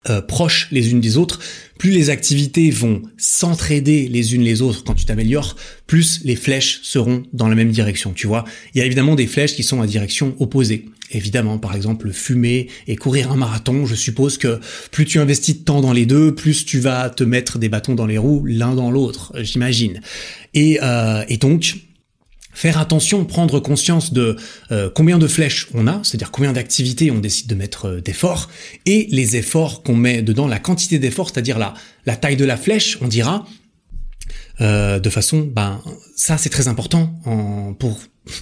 euh, 0.08 0.22
proches 0.22 0.68
les 0.70 0.92
unes 0.92 1.00
des 1.00 1.18
autres, 1.18 1.40
plus 1.78 1.90
les 1.90 2.08
activités 2.08 2.70
vont 2.70 3.02
s'entraider 3.18 4.08
les 4.08 4.34
unes 4.34 4.42
les 4.42 4.62
autres 4.62 4.82
quand 4.82 4.94
tu 4.94 5.04
t'améliores, 5.04 5.56
plus 5.86 6.22
les 6.24 6.36
flèches 6.36 6.80
seront 6.82 7.24
dans 7.32 7.48
la 7.48 7.54
même 7.54 7.70
direction, 7.70 8.12
tu 8.14 8.26
vois. 8.26 8.44
Il 8.74 8.78
y 8.78 8.80
a 8.80 8.86
évidemment 8.86 9.14
des 9.14 9.26
flèches 9.26 9.54
qui 9.54 9.62
sont 9.62 9.82
à 9.82 9.86
direction 9.86 10.34
opposée. 10.38 10.86
Évidemment, 11.12 11.58
par 11.58 11.74
exemple, 11.74 12.12
fumer 12.12 12.68
et 12.86 12.96
courir 12.96 13.30
un 13.32 13.36
marathon, 13.36 13.84
je 13.84 13.94
suppose 13.94 14.38
que 14.38 14.60
plus 14.90 15.04
tu 15.04 15.18
investis 15.18 15.58
de 15.58 15.64
temps 15.64 15.80
dans 15.80 15.92
les 15.92 16.06
deux, 16.06 16.34
plus 16.34 16.64
tu 16.64 16.78
vas 16.78 17.10
te 17.10 17.24
mettre 17.24 17.58
des 17.58 17.68
bâtons 17.68 17.94
dans 17.94 18.06
les 18.06 18.16
roues 18.16 18.44
l'un 18.46 18.74
dans 18.74 18.90
l'autre, 18.90 19.32
j'imagine. 19.42 20.00
Et, 20.54 20.78
euh, 20.82 21.24
et 21.28 21.36
donc, 21.36 21.74
Faire 22.52 22.78
attention, 22.78 23.24
prendre 23.24 23.60
conscience 23.60 24.12
de 24.12 24.36
euh, 24.72 24.90
combien 24.92 25.18
de 25.18 25.28
flèches 25.28 25.68
on 25.72 25.86
a, 25.86 26.00
c'est-à-dire 26.02 26.30
combien 26.30 26.52
d'activités 26.52 27.10
on 27.10 27.18
décide 27.18 27.46
de 27.46 27.54
mettre 27.54 27.86
euh, 27.86 28.00
d'efforts, 28.00 28.50
et 28.86 29.06
les 29.10 29.36
efforts 29.36 29.82
qu'on 29.82 29.94
met 29.94 30.22
dedans, 30.22 30.48
la 30.48 30.58
quantité 30.58 30.98
d'efforts, 30.98 31.30
c'est-à-dire 31.30 31.58
la, 31.58 31.74
la 32.06 32.16
taille 32.16 32.36
de 32.36 32.44
la 32.44 32.56
flèche, 32.56 32.98
on 33.00 33.08
dira, 33.08 33.46
euh, 34.60 34.98
de 34.98 35.10
façon, 35.10 35.40
ben 35.40 35.80
ça 36.16 36.36
c'est 36.36 36.50
très 36.50 36.68
important 36.68 37.14
en, 37.24 37.72
pour 37.72 37.98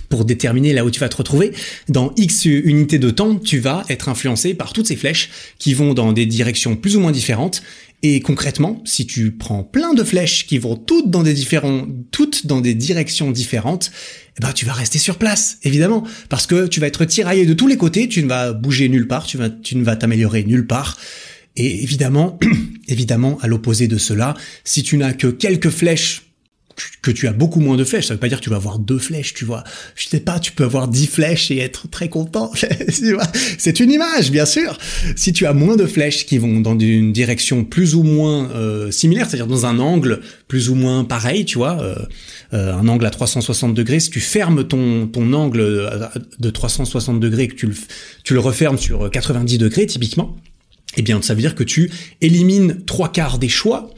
pour 0.09 0.25
déterminer 0.25 0.73
là 0.73 0.85
où 0.85 0.91
tu 0.91 1.01
vas 1.01 1.09
te 1.09 1.17
retrouver. 1.17 1.53
Dans 1.89 2.13
X 2.17 2.45
unités 2.47 2.99
de 2.99 3.11
temps, 3.11 3.37
tu 3.37 3.59
vas 3.59 3.85
être 3.89 4.09
influencé 4.09 4.55
par 4.55 4.73
toutes 4.73 4.89
ces 4.89 4.97
flèches 4.97 5.31
qui 5.59 5.75
vont 5.75 5.95
dans 5.95 6.13
des 6.13 6.27
directions 6.27 6.77
plus 6.77 6.97
ou 6.97 7.01
moins 7.01 7.13
différentes 7.13 7.63
et 8.03 8.21
concrètement, 8.21 8.81
si 8.85 9.07
tu 9.07 9.33
prends 9.33 9.65
plein 9.65 9.93
de 9.93 10.05
flèches 10.05 10.47
qui 10.47 10.59
vont 10.59 10.77
toutes 10.77 11.11
dans 11.11 11.25
des 11.25 11.35
différents, 11.35 11.87
toutes 12.13 12.47
dans 12.47 12.61
des 12.61 12.75
directions 12.75 13.33
différentes, 13.33 13.91
eh 14.39 14.41
ben 14.41 14.53
tu 14.53 14.65
vas 14.65 14.73
rester 14.73 14.99
sur 14.99 15.19
place, 15.19 15.59
évidemment, 15.65 16.05
parce 16.29 16.47
que 16.47 16.69
tu 16.69 16.79
vas 16.79 16.87
être 16.87 17.05
tiraillé 17.05 17.45
de 17.45 17.55
tous 17.55 17.67
les 17.67 17.77
côtés, 17.77 18.09
tu 18.09 18.23
ne 18.23 18.29
vas 18.29 18.53
bouger 18.53 18.89
nulle 18.89 19.09
part, 19.09 19.27
tu 19.27 19.37
tu 19.63 19.77
ne 19.77 19.83
vas 19.83 19.97
t'améliorer 19.97 20.45
nulle 20.45 20.67
part. 20.67 20.97
Et 21.57 21.83
évidemment, 21.83 22.39
évidemment, 22.89 23.37
à 23.41 23.49
l'opposé 23.49 23.89
de 23.89 23.99
cela, 23.99 24.35
si 24.63 24.85
tu 24.85 24.97
n'as 24.97 25.13
que 25.13 25.27
quelques 25.27 25.71
flèches 25.71 26.28
que 27.03 27.11
tu 27.11 27.27
as 27.29 27.33
beaucoup 27.33 27.61
moins 27.61 27.77
de 27.77 27.85
flèches. 27.85 28.07
Ça 28.07 28.15
veut 28.15 28.21
pas 28.21 28.29
dire 28.29 28.39
que 28.39 28.45
tu 28.45 28.51
vas 28.51 28.57
avoir 28.57 28.79
deux 28.79 28.99
flèches, 28.99 29.35
tu 29.35 29.45
vois. 29.45 29.65
Je 29.95 30.09
sais 30.09 30.21
pas, 30.21 30.39
tu 30.39 30.53
peux 30.53 30.65
avoir 30.65 30.89
dix 30.89 31.07
flèches 31.07 31.51
et 31.51 31.59
être 31.59 31.89
très 31.89 32.09
content. 32.09 32.53
C'est 33.59 33.81
une 33.81 33.91
image, 33.91 34.31
bien 34.31 34.47
sûr. 34.47 34.79
Si 35.17 35.33
tu 35.33 35.47
as 35.47 35.53
moins 35.53 35.77
de 35.77 35.87
flèches 35.87 36.27
qui 36.27 36.39
vont 36.39 36.61
dans 36.61 36.79
une 36.79 37.13
direction 37.13 37.65
plus 37.65 37.95
ou 37.95 38.03
moins 38.03 38.51
euh, 38.51 38.91
similaire, 38.91 39.27
c'est-à-dire 39.29 39.47
dans 39.47 39.67
un 39.67 39.79
angle 39.79 40.21
plus 40.47 40.71
ou 40.71 40.75
moins 40.75 41.05
pareil, 41.05 41.45
tu 41.45 41.59
vois, 41.59 41.81
euh, 41.81 41.97
euh, 42.53 42.75
un 42.75 42.89
angle 42.89 43.07
à 43.07 43.11
360 43.11 43.75
degrés, 43.75 44.01
si 44.01 44.11
tu 44.11 44.21
fermes 44.21 44.67
ton, 44.67 45.09
angle 45.33 45.91
de 46.39 46.51
360 46.51 47.21
degrés 47.21 47.45
et 47.45 47.49
que 47.49 47.55
tu 47.55 47.67
le, 47.67 47.75
tu 48.25 48.35
le 48.35 48.41
refermes 48.41 48.79
sur 48.79 49.11
90 49.11 49.59
degrés, 49.59 49.87
typiquement, 49.87 50.37
eh 50.97 51.03
bien, 51.03 51.21
ça 51.23 51.35
veut 51.35 51.41
dire 51.41 51.55
que 51.55 51.65
tu 51.65 51.91
élimines 52.21 52.85
trois 52.85 53.13
quarts 53.13 53.39
des 53.39 53.49
choix 53.49 53.91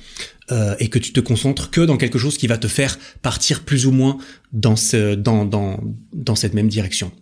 euh, 0.53 0.75
et 0.79 0.89
que 0.89 0.99
tu 0.99 1.13
te 1.13 1.21
concentres 1.21 1.71
que 1.71 1.81
dans 1.81 1.97
quelque 1.97 2.19
chose 2.19 2.37
qui 2.37 2.47
va 2.47 2.59
te 2.59 2.69
faire 2.69 2.99
partir 3.23 3.65
plus 3.65 3.87
ou 3.87 3.93
moins 3.93 4.19
dans 4.53 4.77
ce, 4.77 5.15
dans, 5.15 5.45
dans, 5.45 5.81
dans 6.13 6.35
cette 6.35 6.55
même 6.55 6.69
direction. 6.69 7.13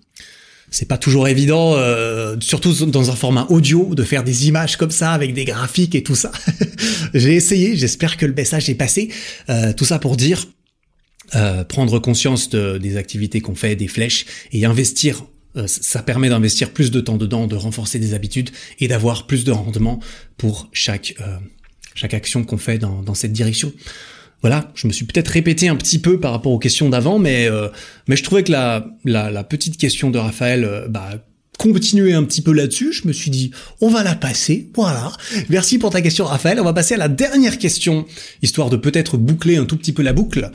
C'est 0.71 0.89
pas 0.89 0.99
toujours 0.99 1.29
évident, 1.29 1.75
euh, 1.77 2.37
surtout 2.41 2.73
dans 2.87 3.11
un 3.11 3.17
format 3.17 3.47
audio, 3.49 3.95
de 3.95 4.03
faire 4.03 4.23
des 4.23 4.49
images 4.49 4.77
comme 4.77 4.91
ça 4.91 5.13
avec 5.13 5.33
des 5.33 5.47
graphiques 5.47 5.95
et 5.95 6.03
tout 6.03 6.15
ça. 6.15 6.31
J'ai 7.15 7.35
essayé, 7.35 7.75
j'espère 7.75 8.19
que 8.19 8.27
le 8.27 8.35
message 8.35 8.69
est 8.69 8.75
passé. 8.75 9.11
Euh, 9.49 9.73
tout 9.73 9.87
ça 9.87 9.99
pour 9.99 10.17
dire 10.17 10.45
euh, 11.35 11.65
prendre 11.65 11.99
conscience 11.99 12.51
de, 12.51 12.79
des 12.79 12.97
activités 12.97 13.41
qu'on 13.41 13.55
fait, 13.55 13.77
des 13.77 13.89
flèches, 13.89 14.27
et 14.53 14.65
investir 14.67 15.25
euh, 15.57 15.67
ça 15.67 16.03
permet 16.03 16.29
d'investir 16.29 16.73
plus 16.73 16.91
de 16.91 17.01
temps 17.01 17.17
dedans, 17.17 17.47
de 17.47 17.57
renforcer 17.57 17.99
des 17.99 18.15
habitudes 18.15 18.51
et 18.81 18.89
d'avoir 18.89 19.27
plus 19.27 19.45
de 19.45 19.53
rendement 19.53 19.99
pour 20.37 20.69
chaque 20.73 21.15
euh, 21.21 21.37
chaque 21.99 22.15
action 22.15 22.45
qu'on 22.45 22.59
fait 22.59 22.79
dans, 22.79 23.03
dans 23.03 23.15
cette 23.15 23.33
direction. 23.33 23.73
Voilà, 24.41 24.71
je 24.77 24.87
me 24.87 24.93
suis 24.93 25.05
peut-être 25.05 25.29
répété 25.29 25.69
un 25.69 25.75
petit 25.75 25.99
peu 25.99 26.21
par 26.21 26.31
rapport 26.31 26.53
aux 26.53 26.61
questions 26.61 26.89
d'avant, 26.89 27.19
mais 27.19 27.49
euh, 27.49 27.69
mais 28.07 28.15
je 28.15 28.23
trouvais 28.23 28.45
que 28.45 28.53
la, 28.53 28.87
la, 29.05 29.33
la 29.33 29.43
petite 29.43 29.77
question 29.77 30.11
de 30.11 30.19
Raphaël, 30.19 30.65
euh, 30.65 30.87
bah 30.89 31.11
continuer 31.59 32.13
un 32.13 32.23
petit 32.23 32.41
peu 32.41 32.53
là-dessus, 32.53 32.93
je 32.93 33.09
me 33.09 33.13
suis 33.13 33.33
dit, 33.33 33.51
on 33.81 33.89
va 33.89 34.05
la 34.05 34.15
passer, 34.15 34.71
voilà. 34.77 35.11
Merci 35.49 35.79
pour 35.79 35.91
ta 35.91 36.01
question 36.01 36.25
Raphaël, 36.25 36.61
on 36.61 36.65
va 36.65 36.73
passer 36.73 36.95
à 36.95 36.99
la 36.99 37.09
dernière 37.09 37.59
question, 37.59 38.07
histoire 38.43 38.71
de 38.71 38.77
peut-être 38.77 39.17
boucler 39.17 39.57
un 39.57 39.65
tout 39.65 39.77
petit 39.77 39.93
peu 39.93 40.05
la 40.05 40.13
boucle. 40.13 40.53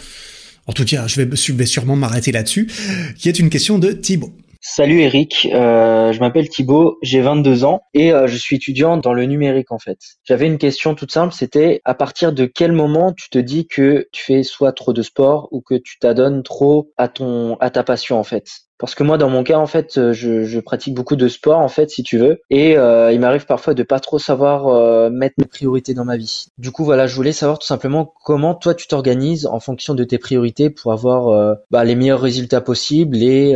En 0.66 0.72
tout 0.72 0.86
cas, 0.86 1.06
je 1.08 1.22
vais, 1.22 1.36
je 1.36 1.52
vais 1.52 1.66
sûrement 1.66 1.98
m'arrêter 1.98 2.32
là-dessus, 2.32 2.72
qui 3.18 3.28
est 3.28 3.38
une 3.38 3.50
question 3.50 3.80
de 3.80 3.92
Thibaut. 3.92 4.34
Salut 4.66 5.02
Eric, 5.02 5.50
euh, 5.54 6.14
je 6.14 6.20
m'appelle 6.22 6.48
Thibaut, 6.48 6.98
j'ai 7.02 7.20
22 7.20 7.66
ans 7.66 7.82
et 7.94 8.14
euh, 8.14 8.28
je 8.28 8.38
suis 8.38 8.56
étudiant 8.56 8.96
dans 8.96 9.12
le 9.12 9.26
numérique 9.26 9.74
en 9.74 9.78
fait. 9.78 10.00
J'avais 10.24 10.48
une 10.48 10.58
question 10.58 10.96
toute 10.96 11.12
simple, 11.12 11.34
c'était 11.34 11.82
à 11.84 11.94
partir 11.94 12.32
de 12.32 12.46
quel 12.46 12.72
moment 12.72 13.12
tu 13.12 13.30
te 13.30 13.38
dis 13.38 13.68
que 13.68 14.08
tu 14.14 14.24
fais 14.24 14.42
soit 14.42 14.72
trop 14.72 14.94
de 14.94 15.02
sport 15.02 15.50
ou 15.52 15.60
que 15.60 15.76
tu 15.76 16.00
t'adonnes 16.00 16.44
trop 16.44 16.94
à 16.96 17.10
ton 17.10 17.58
à 17.58 17.72
ta 17.72 17.84
passion 17.84 18.18
en 18.18 18.24
fait? 18.24 18.48
Parce 18.84 18.96
que 18.96 19.04
moi, 19.04 19.18
dans 19.18 19.30
mon 19.30 19.46
cas, 19.46 19.60
en 19.60 19.66
fait, 19.66 19.98
euh, 19.98 20.12
je, 20.12 20.60
pratique 20.60 20.94
beaucoup 20.94 21.16
de 21.16 21.30
sport, 21.30 21.60
en 21.60 21.70
fait, 21.70 21.90
si 21.90 22.04
tu 22.04 22.18
veux, 22.18 22.42
et 22.50 22.78
euh, 22.78 23.14
il 23.14 23.20
m'arrive 23.22 23.46
parfois 23.46 23.74
de 23.74 23.82
pas 23.82 24.02
trop 24.02 24.20
savoir 24.20 24.68
euh, 24.68 25.10
mettre 25.10 25.36
mes 25.38 25.46
priorités 25.46 25.94
dans 25.94 26.04
ma 26.04 26.18
vie. 26.18 26.48
Du 26.58 26.72
coup, 26.72 26.84
voilà, 26.84 27.08
je 27.08 27.16
voulais 27.16 27.32
savoir 27.32 27.60
tout 27.60 27.66
simplement 27.66 28.14
comment 28.26 28.56
toi 28.56 28.76
tu 28.76 28.88
t'organises 28.88 29.46
en 29.46 29.62
fonction 29.62 29.96
de 29.96 30.04
tes 30.04 30.18
priorités 30.18 30.70
pour 30.70 30.92
avoir 30.92 31.56
bah, 31.72 31.86
les 31.86 31.96
meilleurs 31.96 32.20
résultats 32.20 32.60
possibles 32.60 33.24
et 33.24 33.56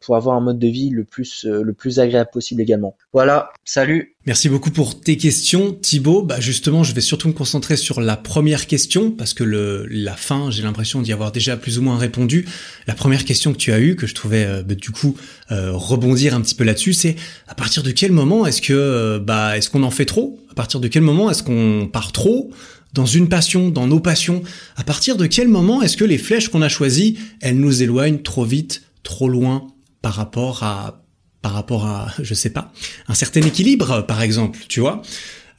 pour 0.00 0.14
avoir 0.14 0.36
un 0.36 0.40
mode 0.40 0.60
de 0.60 0.68
vie 0.68 0.90
le 0.90 1.02
plus 1.02 1.44
le 1.44 1.72
plus 1.72 1.98
agréable 1.98 2.30
possible 2.32 2.62
également. 2.62 2.96
Voilà, 3.12 3.50
salut. 3.64 4.13
Merci 4.26 4.48
beaucoup 4.48 4.70
pour 4.70 4.98
tes 4.98 5.18
questions, 5.18 5.76
Thibaut. 5.78 6.22
Bah 6.22 6.40
justement, 6.40 6.82
je 6.82 6.94
vais 6.94 7.02
surtout 7.02 7.28
me 7.28 7.34
concentrer 7.34 7.76
sur 7.76 8.00
la 8.00 8.16
première 8.16 8.66
question 8.66 9.10
parce 9.10 9.34
que 9.34 9.44
le, 9.44 9.84
la 9.90 10.16
fin, 10.16 10.50
j'ai 10.50 10.62
l'impression 10.62 11.02
d'y 11.02 11.12
avoir 11.12 11.30
déjà 11.30 11.58
plus 11.58 11.78
ou 11.78 11.82
moins 11.82 11.98
répondu. 11.98 12.46
La 12.86 12.94
première 12.94 13.26
question 13.26 13.52
que 13.52 13.58
tu 13.58 13.70
as 13.70 13.80
eue, 13.80 13.96
que 13.96 14.06
je 14.06 14.14
trouvais 14.14 14.46
euh, 14.46 14.62
bah, 14.62 14.76
du 14.76 14.92
coup 14.92 15.14
euh, 15.50 15.72
rebondir 15.72 16.34
un 16.34 16.40
petit 16.40 16.54
peu 16.54 16.64
là-dessus, 16.64 16.94
c'est 16.94 17.16
à 17.48 17.54
partir 17.54 17.82
de 17.82 17.90
quel 17.90 18.12
moment 18.12 18.46
est-ce 18.46 18.62
que 18.62 18.72
euh, 18.72 19.18
bah 19.18 19.58
est-ce 19.58 19.68
qu'on 19.68 19.82
en 19.82 19.90
fait 19.90 20.06
trop? 20.06 20.40
À 20.50 20.54
partir 20.54 20.80
de 20.80 20.88
quel 20.88 21.02
moment 21.02 21.30
est-ce 21.30 21.42
qu'on 21.42 21.86
part 21.92 22.10
trop 22.10 22.50
dans 22.94 23.04
une 23.04 23.28
passion, 23.28 23.68
dans 23.68 23.86
nos 23.86 24.00
passions? 24.00 24.42
À 24.76 24.84
partir 24.84 25.18
de 25.18 25.26
quel 25.26 25.48
moment 25.48 25.82
est-ce 25.82 25.98
que 25.98 26.04
les 26.04 26.16
flèches 26.16 26.48
qu'on 26.48 26.62
a 26.62 26.70
choisies, 26.70 27.18
elles 27.42 27.58
nous 27.58 27.82
éloignent 27.82 28.22
trop 28.22 28.46
vite, 28.46 28.84
trop 29.02 29.28
loin 29.28 29.66
par 30.00 30.14
rapport 30.14 30.62
à 30.62 31.03
par 31.44 31.52
rapport 31.52 31.84
à, 31.84 32.10
je 32.22 32.32
sais 32.32 32.48
pas, 32.48 32.72
un 33.06 33.12
certain 33.12 33.42
équilibre, 33.42 34.00
par 34.06 34.22
exemple, 34.22 34.58
tu 34.66 34.80
vois. 34.80 35.02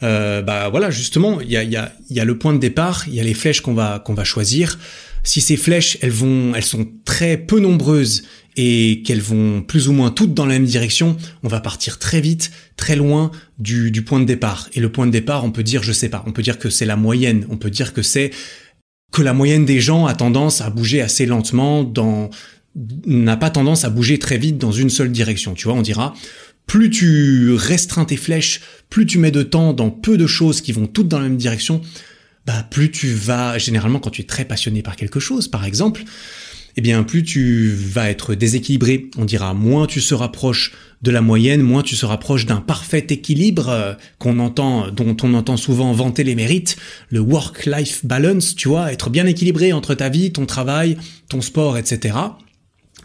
Euh, 0.02 0.42
bah 0.42 0.68
voilà, 0.70 0.90
justement, 0.90 1.40
il 1.42 1.52
y 1.52 1.58
a, 1.58 1.64
y, 1.64 1.76
a, 1.76 1.94
y 2.10 2.20
a 2.20 2.26
le 2.26 2.40
point 2.40 2.54
de 2.54 2.58
départ, 2.58 3.04
il 3.08 3.14
y 3.14 3.20
a 3.20 3.24
les 3.24 3.36
flèches 3.36 3.62
qu'on 3.62 3.76
va 3.76 4.00
qu'on 4.00 4.16
va 4.16 4.24
choisir. 4.24 4.80
Si 5.22 5.42
ces 5.42 5.58
flèches, 5.58 6.00
elles 6.02 6.10
vont, 6.10 6.56
elles 6.56 6.66
sont 6.66 6.88
très 7.06 7.38
peu 7.38 7.60
nombreuses 7.60 8.24
et 8.58 9.04
qu'elles 9.06 9.22
vont 9.22 9.62
plus 9.62 9.88
ou 9.88 9.94
moins 9.94 10.10
toutes 10.10 10.34
dans 10.34 10.48
la 10.48 10.56
même 10.56 10.66
direction, 10.66 11.18
on 11.44 11.50
va 11.50 11.60
partir 11.60 12.00
très 12.00 12.20
vite, 12.20 12.50
très 12.78 12.96
loin 12.96 13.30
du, 13.60 13.92
du 13.92 14.02
point 14.02 14.20
de 14.20 14.26
départ. 14.26 14.68
Et 14.74 14.80
le 14.80 14.92
point 14.92 15.06
de 15.06 15.12
départ, 15.12 15.46
on 15.46 15.52
peut 15.52 15.64
dire, 15.64 15.84
je 15.84 15.92
sais 15.92 16.10
pas, 16.10 16.24
on 16.26 16.32
peut 16.32 16.42
dire 16.42 16.58
que 16.58 16.72
c'est 16.72 16.86
la 16.88 16.96
moyenne, 16.96 17.46
on 17.52 17.58
peut 17.58 17.70
dire 17.70 17.94
que 17.94 18.02
c'est 18.02 18.32
que 19.12 19.22
la 19.22 19.34
moyenne 19.34 19.66
des 19.66 19.80
gens 19.80 20.08
a 20.08 20.16
tendance 20.16 20.62
à 20.62 20.72
bouger 20.72 21.02
assez 21.02 21.28
lentement 21.28 21.84
dans 21.84 22.32
n'a 23.06 23.38
pas 23.38 23.50
tendance 23.50 23.86
à 23.86 23.90
bouger 23.90 24.20
très 24.20 24.38
vite 24.38 24.58
dans 24.58 24.72
une 24.72 24.90
seule 24.90 25.12
direction. 25.12 25.54
Tu 25.54 25.66
vois, 25.66 25.74
on 25.74 25.82
dira, 25.82 26.14
plus 26.68 26.90
tu 26.90 27.54
restreins 27.54 28.06
tes 28.06 28.18
flèches, 28.18 28.62
plus 28.90 29.06
tu 29.06 29.18
mets 29.18 29.32
de 29.32 29.44
temps 29.44 29.74
dans 29.74 29.90
peu 29.90 30.18
de 30.18 30.28
choses 30.28 30.62
qui 30.62 30.72
vont 30.72 30.88
toutes 30.88 31.08
dans 31.08 31.20
la 31.20 31.30
même 31.30 31.38
direction, 31.38 31.82
bah 32.46 32.66
plus 32.70 32.92
tu 32.92 33.08
vas, 33.08 33.58
généralement 33.58 34.00
quand 34.00 34.12
tu 34.12 34.22
es 34.22 34.26
très 34.26 34.46
passionné 34.46 34.82
par 34.82 34.96
quelque 34.96 35.20
chose, 35.20 35.48
par 35.48 35.66
exemple, 35.66 36.04
eh 36.78 36.82
bien 36.82 37.04
plus 37.04 37.24
tu 37.24 37.72
vas 37.72 38.10
être 38.10 38.36
déséquilibré. 38.36 39.10
On 39.18 39.26
dira 39.26 39.54
moins 39.54 39.88
tu 39.88 40.02
se 40.02 40.14
rapproches 40.14 40.74
de 41.02 41.12
la 41.12 41.22
moyenne, 41.22 41.62
moins 41.62 41.82
tu 41.82 41.96
se 41.96 42.06
rapproches 42.06 42.46
d'un 42.46 42.62
parfait 42.62 43.06
équilibre 43.10 43.70
euh, 43.70 43.94
qu'on 44.20 44.40
entend, 44.40 44.92
dont 44.92 45.16
on 45.24 45.34
entend 45.34 45.58
souvent 45.58 45.92
vanter 45.94 46.24
les 46.24 46.36
mérites, 46.36 46.78
le 47.10 47.20
work-life 47.20 48.06
balance, 48.06 48.56
tu 48.56 48.68
vois, 48.68 48.92
être 48.92 49.10
bien 49.10 49.26
équilibré 49.26 49.72
entre 49.72 49.94
ta 49.94 50.10
vie, 50.10 50.32
ton 50.32 50.46
travail, 50.46 50.98
ton 51.30 51.42
sport, 51.42 51.78
etc. 51.78 52.16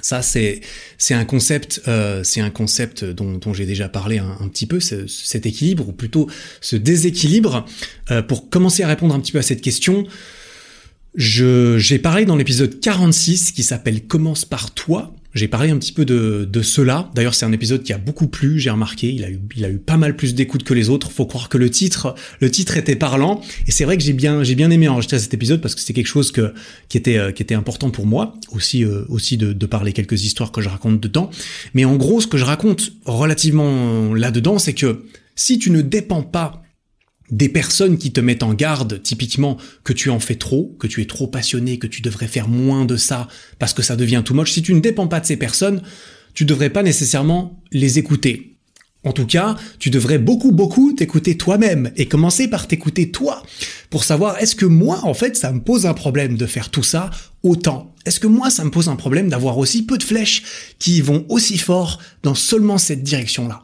Ça, 0.03 0.23
c'est 0.23 0.61
c'est 0.99 1.15
un 1.15 1.25
concept, 1.25 1.83
euh, 1.89 2.23
c'est 2.25 2.41
un 2.41 2.51
concept 2.51 3.05
dont, 3.05 3.39
dont 3.39 3.55
j'ai 3.55 3.67
déjà 3.67 3.89
parlé 3.89 4.19
un, 4.19 4.49
petit 4.49 4.67
peu, 4.67 4.81
cet 4.81 5.47
équilibre 5.47 5.89
ou 5.89 5.93
plutôt 5.93 6.29
ce 6.61 6.77
déséquilibre. 6.77 7.65
Euh, 8.11 8.23
pour 8.23 8.51
commencer 8.51 8.83
à 8.83 8.89
répondre 8.89 9.15
un 9.15 9.21
petit 9.21 9.33
peu 9.33 9.39
à 9.39 9.43
cette 9.43 9.61
question, 9.61 10.07
je 11.15 11.79
j'ai 11.79 11.99
parlé 11.99 12.25
dans 12.25 12.37
l'épisode 12.37 12.81
46 12.81 13.53
qui 13.53 13.63
s'appelle 13.63 14.07
Commence 14.07 14.45
par 14.45 14.73
toi 14.73 15.15
J'ai 15.35 15.47
parlé 15.47 15.71
un 15.71 15.79
petit 15.79 15.93
peu 15.93 16.05
de, 16.05 16.49
de 16.51 16.63
cela. 16.63 17.11
D'ailleurs, 17.15 17.35
c'est 17.35 17.47
un 17.47 17.53
épisode 17.53 17.83
qui 17.85 17.93
a 17.93 17.99
beaucoup 17.99 18.27
plu, 18.27 18.59
j'ai 18.59 18.71
remarqué. 18.71 19.13
Il 19.13 19.25
a 19.25 19.31
eu, 19.31 19.39
il 19.57 19.65
a 19.65 19.71
eu 19.71 19.79
pas 19.79 19.97
mal 19.97 20.17
plus 20.17 20.35
d'écoute 20.35 20.65
que 20.65 20.75
les 20.75 20.89
autres. 20.89 21.13
Faut 21.13 21.27
croire 21.27 21.49
que 21.49 21.57
le 21.57 21.71
titre, 21.71 22.15
le 22.41 22.51
titre 22.51 22.77
était 22.77 22.97
parlant. 22.97 23.41
Et 23.69 23.71
c'est 23.71 23.85
vrai 23.85 23.97
que 23.97 24.03
j'ai 24.03 24.13
bien, 24.13 24.43
j'ai 24.43 24.57
bien 24.57 24.71
aimé 24.71 24.89
enregistrer 24.89 25.21
cet 25.21 25.33
épisode 25.33 25.61
parce 25.61 25.75
que 25.75 25.81
c'est 25.81 25.93
quelque 25.93 26.09
chose 26.09 26.33
que, 26.33 26.53
qui 26.89 26.99
était, 26.99 27.19
euh, 27.19 27.31
qui 27.31 27.43
était 27.43 27.55
important 27.55 27.91
pour 27.91 28.07
moi. 28.07 28.35
Aussi, 28.53 28.85
euh, 28.85 29.05
aussi 29.09 29.37
de, 29.37 29.53
de 29.53 29.67
parler 29.67 29.93
quelques 29.93 30.25
histoires 30.25 30.51
que 30.51 30.61
je 30.61 30.69
raconte 30.69 31.01
dedans. 31.01 31.31
Mais 31.75 31.85
en 31.85 31.97
gros, 31.97 32.21
ce 32.21 32.27
que 32.27 32.37
je 32.37 32.45
raconte 32.45 32.93
relativement 33.05 34.13
là-dedans, 34.15 34.59
c'est 34.59 34.75
que 34.75 35.05
si 35.37 35.59
tu 35.59 35.71
ne 35.71 35.81
dépends 35.81 36.23
pas 36.23 36.63
des 37.31 37.49
personnes 37.49 37.99
qui 37.99 38.13
te 38.13 38.21
mettent 38.21 38.43
en 38.43 38.55
garde, 38.55 39.03
typiquement 39.03 39.57
que 39.85 39.93
tu 39.93 40.11
en 40.11 40.21
fais 40.21 40.35
trop, 40.35 40.77
que 40.79 40.87
tu 40.87 41.01
es 41.01 41.07
trop 41.07 41.27
passionné, 41.27 41.79
que 41.79 41.87
tu 41.87 42.03
devrais 42.03 42.27
faire 42.27 42.49
moins 42.49 42.85
de 42.85 42.97
ça 42.97 43.29
parce 43.59 43.75
que 43.75 43.83
ça 43.83 43.97
devient 43.97 44.23
tout 44.25 44.35
moche, 44.35 44.53
si 44.53 44.63
tu 44.63 44.75
ne 44.75 44.81
dépends 44.81 45.09
pas 45.09 45.21
de 45.21 45.27
ces 45.27 45.37
personnes, 45.37 45.83
tu 46.35 46.45
devrais 46.45 46.71
pas 46.71 46.83
nécessairement 46.83 47.63
les 47.73 47.99
écouter. 47.99 48.51
En 49.03 49.13
tout 49.13 49.27
cas, 49.27 49.57
tu 49.79 49.89
devrais 49.89 50.19
beaucoup 50.19 50.53
beaucoup 50.53 50.93
t'écouter 50.93 51.37
toi-même 51.39 51.91
et 51.97 52.07
commencer 52.07 52.49
par 52.49 52.69
t'écouter 52.69 53.11
toi 53.11 53.43
pour 53.89 54.05
savoir 54.05 54.39
est-ce 54.39 54.55
que 54.55 54.67
moi 54.67 55.01
en 55.05 55.15
fait 55.15 55.37
ça 55.37 55.53
me 55.53 55.61
pose 55.61 55.87
un 55.87 55.95
problème 55.95 56.37
de 56.37 56.45
faire 56.45 56.69
tout 56.69 56.83
ça 56.83 57.11
autant? 57.43 57.95
Est-ce 58.05 58.21
que 58.21 58.27
moi 58.27 58.51
ça 58.51 58.63
me 58.65 58.71
pose 58.71 58.89
un 58.89 58.97
problème 58.97 59.31
d'avoir 59.31 59.57
aussi 59.57 59.87
peu 59.87 59.97
de 59.97 60.03
flèches 60.03 60.43
qui 60.79 61.01
vont 61.01 61.25
aussi 61.31 61.57
fort 61.57 61.99
dans 62.23 62.35
seulement 62.35 62.77
cette 62.77 63.03
direction-là? 63.03 63.63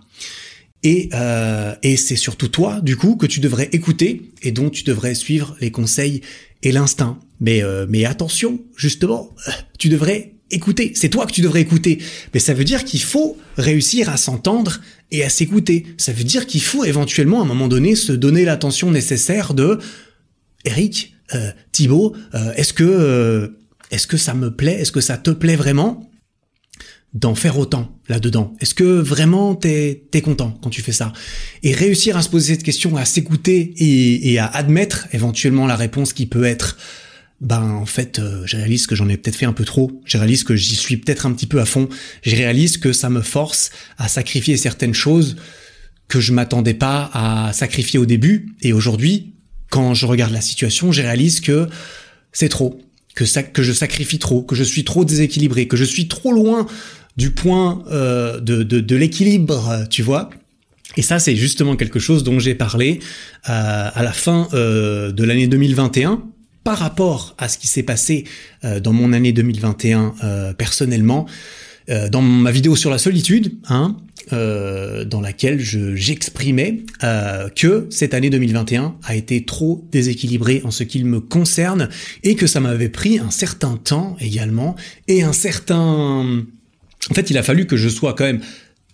Et, 0.83 1.09
euh, 1.15 1.75
et 1.83 1.97
c'est 1.97 2.17
surtout 2.17 2.49
toi, 2.49 2.81
du 2.81 2.97
coup, 2.97 3.17
que 3.17 3.27
tu 3.27 3.41
devrais 3.41 3.69
écouter 3.73 4.33
et 4.43 4.53
dont 4.53 4.71
tu 4.71 4.85
devrais 4.85 5.15
suivre 5.15 5.57
les 5.61 5.71
conseils 5.71 6.21
et 6.63 6.73
l'instinct. 6.73 7.19
Mais, 7.41 7.63
euh, 7.63 7.87
attention, 8.07 8.61
justement, 8.77 9.35
tu 9.79 9.89
devrais 9.89 10.37
écouter. 10.51 10.93
C'est 10.95 11.09
toi 11.09 11.27
que 11.27 11.33
tu 11.33 11.41
devrais 11.41 11.61
écouter. 11.61 11.99
Mais 12.33 12.41
ça 12.41 12.55
veut 12.55 12.65
dire 12.65 12.85
qu'il 12.85 13.03
faut 13.03 13.37
réussir 13.57 14.09
à 14.09 14.17
s'entendre 14.17 14.81
et 15.11 15.25
à 15.25 15.29
s'écouter. 15.29 15.87
Ça 15.99 16.13
veut 16.13 16.25
dire 16.25 16.47
qu'il 16.47 16.63
faut 16.63 16.85
éventuellement, 16.85 17.41
à 17.41 17.43
un 17.43 17.47
moment 17.47 17.69
donné, 17.69 17.97
se 17.97 18.13
donner 18.13 18.45
l'attention 18.45 18.91
nécessaire 18.91 19.55
de 19.55 19.79
Eric, 20.65 21.15
euh, 21.35 21.51
Thibaut, 21.73 22.15
euh, 22.35 22.53
est-ce 22.55 22.73
que, 22.73 22.85
euh, 22.85 23.49
est-ce 23.91 24.07
que 24.07 24.17
ça 24.17 24.35
me 24.35 24.55
plaît? 24.55 24.81
Est-ce 24.81 24.93
que 24.93 25.01
ça 25.01 25.17
te 25.17 25.31
plaît 25.31 25.57
vraiment? 25.57 26.11
D'en 27.15 27.35
faire 27.35 27.59
autant 27.59 27.99
là-dedans. 28.09 28.55
Est-ce 28.61 28.75
que 28.75 28.85
vraiment 28.85 29.55
t'es 29.55 30.03
es 30.13 30.21
content 30.21 30.59
quand 30.63 30.71
tu 30.71 30.83
fais 30.83 30.93
ça? 30.93 31.13
Et 31.63 31.73
réussir 31.73 32.17
à 32.17 32.23
se 32.23 32.29
poser 32.29 32.55
cette 32.55 32.63
question, 32.63 32.97
à 32.97 33.05
s'écouter 33.05 33.75
et, 33.79 34.33
et, 34.33 34.39
à 34.39 34.47
admettre 34.47 35.07
éventuellement 35.13 35.67
la 35.67 35.77
réponse 35.77 36.13
qui 36.13 36.27
peut 36.27 36.45
être 36.45 36.77
ben 37.41 37.63
en 37.63 37.87
fait 37.87 38.19
euh, 38.19 38.43
je 38.47 38.57
réalise 38.57 38.87
que 38.87 38.95
j'en 38.95 39.09
ai 39.11 39.17
peut-être 39.19 39.37
fait 39.37 39.47
un 39.47 39.53
peu 39.53 39.65
trop, 39.65 40.01
je 40.07 40.17
réalise 40.17 40.43
que 40.43 40.57
j'y 40.57 40.75
suis 40.75 40.97
peut-être 40.97 41.27
un 41.27 41.33
petit 41.33 41.47
peu 41.47 41.61
à 41.61 41.67
fond, 41.67 41.89
je 42.23 42.35
réalise 42.35 42.79
que 42.79 42.93
ça 42.93 43.11
me 43.11 43.21
force 43.21 43.71
à 43.99 44.09
sacrifier 44.09 44.57
certaines 44.57 44.95
choses 44.95 45.37
que 46.09 46.21
je 46.21 46.33
m'attendais 46.33 46.75
pas 46.75 47.11
à 47.13 47.53
sacrifier 47.53 47.99
au 47.99 48.07
début. 48.07 48.55
Et 48.63 48.73
aujourd'hui 48.73 49.35
quand 49.71 49.95
je 49.95 50.07
regarde 50.07 50.33
la 50.33 50.41
situation, 50.41 50.93
je 50.93 51.03
réalise 51.03 51.41
que 51.41 51.69
c'est 52.33 52.49
trop, 52.49 52.79
que 53.17 53.25
ça, 53.25 53.43
que 53.43 53.65
je 53.65 53.73
sacrifie 53.73 54.21
trop, 54.21 54.43
que 54.43 54.55
je 54.55 54.63
suis 54.63 54.85
trop 54.85 55.05
déséquilibré, 55.05 55.67
que 55.67 55.77
je 55.77 55.85
suis 55.85 56.07
trop 56.07 56.33
loin 56.33 56.67
du 57.17 57.31
point 57.31 57.83
euh, 57.91 58.39
de, 58.39 58.63
de, 58.63 58.79
de 58.79 58.97
l'équilibre, 58.97 59.87
tu 59.91 60.03
vois. 60.03 60.31
Et 60.97 61.03
ça, 61.03 61.19
c'est 61.19 61.35
justement 61.35 61.77
quelque 61.77 61.99
chose 61.99 62.23
dont 62.23 62.39
j'ai 62.39 62.55
parlé 62.55 63.01
euh, 63.49 63.91
à 63.93 64.03
la 64.03 64.13
fin 64.13 64.49
euh, 64.53 65.11
de 65.11 65.25
l'année 65.25 65.49
2021 65.49 66.23
par 66.63 66.79
rapport 66.79 67.35
à 67.39 67.49
ce 67.49 67.59
qui 67.59 67.69
s'est 67.69 67.83
passé 67.83 68.25
euh, 68.65 68.81
dans 68.81 68.93
mon 68.93 69.13
année 69.13 69.33
2021 69.33 70.15
euh, 70.23 70.53
personnellement, 70.53 71.27
euh, 71.89 72.09
dans 72.09 72.23
ma 72.23 72.51
vidéo 72.51 72.77
sur 72.77 72.91
la 72.91 72.99
solitude, 72.99 73.55
hein, 73.69 73.97
dans 74.31 75.21
laquelle 75.21 75.61
j'exprimais 75.61 76.85
que 77.55 77.87
cette 77.91 78.13
année 78.15 78.31
2021 78.31 78.97
a 79.05 79.15
été 79.15 79.45
trop 79.45 79.87
déséquilibrée 79.93 80.63
en 80.65 80.71
ce 80.71 80.83
qu'il 80.83 81.05
me 81.05 81.21
concerne 81.21 81.89
et 82.25 82.35
que 82.35 82.47
ça 82.47 82.61
m'avait 82.61 82.89
pris 82.89 83.19
un 83.19 83.31
certain 83.31 83.77
temps 83.77 84.17
également 84.21 84.75
et 85.07 85.23
un 85.23 85.33
certain 85.33 86.45
en 87.11 87.15
fait, 87.15 87.31
il 87.31 87.39
a 87.39 87.43
fallu 87.43 87.67
que 87.67 87.77
je 87.77 87.89
sois 87.89 88.15
quand 88.15 88.25
même 88.25 88.41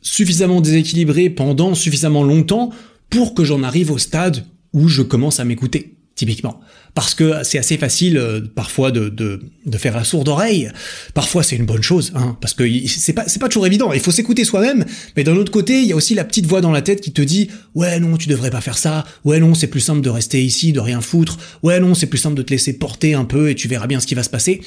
suffisamment 0.03 0.61
déséquilibré 0.61 1.31
pendant 1.31 1.75
suffisamment 1.75 2.23
longtemps 2.23 2.71
pour 3.11 3.35
que 3.35 3.45
j'en 3.45 3.63
arrive 3.63 3.91
au 3.91 3.99
stade 3.99 4.45
où 4.73 4.89
je 4.89 5.03
commence 5.03 5.39
à 5.39 5.45
m'écouter, 5.45 5.92
typiquement. 6.15 6.61
Parce 6.95 7.15
que 7.15 7.43
c'est 7.43 7.59
assez 7.59 7.79
facile 7.79 8.19
euh, 8.19 8.41
parfois 8.55 8.91
de, 8.91 9.09
de, 9.09 9.41
de, 9.65 9.79
faire 9.79 9.97
la 9.97 10.05
sourde 10.05 10.29
oreille. 10.29 10.71
Parfois 11.15 11.43
c'est 11.43 11.57
une 11.57 11.65
bonne 11.65 11.83
chose, 11.83 12.13
hein, 12.15 12.37
parce 12.41 12.53
que 12.55 12.65
c'est 12.87 13.15
pas 13.15 13.25
pas 13.41 13.49
toujours 13.49 13.67
évident. 13.67 13.93
Il 13.93 14.01
faut 14.01 14.11
s'écouter 14.11 14.45
soi-même, 14.45 14.85
mais 15.17 15.25
d'un 15.25 15.37
autre 15.37 15.51
côté, 15.51 15.81
il 15.81 15.89
y 15.89 15.93
a 15.93 15.97
aussi 15.97 16.15
la 16.15 16.25
petite 16.25 16.47
voix 16.47 16.61
dans 16.61 16.71
la 16.71 16.83
tête 16.83 17.01
qui 17.01 17.13
te 17.13 17.23
dit 17.23 17.49
ouais 17.75 17.99
non 17.99 18.17
tu 18.17 18.29
devrais 18.29 18.51
pas 18.51 18.61
faire 18.61 18.79
ça. 18.79 19.05
Ouais 19.25 19.41
non 19.41 19.55
c'est 19.55 19.69
plus 19.69 19.81
simple 19.81 20.03
de 20.03 20.11
rester 20.11 20.43
ici, 20.43 20.73
de 20.73 20.81
rien 20.81 21.01
foutre. 21.01 21.39
Ouais 21.63 21.81
non 21.81 21.95
c'est 21.95 22.07
plus 22.07 22.19
simple 22.19 22.37
de 22.37 22.43
te 22.43 22.51
laisser 22.51 22.75
porter 22.75 23.15
un 23.15 23.25
peu 23.25 23.51
et 23.51 23.55
tu 23.55 23.69
verras 23.69 23.87
bien 23.87 24.01
ce 24.01 24.07
qui 24.07 24.15
va 24.15 24.23
se 24.23 24.31
passer 24.31 24.61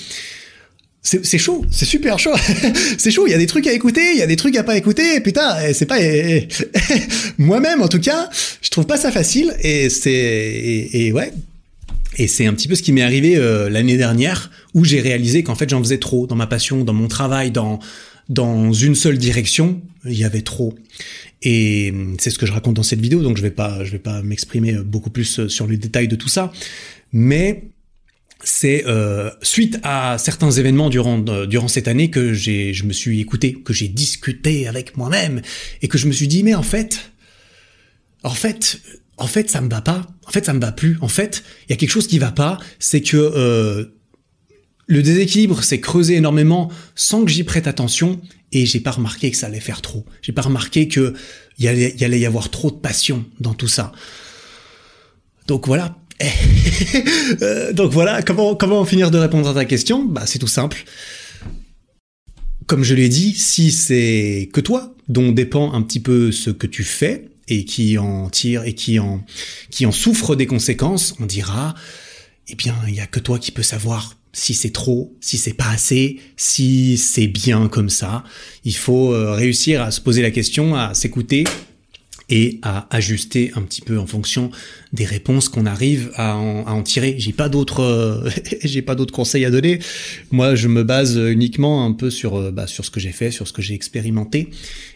c'est 1.06 1.38
chaud, 1.38 1.64
c'est 1.70 1.86
super 1.86 2.18
chaud. 2.18 2.34
c'est 2.98 3.12
chaud, 3.12 3.28
il 3.28 3.32
y 3.32 3.34
a 3.36 3.38
des 3.38 3.46
trucs 3.46 3.68
à 3.68 3.74
écouter, 3.74 4.02
il 4.14 4.18
y 4.18 4.24
a 4.24 4.28
des 4.28 4.36
trucs 4.36 4.58
à 4.58 4.64
pas 4.64 4.76
écouter. 4.76 5.20
Putain, 5.22 5.56
eh, 5.62 5.74
c'est 5.74 5.86
pas 5.86 6.02
eh, 6.02 6.48
eh, 6.50 6.94
moi-même 7.38 7.84
en 7.84 7.88
tout 7.88 8.00
cas, 8.00 8.30
je 8.62 8.70
trouve 8.72 8.88
pas 8.88 8.98
ça 8.98 9.12
facile 9.12 9.56
et 9.62 9.90
c'est 9.90 10.12
et, 10.12 11.12
ouais. 11.14 11.32
Et 12.18 12.28
c'est 12.28 12.48
un 12.48 12.54
petit 12.54 12.68
peu 12.68 12.76
ce 12.76 12.82
qui 12.82 12.92
m'est 12.92 13.04
arrivé 13.04 13.36
euh, 13.36 13.70
l'année 13.70 13.98
dernière 13.98 14.50
où 14.74 14.84
j'ai 14.84 15.00
réalisé 15.00 15.44
qu'en 15.44 15.54
fait 15.54 15.70
j'en 15.70 15.84
faisais 15.84 16.00
trop 16.00 16.26
dans 16.28 16.36
ma 16.36 16.48
passion, 16.48 16.84
dans 16.84 16.94
mon 16.94 17.08
travail, 17.08 17.52
dans 17.52 17.80
dans 18.28 18.74
une 18.74 18.96
seule 18.96 19.20
direction, 19.20 19.82
il 20.06 20.18
y 20.18 20.24
avait 20.24 20.42
trop. 20.42 20.74
Et 21.44 21.94
c'est 22.18 22.32
ce 22.32 22.40
que 22.40 22.48
je 22.48 22.52
raconte 22.52 22.74
dans 22.74 22.84
cette 22.84 23.02
vidéo, 23.02 23.22
donc 23.22 23.38
je 23.38 23.44
vais 23.44 23.52
pas 23.52 23.84
je 23.84 23.92
vais 23.92 24.00
pas 24.00 24.24
m'exprimer 24.24 24.74
beaucoup 24.74 25.12
plus 25.12 25.48
sur 25.48 25.68
les 25.68 25.78
détails 25.78 26.08
de 26.08 26.16
tout 26.16 26.30
ça, 26.30 26.52
mais 27.14 27.66
c'est 28.46 28.86
euh, 28.86 29.32
suite 29.42 29.80
à 29.82 30.18
certains 30.20 30.52
événements 30.52 30.90
durant 30.90 31.26
euh, 31.28 31.48
durant 31.48 31.68
cette 31.68 31.88
année 31.88 32.12
que 32.12 32.32
j'ai 32.32 32.74
je 32.74 32.86
me 32.86 32.94
suis 32.94 33.20
écouté, 33.20 33.54
que 33.54 33.74
j'ai 33.74 33.88
discuté 33.88 34.68
avec 34.68 34.96
moi-même 34.98 35.42
et 35.82 35.88
que 35.88 35.98
je 35.98 36.08
me 36.08 36.14
suis 36.14 36.28
dit 36.28 36.44
mais 36.44 36.54
en 36.54 36.64
fait 36.64 37.12
en 38.24 38.30
fait 38.30 38.80
en 39.18 39.26
fait 39.26 39.50
ça 39.50 39.62
me 39.62 39.70
va 39.70 39.82
pas, 39.82 40.06
en 40.28 40.32
fait 40.32 40.46
ça 40.46 40.54
me 40.54 40.60
va 40.60 40.72
plus, 40.72 40.98
en 41.02 41.08
fait 41.08 41.44
il 41.68 41.72
y 41.72 41.74
a 41.74 41.76
quelque 41.76 41.90
chose 41.90 42.08
qui 42.08 42.20
va 42.20 42.32
pas, 42.32 42.60
c'est 42.78 43.02
que 43.02 43.18
euh, 43.18 43.86
le 44.86 45.02
déséquilibre 45.02 45.64
s'est 45.64 45.80
creusé 45.82 46.16
énormément 46.16 46.72
sans 46.94 47.26
que 47.26 47.32
j'y 47.32 47.44
prête 47.44 47.66
attention 47.66 48.22
et 48.52 48.68
j'ai 48.68 48.80
pas 48.80 48.92
remarqué 48.92 49.32
que 49.32 49.38
ça 49.38 49.48
allait 49.48 49.60
faire 49.60 49.82
trop. 49.82 50.06
J'ai 50.22 50.34
pas 50.34 50.44
remarqué 50.44 50.88
que 50.88 51.16
il 51.58 51.68
allait, 51.68 51.96
y 51.98 52.06
allait 52.06 52.20
y 52.20 52.26
avoir 52.28 52.52
trop 52.52 52.70
de 52.70 52.76
passion 52.76 53.26
dans 53.40 53.56
tout 53.56 53.68
ça. 53.68 53.92
Donc 55.48 55.66
voilà, 55.66 55.98
donc 57.74 57.92
voilà, 57.92 58.22
comment, 58.22 58.56
comment 58.56 58.86
finir 58.86 59.12
de 59.12 59.18
répondre 59.18 59.50
à 59.50 59.54
ta 59.54 59.66
question? 59.66 60.06
Bah 60.06 60.24
c'est 60.26 60.40
tout 60.40 60.48
simple. 60.48 60.86
Comme 62.68 62.84
je 62.84 62.96
l'ai 62.96 63.10
dit, 63.10 63.34
si 63.34 63.72
c'est 63.72 64.50
que 64.54 64.62
toi 64.62 64.96
dont 65.08 65.32
dépend 65.32 65.74
un 65.74 65.82
petit 65.82 66.00
peu 66.00 66.32
ce 66.32 66.50
que 66.50 66.66
tu 66.68 66.84
fais 66.84 67.30
et 67.48 67.64
qui 67.66 67.98
en 67.98 68.30
tire 68.30 68.64
et 68.64 68.74
qui 68.74 68.98
en 68.98 69.24
qui 69.70 69.86
en 69.86 69.92
souffre 69.92 70.36
des 70.36 70.48
conséquences, 70.48 71.16
on 71.20 71.26
dira 71.26 71.76
eh 72.48 72.56
bien, 72.56 72.76
il 72.88 72.96
y 72.96 73.00
a 73.00 73.08
que 73.08 73.20
toi 73.20 73.40
qui 73.40 73.52
peux 73.52 73.64
savoir 73.64 74.18
si 74.34 74.54
c'est 74.54 74.72
trop, 74.72 75.16
si 75.22 75.38
c'est 75.38 75.54
pas 75.54 75.70
assez, 75.70 76.20
si 76.38 76.98
c'est 76.98 77.28
bien 77.28 77.68
comme 77.70 77.90
ça. 77.90 78.24
Il 78.66 78.76
faut 78.76 79.14
euh, 79.14 79.32
réussir 79.32 79.82
à 79.82 79.92
se 79.92 80.02
poser 80.02 80.22
la 80.22 80.32
question, 80.32 80.76
à 80.76 80.94
s'écouter 80.94 81.46
et 82.30 82.60
à 82.64 82.88
ajuster 82.96 83.52
un 83.56 83.62
petit 83.62 83.82
peu 83.82 84.00
en 84.00 84.08
fonction 84.08 84.50
des 84.94 85.06
réponses 85.06 85.50
qu'on 85.50 85.66
arrive 85.66 86.12
à 86.16 86.36
en, 86.36 86.82
tirer. 86.84 87.16
J'ai 87.18 87.34
pas 87.34 87.50
d'autres, 87.50 87.82
euh, 87.82 88.30
j'ai 88.64 88.82
pas 88.82 88.96
d'autres 88.96 89.14
conseils 89.14 89.46
à 89.46 89.52
donner. 89.52 89.80
Moi, 90.32 90.56
je 90.56 90.68
me 90.68 90.84
base 90.84 91.18
uniquement 91.18 91.86
un 91.86 91.92
peu 91.92 92.10
sur 92.10 92.36
euh, 92.36 92.52
bah, 92.52 92.68
sur 92.68 92.86
ce 92.86 92.92
que 92.92 93.00
j'ai 93.00 93.12
fait, 93.12 93.32
sur 93.32 93.48
ce 93.48 93.54
que 93.54 93.62
j'ai 93.62 93.74
expérimenté, 93.74 94.50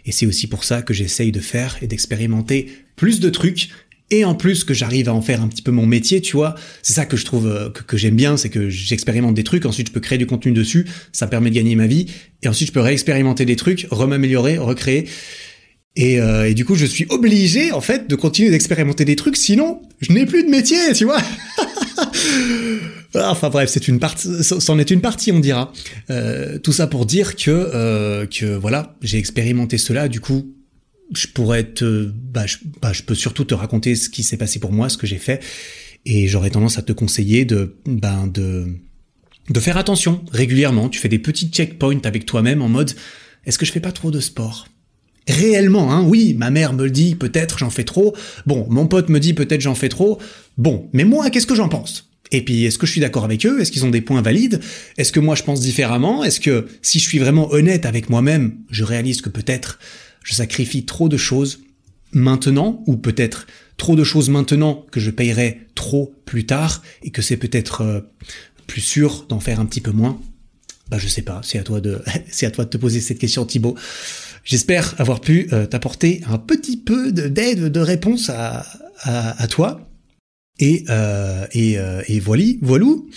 et 0.05 0.11
c'est 0.11 0.25
aussi 0.25 0.47
pour 0.47 0.63
ça 0.63 0.81
que 0.81 0.93
j'essaye 0.93 1.31
de 1.31 1.39
faire 1.39 1.77
et 1.81 1.87
d'expérimenter 1.87 2.67
plus 2.95 3.19
de 3.19 3.29
trucs. 3.29 3.69
Et 4.11 4.25
en 4.25 4.33
plus 4.33 4.63
que 4.63 4.73
j'arrive 4.73 5.07
à 5.07 5.13
en 5.13 5.21
faire 5.21 5.39
un 5.39 5.47
petit 5.47 5.61
peu 5.61 5.69
mon 5.69 5.85
métier, 5.85 6.19
tu 6.19 6.35
vois, 6.35 6.55
c'est 6.81 6.93
ça 6.93 7.05
que 7.05 7.15
je 7.15 7.25
trouve 7.25 7.45
euh, 7.45 7.69
que, 7.69 7.83
que 7.83 7.95
j'aime 7.95 8.15
bien, 8.15 8.37
c'est 8.37 8.49
que 8.49 8.67
j'expérimente 8.67 9.35
des 9.35 9.43
trucs, 9.43 9.67
ensuite 9.67 9.89
je 9.89 9.93
peux 9.93 9.99
créer 9.99 10.17
du 10.17 10.25
contenu 10.25 10.51
dessus, 10.51 10.87
ça 11.11 11.27
permet 11.27 11.51
de 11.51 11.55
gagner 11.55 11.75
ma 11.75 11.85
vie, 11.85 12.07
et 12.41 12.47
ensuite 12.47 12.69
je 12.69 12.73
peux 12.73 12.79
réexpérimenter 12.79 13.45
des 13.45 13.55
trucs, 13.55 13.85
remaméliorer, 13.91 14.57
recréer. 14.57 15.07
Et, 15.99 16.17
euh, 16.21 16.49
et, 16.49 16.53
du 16.53 16.63
coup, 16.63 16.75
je 16.75 16.85
suis 16.85 17.05
obligé, 17.09 17.73
en 17.73 17.81
fait, 17.81 18.09
de 18.09 18.15
continuer 18.15 18.49
d'expérimenter 18.51 19.03
des 19.03 19.17
trucs, 19.17 19.35
sinon, 19.35 19.81
je 19.99 20.13
n'ai 20.13 20.25
plus 20.25 20.45
de 20.45 20.49
métier, 20.49 20.93
tu 20.95 21.03
vois. 21.03 21.21
enfin 23.15 23.49
bref, 23.49 23.69
c'est 23.69 23.89
une 23.89 23.99
partie, 23.99 24.29
c'en 24.41 24.79
est 24.79 24.91
une 24.91 25.01
partie, 25.01 25.33
on 25.33 25.41
dira. 25.41 25.73
Euh, 26.09 26.57
tout 26.57 26.71
ça 26.71 26.87
pour 26.87 27.05
dire 27.05 27.35
que, 27.35 27.51
euh, 27.51 28.25
que 28.27 28.45
voilà, 28.45 28.95
j'ai 29.01 29.17
expérimenté 29.17 29.77
cela. 29.77 30.07
Du 30.07 30.21
coup, 30.21 30.55
je 31.13 31.27
pourrais 31.27 31.65
te, 31.65 32.09
bah 32.13 32.45
je, 32.45 32.55
bah, 32.81 32.93
je 32.93 33.03
peux 33.03 33.15
surtout 33.15 33.43
te 33.43 33.53
raconter 33.53 33.95
ce 33.95 34.07
qui 34.09 34.23
s'est 34.23 34.37
passé 34.37 34.59
pour 34.59 34.71
moi, 34.71 34.87
ce 34.87 34.97
que 34.97 35.05
j'ai 35.05 35.17
fait, 35.17 35.43
et 36.05 36.29
j'aurais 36.29 36.49
tendance 36.49 36.77
à 36.77 36.81
te 36.81 36.93
conseiller 36.93 37.43
de, 37.43 37.75
ben 37.85 38.25
de 38.27 38.67
de 39.49 39.59
faire 39.59 39.75
attention 39.75 40.23
régulièrement. 40.31 40.87
Tu 40.87 41.01
fais 41.01 41.09
des 41.09 41.19
petits 41.19 41.49
checkpoints 41.49 42.05
avec 42.05 42.25
toi-même 42.25 42.61
en 42.61 42.69
mode 42.69 42.93
est-ce 43.45 43.57
que 43.57 43.65
je 43.65 43.73
fais 43.73 43.81
pas 43.81 43.91
trop 43.91 44.11
de 44.11 44.21
sport? 44.21 44.67
Réellement, 45.29 45.93
hein, 45.93 46.03
oui, 46.03 46.33
ma 46.37 46.49
mère 46.49 46.73
me 46.73 46.85
le 46.85 46.91
dit, 46.91 47.15
peut-être 47.15 47.59
j'en 47.59 47.69
fais 47.69 47.83
trop. 47.83 48.15
Bon, 48.47 48.65
mon 48.69 48.87
pote 48.87 49.09
me 49.09 49.19
dit 49.19 49.33
peut-être 49.33 49.61
j'en 49.61 49.75
fais 49.75 49.89
trop. 49.89 50.19
Bon, 50.57 50.89
mais 50.91 51.03
moi, 51.03 51.29
qu'est-ce 51.29 51.45
que 51.45 51.55
j'en 51.55 51.69
pense? 51.69 52.09
Et 52.31 52.43
puis, 52.43 52.65
est-ce 52.65 52.77
que 52.77 52.85
je 52.85 52.91
suis 52.91 53.01
d'accord 53.01 53.23
avec 53.23 53.45
eux? 53.45 53.61
Est-ce 53.61 53.71
qu'ils 53.71 53.85
ont 53.85 53.89
des 53.91 54.01
points 54.01 54.21
valides? 54.21 54.59
Est-ce 54.97 55.11
que 55.11 55.19
moi 55.19 55.35
je 55.35 55.43
pense 55.43 55.61
différemment? 55.61 56.23
Est-ce 56.23 56.39
que 56.39 56.67
si 56.81 56.99
je 56.99 57.07
suis 57.07 57.19
vraiment 57.19 57.51
honnête 57.51 57.85
avec 57.85 58.09
moi-même, 58.09 58.57
je 58.69 58.83
réalise 58.83 59.21
que 59.21 59.29
peut-être 59.29 59.79
je 60.23 60.33
sacrifie 60.33 60.85
trop 60.85 61.09
de 61.09 61.17
choses 61.17 61.61
maintenant, 62.11 62.83
ou 62.87 62.97
peut-être 62.97 63.47
trop 63.77 63.95
de 63.95 64.03
choses 64.03 64.29
maintenant 64.29 64.85
que 64.91 64.99
je 64.99 65.11
payerai 65.11 65.61
trop 65.75 66.13
plus 66.25 66.45
tard, 66.45 66.83
et 67.03 67.11
que 67.11 67.21
c'est 67.21 67.37
peut-être 67.37 67.81
euh, 67.81 68.01
plus 68.67 68.81
sûr 68.81 69.25
d'en 69.29 69.39
faire 69.39 69.59
un 69.59 69.65
petit 69.65 69.81
peu 69.81 69.91
moins? 69.91 70.19
Bah 70.89 70.97
je 70.97 71.07
sais 71.07 71.21
pas, 71.21 71.41
c'est 71.43 71.59
à 71.59 71.63
toi 71.63 71.81
de 71.81 72.01
c'est 72.29 72.45
à 72.45 72.51
toi 72.51 72.65
de 72.65 72.69
te 72.69 72.77
poser 72.77 72.99
cette 72.99 73.19
question 73.19 73.45
Thibaut. 73.45 73.75
J'espère 74.49 74.99
avoir 74.99 75.21
pu 75.21 75.47
euh, 75.53 75.67
t'apporter 75.67 76.21
un 76.27 76.39
petit 76.39 76.77
peu 76.77 77.11
d'aide, 77.11 77.65
de, 77.65 77.79
réponse 77.79 78.31
à, 78.31 78.65
à, 79.01 79.39
à 79.39 79.47
toi. 79.47 79.87
Et, 80.59 80.85
euh, 80.89 81.45
et, 81.51 81.77
euh, 81.77 82.01
et 82.07 82.19
voilà, 82.19 82.45
voilou. 82.63 83.07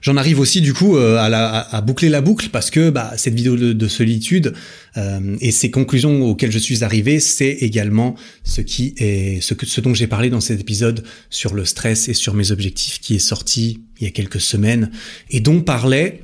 J'en 0.00 0.16
arrive 0.16 0.38
aussi 0.38 0.60
du 0.60 0.74
coup 0.74 0.96
euh, 0.96 1.16
à, 1.18 1.28
la, 1.28 1.58
à, 1.58 1.80
boucler 1.80 2.08
la 2.08 2.20
boucle 2.20 2.50
parce 2.50 2.70
que 2.70 2.90
bah, 2.90 3.14
cette 3.16 3.34
vidéo 3.34 3.56
de, 3.56 3.72
de 3.72 3.88
solitude 3.88 4.54
euh, 4.96 5.36
et 5.40 5.50
ces 5.50 5.72
conclusions 5.72 6.22
auxquelles 6.22 6.52
je 6.52 6.58
suis 6.60 6.84
arrivé, 6.84 7.18
c'est 7.18 7.50
également 7.50 8.14
ce 8.44 8.60
qui 8.60 8.94
est 8.98 9.42
ce, 9.42 9.54
que, 9.54 9.66
ce 9.66 9.80
dont 9.80 9.92
j'ai 9.92 10.06
parlé 10.06 10.30
dans 10.30 10.40
cet 10.40 10.60
épisode 10.60 11.02
sur 11.30 11.52
le 11.52 11.64
stress 11.64 12.08
et 12.08 12.14
sur 12.14 12.32
mes 12.34 12.52
objectifs 12.52 13.00
qui 13.00 13.16
est 13.16 13.18
sorti 13.18 13.80
il 13.98 14.04
y 14.04 14.06
a 14.06 14.12
quelques 14.12 14.40
semaines 14.40 14.92
et 15.30 15.40
dont 15.40 15.62
parlait 15.62 16.22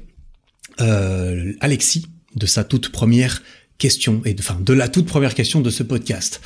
euh, 0.81 1.53
Alexis 1.59 2.07
de 2.37 2.47
sa 2.47 2.63
toute 2.63 2.91
première 2.91 3.43
question 3.83 4.23
et 4.25 4.33
de, 4.33 4.41
enfin 4.41 4.59
de 4.65 4.73
la 4.73 4.87
toute 4.87 5.07
première 5.07 5.35
question 5.35 5.61
de 5.61 5.69
ce 5.69 5.83
podcast. 5.83 6.41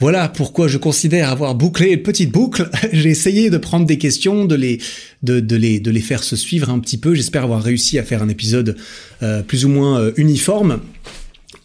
Voilà 0.00 0.28
pourquoi 0.28 0.68
je 0.68 0.76
considère 0.76 1.30
avoir 1.30 1.54
bouclé 1.54 1.92
une 1.92 2.02
petite 2.02 2.30
boucle. 2.30 2.68
J'ai 2.92 3.08
essayé 3.08 3.48
de 3.48 3.56
prendre 3.56 3.86
des 3.86 3.96
questions, 3.96 4.44
de 4.44 4.54
les 4.54 4.78
de, 5.22 5.56
les 5.56 5.80
de 5.80 5.90
les 5.90 6.00
faire 6.02 6.22
se 6.22 6.36
suivre 6.36 6.68
un 6.68 6.78
petit 6.80 6.98
peu. 6.98 7.14
J'espère 7.14 7.44
avoir 7.44 7.62
réussi 7.62 7.98
à 7.98 8.02
faire 8.02 8.22
un 8.22 8.28
épisode 8.28 8.76
euh, 9.22 9.42
plus 9.42 9.64
ou 9.64 9.70
moins 9.70 9.98
euh, 9.98 10.12
uniforme. 10.16 10.80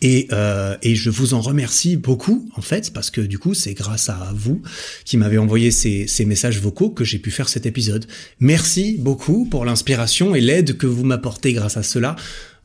Et, 0.02 0.30
euh, 0.32 0.78
et, 0.82 0.96
je 0.96 1.10
vous 1.10 1.34
en 1.34 1.42
remercie 1.42 1.98
beaucoup, 1.98 2.50
en 2.56 2.62
fait, 2.62 2.94
parce 2.94 3.12
que 3.12 3.20
du 3.20 3.38
coup, 3.38 3.54
c'est 3.54 3.74
grâce 3.74 4.08
à 4.08 4.32
vous 4.34 4.62
qui 5.04 5.18
m'avez 5.18 5.38
envoyé 5.38 5.72
ces, 5.72 6.08
ces, 6.08 6.24
messages 6.24 6.62
vocaux 6.62 6.90
que 6.90 7.04
j'ai 7.04 7.20
pu 7.20 7.32
faire 7.32 7.50
cet 7.50 7.66
épisode. 7.66 8.06
Merci 8.40 8.96
beaucoup 8.98 9.44
pour 9.44 9.66
l'inspiration 9.66 10.36
et 10.36 10.40
l'aide 10.40 10.78
que 10.78 10.88
vous 10.88 11.04
m'apportez 11.04 11.52
grâce 11.52 11.76
à 11.76 11.84
cela 11.84 12.16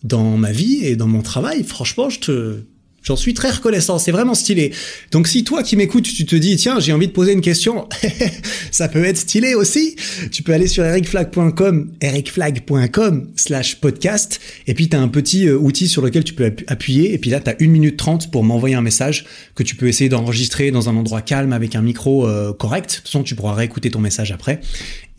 dans 0.04 0.36
ma 0.36 0.52
vie 0.52 0.84
et 0.84 0.96
dans 0.96 1.08
mon 1.08 1.22
travail. 1.22 1.64
Franchement, 1.64 2.10
je 2.10 2.20
te, 2.20 2.58
J'en 3.04 3.16
suis 3.16 3.34
très 3.34 3.50
reconnaissant, 3.50 3.98
c'est 3.98 4.12
vraiment 4.12 4.32
stylé. 4.32 4.72
Donc 5.12 5.28
si 5.28 5.44
toi 5.44 5.62
qui 5.62 5.76
m'écoutes, 5.76 6.04
tu 6.04 6.24
te 6.24 6.34
dis 6.36 6.56
tiens, 6.56 6.80
j'ai 6.80 6.90
envie 6.94 7.06
de 7.06 7.12
poser 7.12 7.32
une 7.32 7.42
question, 7.42 7.86
ça 8.70 8.88
peut 8.88 9.04
être 9.04 9.18
stylé 9.18 9.54
aussi. 9.54 9.96
Tu 10.32 10.42
peux 10.42 10.54
aller 10.54 10.68
sur 10.68 10.82
ericflag.com, 10.82 11.92
ericflag.com 12.00 13.28
slash 13.36 13.76
podcast, 13.76 14.40
et 14.66 14.72
puis 14.72 14.88
tu 14.88 14.96
as 14.96 15.00
un 15.00 15.08
petit 15.08 15.46
euh, 15.46 15.58
outil 15.58 15.86
sur 15.86 16.00
lequel 16.00 16.24
tu 16.24 16.32
peux 16.32 16.50
appuyer, 16.66 17.12
et 17.12 17.18
puis 17.18 17.28
là 17.28 17.40
tu 17.40 17.50
as 17.50 17.62
une 17.62 17.72
minute 17.72 17.98
trente 17.98 18.30
pour 18.30 18.42
m'envoyer 18.42 18.74
un 18.74 18.80
message 18.80 19.26
que 19.54 19.62
tu 19.62 19.76
peux 19.76 19.86
essayer 19.86 20.08
d'enregistrer 20.08 20.70
dans 20.70 20.88
un 20.88 20.96
endroit 20.96 21.20
calme 21.20 21.52
avec 21.52 21.76
un 21.76 21.82
micro 21.82 22.26
euh, 22.26 22.54
correct. 22.54 22.88
De 22.88 22.96
toute 22.96 23.08
façon, 23.08 23.22
tu 23.22 23.34
pourras 23.34 23.52
réécouter 23.52 23.90
ton 23.90 24.00
message 24.00 24.32
après. 24.32 24.62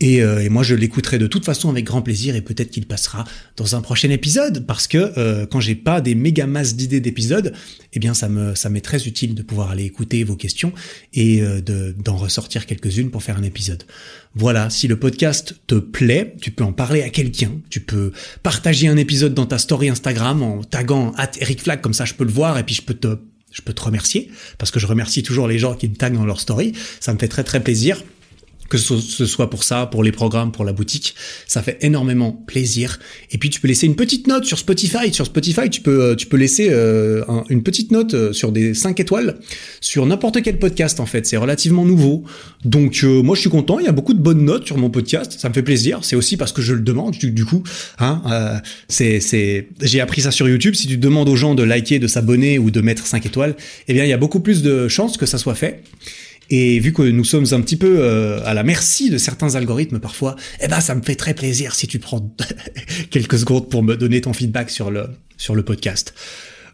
Et, 0.00 0.22
euh, 0.22 0.42
et, 0.42 0.48
moi, 0.48 0.62
je 0.62 0.74
l'écouterai 0.74 1.18
de 1.18 1.26
toute 1.26 1.44
façon 1.44 1.70
avec 1.70 1.84
grand 1.84 2.02
plaisir 2.02 2.34
et 2.34 2.42
peut-être 2.42 2.70
qu'il 2.70 2.86
passera 2.86 3.24
dans 3.56 3.76
un 3.76 3.80
prochain 3.80 4.10
épisode 4.10 4.66
parce 4.66 4.88
que 4.88 5.46
quand 5.46 5.60
j'ai 5.60 5.74
pas 5.74 6.00
des 6.00 6.14
méga 6.14 6.46
masses 6.46 6.74
d'idées 6.74 7.00
d'épisodes, 7.00 7.54
eh 7.92 7.98
bien, 7.98 8.14
ça 8.14 8.28
me 8.28 8.54
ça 8.54 8.68
m'est 8.68 8.80
très 8.80 9.06
utile 9.06 9.34
de 9.34 9.42
pouvoir 9.42 9.70
aller 9.70 9.84
écouter 9.84 10.24
vos 10.24 10.36
questions 10.36 10.72
et 11.12 11.42
euh, 11.42 11.60
de 11.60 11.94
d'en 11.98 12.16
ressortir 12.16 12.66
quelques-unes 12.66 13.10
pour 13.10 13.22
faire 13.22 13.36
un 13.36 13.42
épisode. 13.42 13.84
Voilà, 14.34 14.70
si 14.70 14.88
le 14.88 14.98
podcast 14.98 15.54
te 15.66 15.76
plaît, 15.76 16.34
tu 16.40 16.50
peux 16.50 16.64
en 16.64 16.72
parler 16.72 17.02
à 17.02 17.08
quelqu'un, 17.08 17.52
tu 17.70 17.80
peux 17.80 18.12
partager 18.42 18.88
un 18.88 18.96
épisode 18.96 19.34
dans 19.34 19.46
ta 19.46 19.58
story 19.58 19.88
Instagram 19.88 20.42
en 20.42 20.62
taguant 20.62 21.12
Eric 21.40 21.62
Flag 21.62 21.80
comme 21.80 21.94
ça, 21.94 22.04
je 22.04 22.14
peux 22.14 22.24
le 22.24 22.32
voir 22.32 22.58
et 22.58 22.64
puis 22.64 22.74
je 22.74 22.82
peux 22.82 22.94
te 22.94 23.18
je 23.52 23.62
peux 23.62 23.72
te 23.72 23.82
remercier 23.82 24.30
parce 24.58 24.70
que 24.70 24.78
je 24.78 24.86
remercie 24.86 25.22
toujours 25.22 25.48
les 25.48 25.58
gens 25.58 25.74
qui 25.74 25.88
me 25.88 25.94
taguent 25.94 26.16
dans 26.16 26.26
leur 26.26 26.40
story. 26.40 26.72
Ça 27.00 27.14
me 27.14 27.18
fait 27.18 27.28
très 27.28 27.44
très 27.44 27.60
plaisir 27.60 28.02
que 28.68 28.78
ce 28.78 29.26
soit 29.26 29.50
pour 29.50 29.64
ça, 29.64 29.86
pour 29.86 30.02
les 30.02 30.12
programmes, 30.12 30.52
pour 30.52 30.64
la 30.64 30.72
boutique, 30.72 31.14
ça 31.46 31.62
fait 31.62 31.78
énormément 31.80 32.32
plaisir. 32.32 32.98
Et 33.30 33.38
puis 33.38 33.50
tu 33.50 33.60
peux 33.60 33.68
laisser 33.68 33.86
une 33.86 33.96
petite 33.96 34.26
note 34.26 34.44
sur 34.44 34.58
Spotify. 34.58 35.12
Sur 35.12 35.26
Spotify, 35.26 35.70
tu 35.70 35.80
peux 35.80 36.02
euh, 36.02 36.14
tu 36.14 36.26
peux 36.26 36.36
laisser 36.36 36.68
euh, 36.70 37.24
une 37.48 37.62
petite 37.62 37.90
note 37.90 38.14
euh, 38.14 38.32
sur 38.32 38.52
des 38.52 38.74
5 38.74 38.98
étoiles 39.00 39.38
sur 39.80 40.06
n'importe 40.06 40.42
quel 40.42 40.58
podcast 40.58 41.00
en 41.00 41.06
fait. 41.06 41.26
C'est 41.26 41.36
relativement 41.36 41.84
nouveau. 41.84 42.24
Donc 42.64 43.02
moi 43.02 43.36
je 43.36 43.40
suis 43.40 43.50
content. 43.50 43.78
Il 43.78 43.86
y 43.86 43.88
a 43.88 43.92
beaucoup 43.92 44.14
de 44.14 44.20
bonnes 44.20 44.44
notes 44.44 44.66
sur 44.66 44.78
mon 44.78 44.90
podcast. 44.90 45.36
Ça 45.38 45.48
me 45.48 45.54
fait 45.54 45.62
plaisir. 45.62 46.00
C'est 46.02 46.16
aussi 46.16 46.36
parce 46.36 46.52
que 46.52 46.62
je 46.62 46.74
le 46.74 46.80
demande 46.80 47.14
du, 47.14 47.44
coup. 47.44 47.62
Hein, 47.98 48.60
c'est 48.88 49.20
c'est 49.20 49.68
j'ai 49.80 50.00
appris 50.00 50.22
ça 50.22 50.30
sur 50.30 50.48
YouTube. 50.48 50.74
Si 50.74 50.86
tu 50.86 50.96
demandes 50.96 51.28
aux 51.28 51.36
gens 51.36 51.54
de 51.54 51.62
liker, 51.62 51.98
de 51.98 52.06
s'abonner 52.06 52.58
ou 52.58 52.70
de 52.70 52.80
mettre 52.80 53.06
5 53.06 53.24
étoiles, 53.26 53.56
eh 53.88 53.92
bien 53.92 54.04
il 54.04 54.08
y 54.08 54.12
a 54.12 54.18
beaucoup 54.18 54.40
plus 54.40 54.62
de 54.62 54.88
chances 54.88 55.16
que 55.16 55.26
ça 55.26 55.38
soit 55.38 55.54
fait. 55.54 55.82
Et 56.50 56.78
vu 56.78 56.92
que 56.92 57.02
nous 57.02 57.24
sommes 57.24 57.46
un 57.52 57.60
petit 57.60 57.76
peu 57.76 57.98
euh, 57.98 58.40
à 58.44 58.54
la 58.54 58.62
merci 58.62 59.10
de 59.10 59.18
certains 59.18 59.54
algorithmes 59.54 59.98
parfois, 59.98 60.36
eh 60.60 60.68
ben 60.68 60.80
ça 60.80 60.94
me 60.94 61.02
fait 61.02 61.16
très 61.16 61.34
plaisir 61.34 61.74
si 61.74 61.86
tu 61.86 61.98
prends 61.98 62.34
quelques 63.10 63.38
secondes 63.38 63.68
pour 63.68 63.82
me 63.82 63.96
donner 63.96 64.20
ton 64.20 64.32
feedback 64.32 64.70
sur 64.70 64.90
le 64.90 65.08
sur 65.36 65.54
le 65.54 65.62
podcast. 65.62 66.14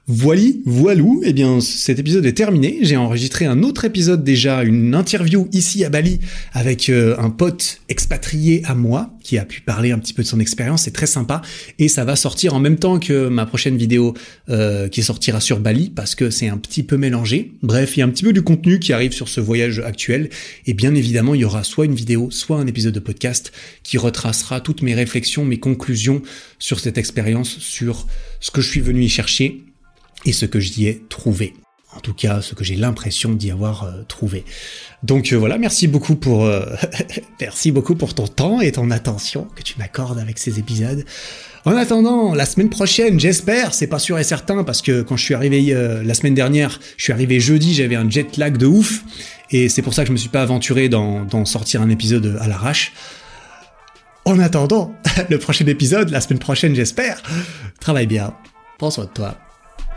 Voili, 0.08 0.62
voilou, 0.66 1.22
eh 1.24 1.32
bien 1.32 1.60
cet 1.60 2.00
épisode 2.00 2.26
est 2.26 2.32
terminé. 2.32 2.78
J'ai 2.80 2.96
enregistré 2.96 3.44
un 3.44 3.62
autre 3.62 3.84
épisode 3.84 4.24
déjà, 4.24 4.64
une 4.64 4.96
interview 4.96 5.48
ici 5.52 5.84
à 5.84 5.90
Bali 5.90 6.18
avec 6.52 6.88
euh, 6.88 7.14
un 7.18 7.30
pote 7.30 7.80
expatrié 7.88 8.62
à 8.64 8.74
moi 8.74 9.16
qui 9.22 9.38
a 9.38 9.44
pu 9.44 9.60
parler 9.60 9.92
un 9.92 10.00
petit 10.00 10.12
peu 10.12 10.24
de 10.24 10.26
son 10.26 10.40
expérience. 10.40 10.82
C'est 10.82 10.90
très 10.90 11.06
sympa 11.06 11.40
et 11.78 11.86
ça 11.86 12.04
va 12.04 12.16
sortir 12.16 12.52
en 12.52 12.58
même 12.58 12.80
temps 12.80 12.98
que 12.98 13.28
ma 13.28 13.46
prochaine 13.46 13.76
vidéo 13.76 14.14
euh, 14.48 14.88
qui 14.88 15.04
sortira 15.04 15.40
sur 15.40 15.60
Bali 15.60 15.88
parce 15.88 16.16
que 16.16 16.30
c'est 16.30 16.48
un 16.48 16.58
petit 16.58 16.82
peu 16.82 16.96
mélangé. 16.96 17.52
Bref, 17.62 17.96
il 17.96 18.00
y 18.00 18.02
a 18.02 18.06
un 18.06 18.10
petit 18.10 18.24
peu 18.24 18.32
du 18.32 18.42
contenu 18.42 18.80
qui 18.80 18.92
arrive 18.92 19.12
sur 19.12 19.28
ce 19.28 19.40
voyage 19.40 19.78
actuel 19.78 20.30
et 20.66 20.74
bien 20.74 20.96
évidemment 20.96 21.36
il 21.36 21.42
y 21.42 21.44
aura 21.44 21.62
soit 21.62 21.84
une 21.84 21.94
vidéo, 21.94 22.28
soit 22.32 22.58
un 22.58 22.66
épisode 22.66 22.94
de 22.94 23.00
podcast 23.00 23.52
qui 23.84 23.98
retracera 23.98 24.60
toutes 24.60 24.82
mes 24.82 24.94
réflexions, 24.94 25.44
mes 25.44 25.60
conclusions 25.60 26.22
sur 26.58 26.80
cette 26.80 26.98
expérience, 26.98 27.56
sur 27.60 28.08
ce 28.40 28.50
que 28.50 28.60
je 28.60 28.68
suis 28.68 28.80
venu 28.80 29.04
y 29.04 29.08
chercher 29.08 29.62
et 30.24 30.32
ce 30.32 30.46
que 30.46 30.60
j'y 30.60 30.86
ai 30.86 31.02
trouvé. 31.08 31.54
En 31.94 32.00
tout 32.00 32.14
cas, 32.14 32.40
ce 32.40 32.54
que 32.54 32.64
j'ai 32.64 32.74
l'impression 32.74 33.32
d'y 33.32 33.50
avoir 33.50 33.84
euh, 33.84 34.02
trouvé. 34.08 34.44
Donc 35.02 35.30
euh, 35.32 35.36
voilà, 35.36 35.58
merci 35.58 35.88
beaucoup 35.88 36.16
pour 36.16 36.46
euh, 36.46 36.64
merci 37.40 37.70
beaucoup 37.70 37.94
pour 37.96 38.14
ton 38.14 38.26
temps 38.26 38.62
et 38.62 38.72
ton 38.72 38.90
attention 38.90 39.46
que 39.54 39.62
tu 39.62 39.78
m'accordes 39.78 40.18
avec 40.18 40.38
ces 40.38 40.58
épisodes. 40.58 41.04
En 41.66 41.76
attendant, 41.76 42.34
la 42.34 42.46
semaine 42.46 42.70
prochaine, 42.70 43.20
j'espère, 43.20 43.74
c'est 43.74 43.88
pas 43.88 43.98
sûr 43.98 44.18
et 44.18 44.24
certain 44.24 44.64
parce 44.64 44.80
que 44.80 45.02
quand 45.02 45.18
je 45.18 45.24
suis 45.24 45.34
arrivé 45.34 45.72
la 46.02 46.14
semaine 46.14 46.34
dernière, 46.34 46.80
je 46.96 47.04
suis 47.04 47.12
arrivé 47.12 47.38
jeudi, 47.38 47.72
j'avais 47.72 47.94
un 47.94 48.10
jet 48.10 48.36
lag 48.36 48.56
de 48.56 48.66
ouf 48.66 49.04
et 49.50 49.68
c'est 49.68 49.82
pour 49.82 49.94
ça 49.94 50.02
que 50.02 50.08
je 50.08 50.12
me 50.12 50.16
suis 50.16 50.28
pas 50.28 50.42
aventuré 50.42 50.88
dans 50.88 51.44
sortir 51.44 51.80
un 51.80 51.88
épisode 51.88 52.36
à 52.40 52.48
l'arrache. 52.48 52.92
En 54.24 54.38
attendant, 54.38 54.94
le 55.30 55.38
prochain 55.38 55.66
épisode, 55.66 56.10
la 56.10 56.20
semaine 56.20 56.38
prochaine, 56.38 56.74
j'espère. 56.74 57.22
Travaille 57.80 58.06
bien. 58.06 58.34
Prends 58.78 58.90
soin 58.90 59.04
de 59.04 59.10
toi. 59.10 59.36